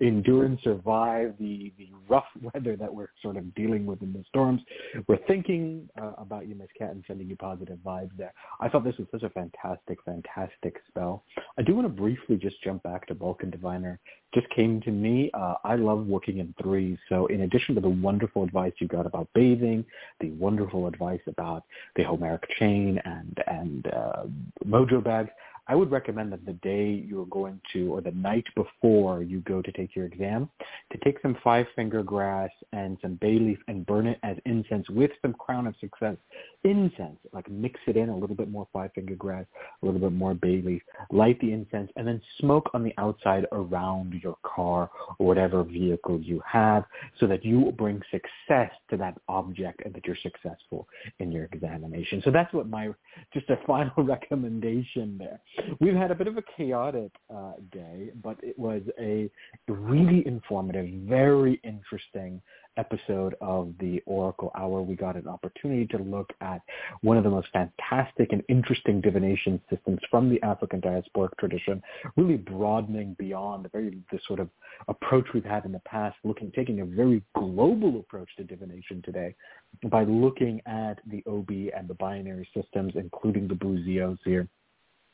[0.00, 4.24] endure and survive the, the rough weather that we're sort of dealing with in the
[4.28, 4.60] storms.
[5.08, 8.32] We're thinking uh, about you, Miss Cat, and sending you positive vibes there.
[8.60, 11.24] I thought this was such a fantastic, fantastic spell.
[11.58, 13.98] I do want to briefly just jump back to Balkan Diviner.
[14.32, 15.30] Just came to me.
[15.34, 16.98] Uh, I love working in threes.
[17.08, 19.84] So in addition to the wonderful advice you got about bathing,
[20.20, 21.64] the wonderful advice about
[21.96, 24.22] the Homeric chain and and uh,
[24.64, 25.30] mojo bags,
[25.70, 29.62] I would recommend that the day you're going to, or the night before you go
[29.62, 30.50] to take your exam,
[30.90, 34.90] to take some five finger grass and some bay leaf and burn it as incense
[34.90, 36.16] with some crown of success
[36.64, 37.20] incense.
[37.32, 39.46] Like mix it in a little bit more five finger grass,
[39.80, 40.82] a little bit more bay leaf,
[41.12, 44.90] light the incense, and then smoke on the outside around your car
[45.20, 46.84] or whatever vehicle you have
[47.20, 50.88] so that you bring success to that object and that you're successful
[51.20, 52.22] in your examination.
[52.24, 52.88] So that's what my,
[53.32, 55.40] just a final recommendation there.
[55.80, 59.30] We've had a bit of a chaotic uh, day, but it was a
[59.68, 62.40] really informative, very interesting
[62.76, 64.82] episode of the Oracle Hour.
[64.82, 66.62] We got an opportunity to look at
[67.02, 71.82] one of the most fantastic and interesting divination systems from the African diasporic tradition,
[72.16, 74.48] really broadening beyond the very the sort of
[74.88, 79.34] approach we've had in the past, looking taking a very global approach to divination today
[79.84, 84.48] by looking at the Obi and the binary systems, including the Buzios here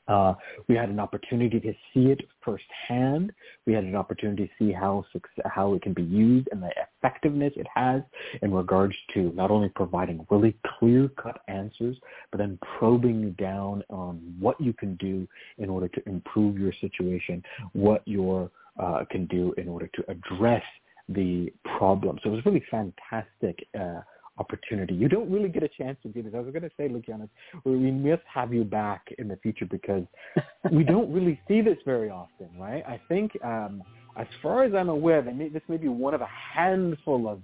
[0.08, 0.34] uh,
[0.68, 3.32] we had an opportunity to see it firsthand.
[3.66, 5.04] We had an opportunity to see how
[5.44, 8.02] how it can be used and the effectiveness it has
[8.42, 11.96] in regards to not only providing really clear-cut answers,
[12.30, 15.26] but then probing down on what you can do
[15.58, 17.42] in order to improve your situation,
[17.72, 20.62] what you uh, can do in order to address
[21.08, 22.18] the problem.
[22.22, 23.66] So it was really fantastic.
[23.78, 24.00] Uh,
[24.38, 24.94] opportunity.
[24.94, 26.32] You don't really get a chance to do this.
[26.34, 27.28] I was going to say, Luciana,
[27.64, 30.04] we must have you back in the future because
[30.72, 32.84] we don't really see this very often, right?
[32.86, 33.82] I think, um,
[34.18, 37.40] as far as I'm aware, may, this may be one of a handful of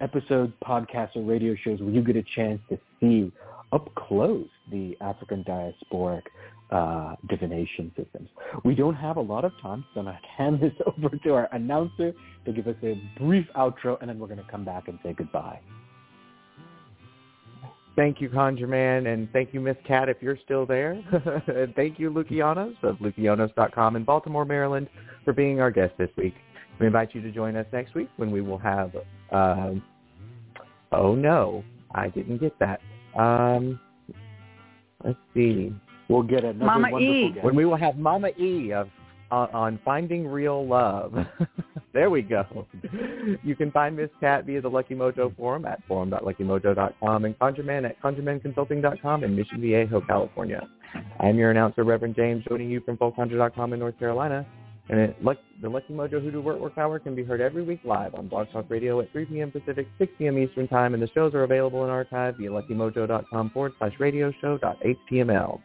[0.00, 3.32] episodes, podcasts, or radio shows where you get a chance to see
[3.72, 6.22] up close the African diasporic
[6.70, 8.28] uh, divination systems.
[8.64, 11.34] We don't have a lot of time, so I'm going to hand this over to
[11.34, 12.12] our announcer
[12.44, 15.12] to give us a brief outro, and then we're going to come back and say
[15.12, 15.60] goodbye.
[17.94, 20.92] Thank you, Conjure Man, and thank you, Miss Cat, if you're still there.
[21.46, 24.88] and thank you, Lukianos of Lukianos.com in Baltimore, Maryland,
[25.24, 26.34] for being our guest this week.
[26.80, 28.92] We invite you to join us next week when we will have.
[29.30, 29.82] Um,
[30.90, 31.62] oh no,
[31.94, 32.80] I didn't get that.
[33.18, 33.78] Um,
[35.04, 35.74] let's see.
[36.08, 37.32] We'll get another Mama wonderful E.
[37.32, 37.44] guest.
[37.44, 38.88] When we will have Mama E of
[39.30, 41.14] on, on finding real love.
[41.92, 42.44] there we go.
[43.44, 48.02] You can find Miss Cat via the Lucky Mojo forum at forum.luckymojo.com and ConjureMan at
[48.02, 50.68] conjuremanconsulting.com in Mission Viejo, California.
[51.20, 54.44] I'm your announcer, Reverend James, joining you from folkconjure.com in North Carolina.
[54.88, 58.14] And it, Luck- the Lucky Mojo Hoodoo Work Hour can be heard every week live
[58.16, 59.52] on Blog Talk Radio at 3 p.m.
[59.52, 60.38] Pacific, 6 p.m.
[60.38, 65.60] Eastern Time, and the shows are available in archive via luckymojo.com forward slash radio show.html.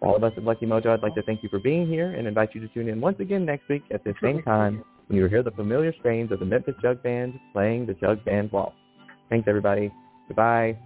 [0.00, 2.12] For all of us at Lucky Mojo, I'd like to thank you for being here
[2.12, 5.16] and invite you to tune in once again next week at the same time when
[5.16, 8.52] you will hear the familiar strains of the Memphis Jug Band playing the Jug Band
[8.52, 8.76] Waltz.
[9.28, 9.90] Thanks, everybody.
[10.28, 10.78] Goodbye.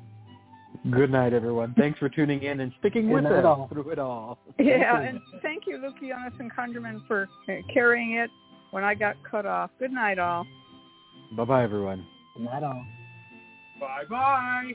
[0.91, 1.75] Good night, everyone.
[1.77, 3.69] Thanks for tuning in and sticking with night, us all.
[3.71, 4.39] through it all.
[4.59, 8.31] Yeah, and thank you, Lukianos and ConjureMan, for uh, carrying it
[8.71, 9.71] when I got cut off.
[9.79, 10.47] Good night, all.
[11.37, 12.07] Bye-bye, everyone.
[12.39, 12.85] Not all.
[13.79, 14.73] Bye bye.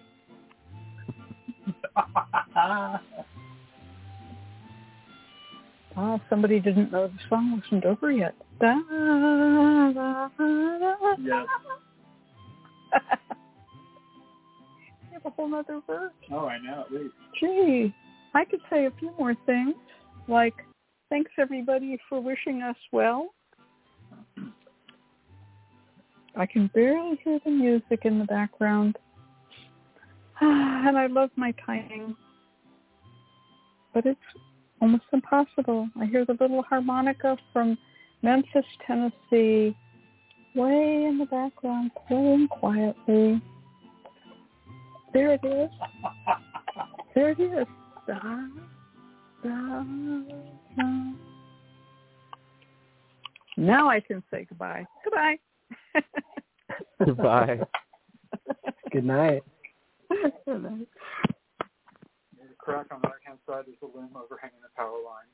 [5.99, 8.35] Oh, somebody didn't know the song wasn't over yet.
[8.59, 10.29] Da, da, da,
[11.21, 11.33] you
[15.13, 16.11] have a whole other verse.
[16.31, 16.85] Oh, I know.
[16.85, 17.13] At least.
[17.39, 17.93] Gee,
[18.33, 19.75] I could say a few more things,
[20.27, 20.55] like
[21.09, 23.29] thanks everybody for wishing us well.
[26.35, 28.97] I can barely hear the music in the background.
[30.41, 32.15] And I love my timing.
[33.93, 34.19] But it's
[34.79, 35.89] almost impossible.
[35.99, 37.77] I hear the little harmonica from
[38.21, 39.75] Memphis, Tennessee,
[40.55, 43.41] way in the background, playing quietly.
[45.13, 45.69] There it is.
[47.15, 47.67] There it is.
[48.07, 48.19] Da,
[49.43, 49.83] da,
[50.77, 51.03] da.
[53.57, 54.85] Now I can say goodbye.
[55.03, 55.39] Goodbye.
[57.05, 57.59] Goodbye.
[58.91, 59.43] Good night.
[60.09, 60.87] Good night.
[62.37, 63.63] There's a crack on the right hand side.
[63.65, 65.25] There's a limb overhanging the power line.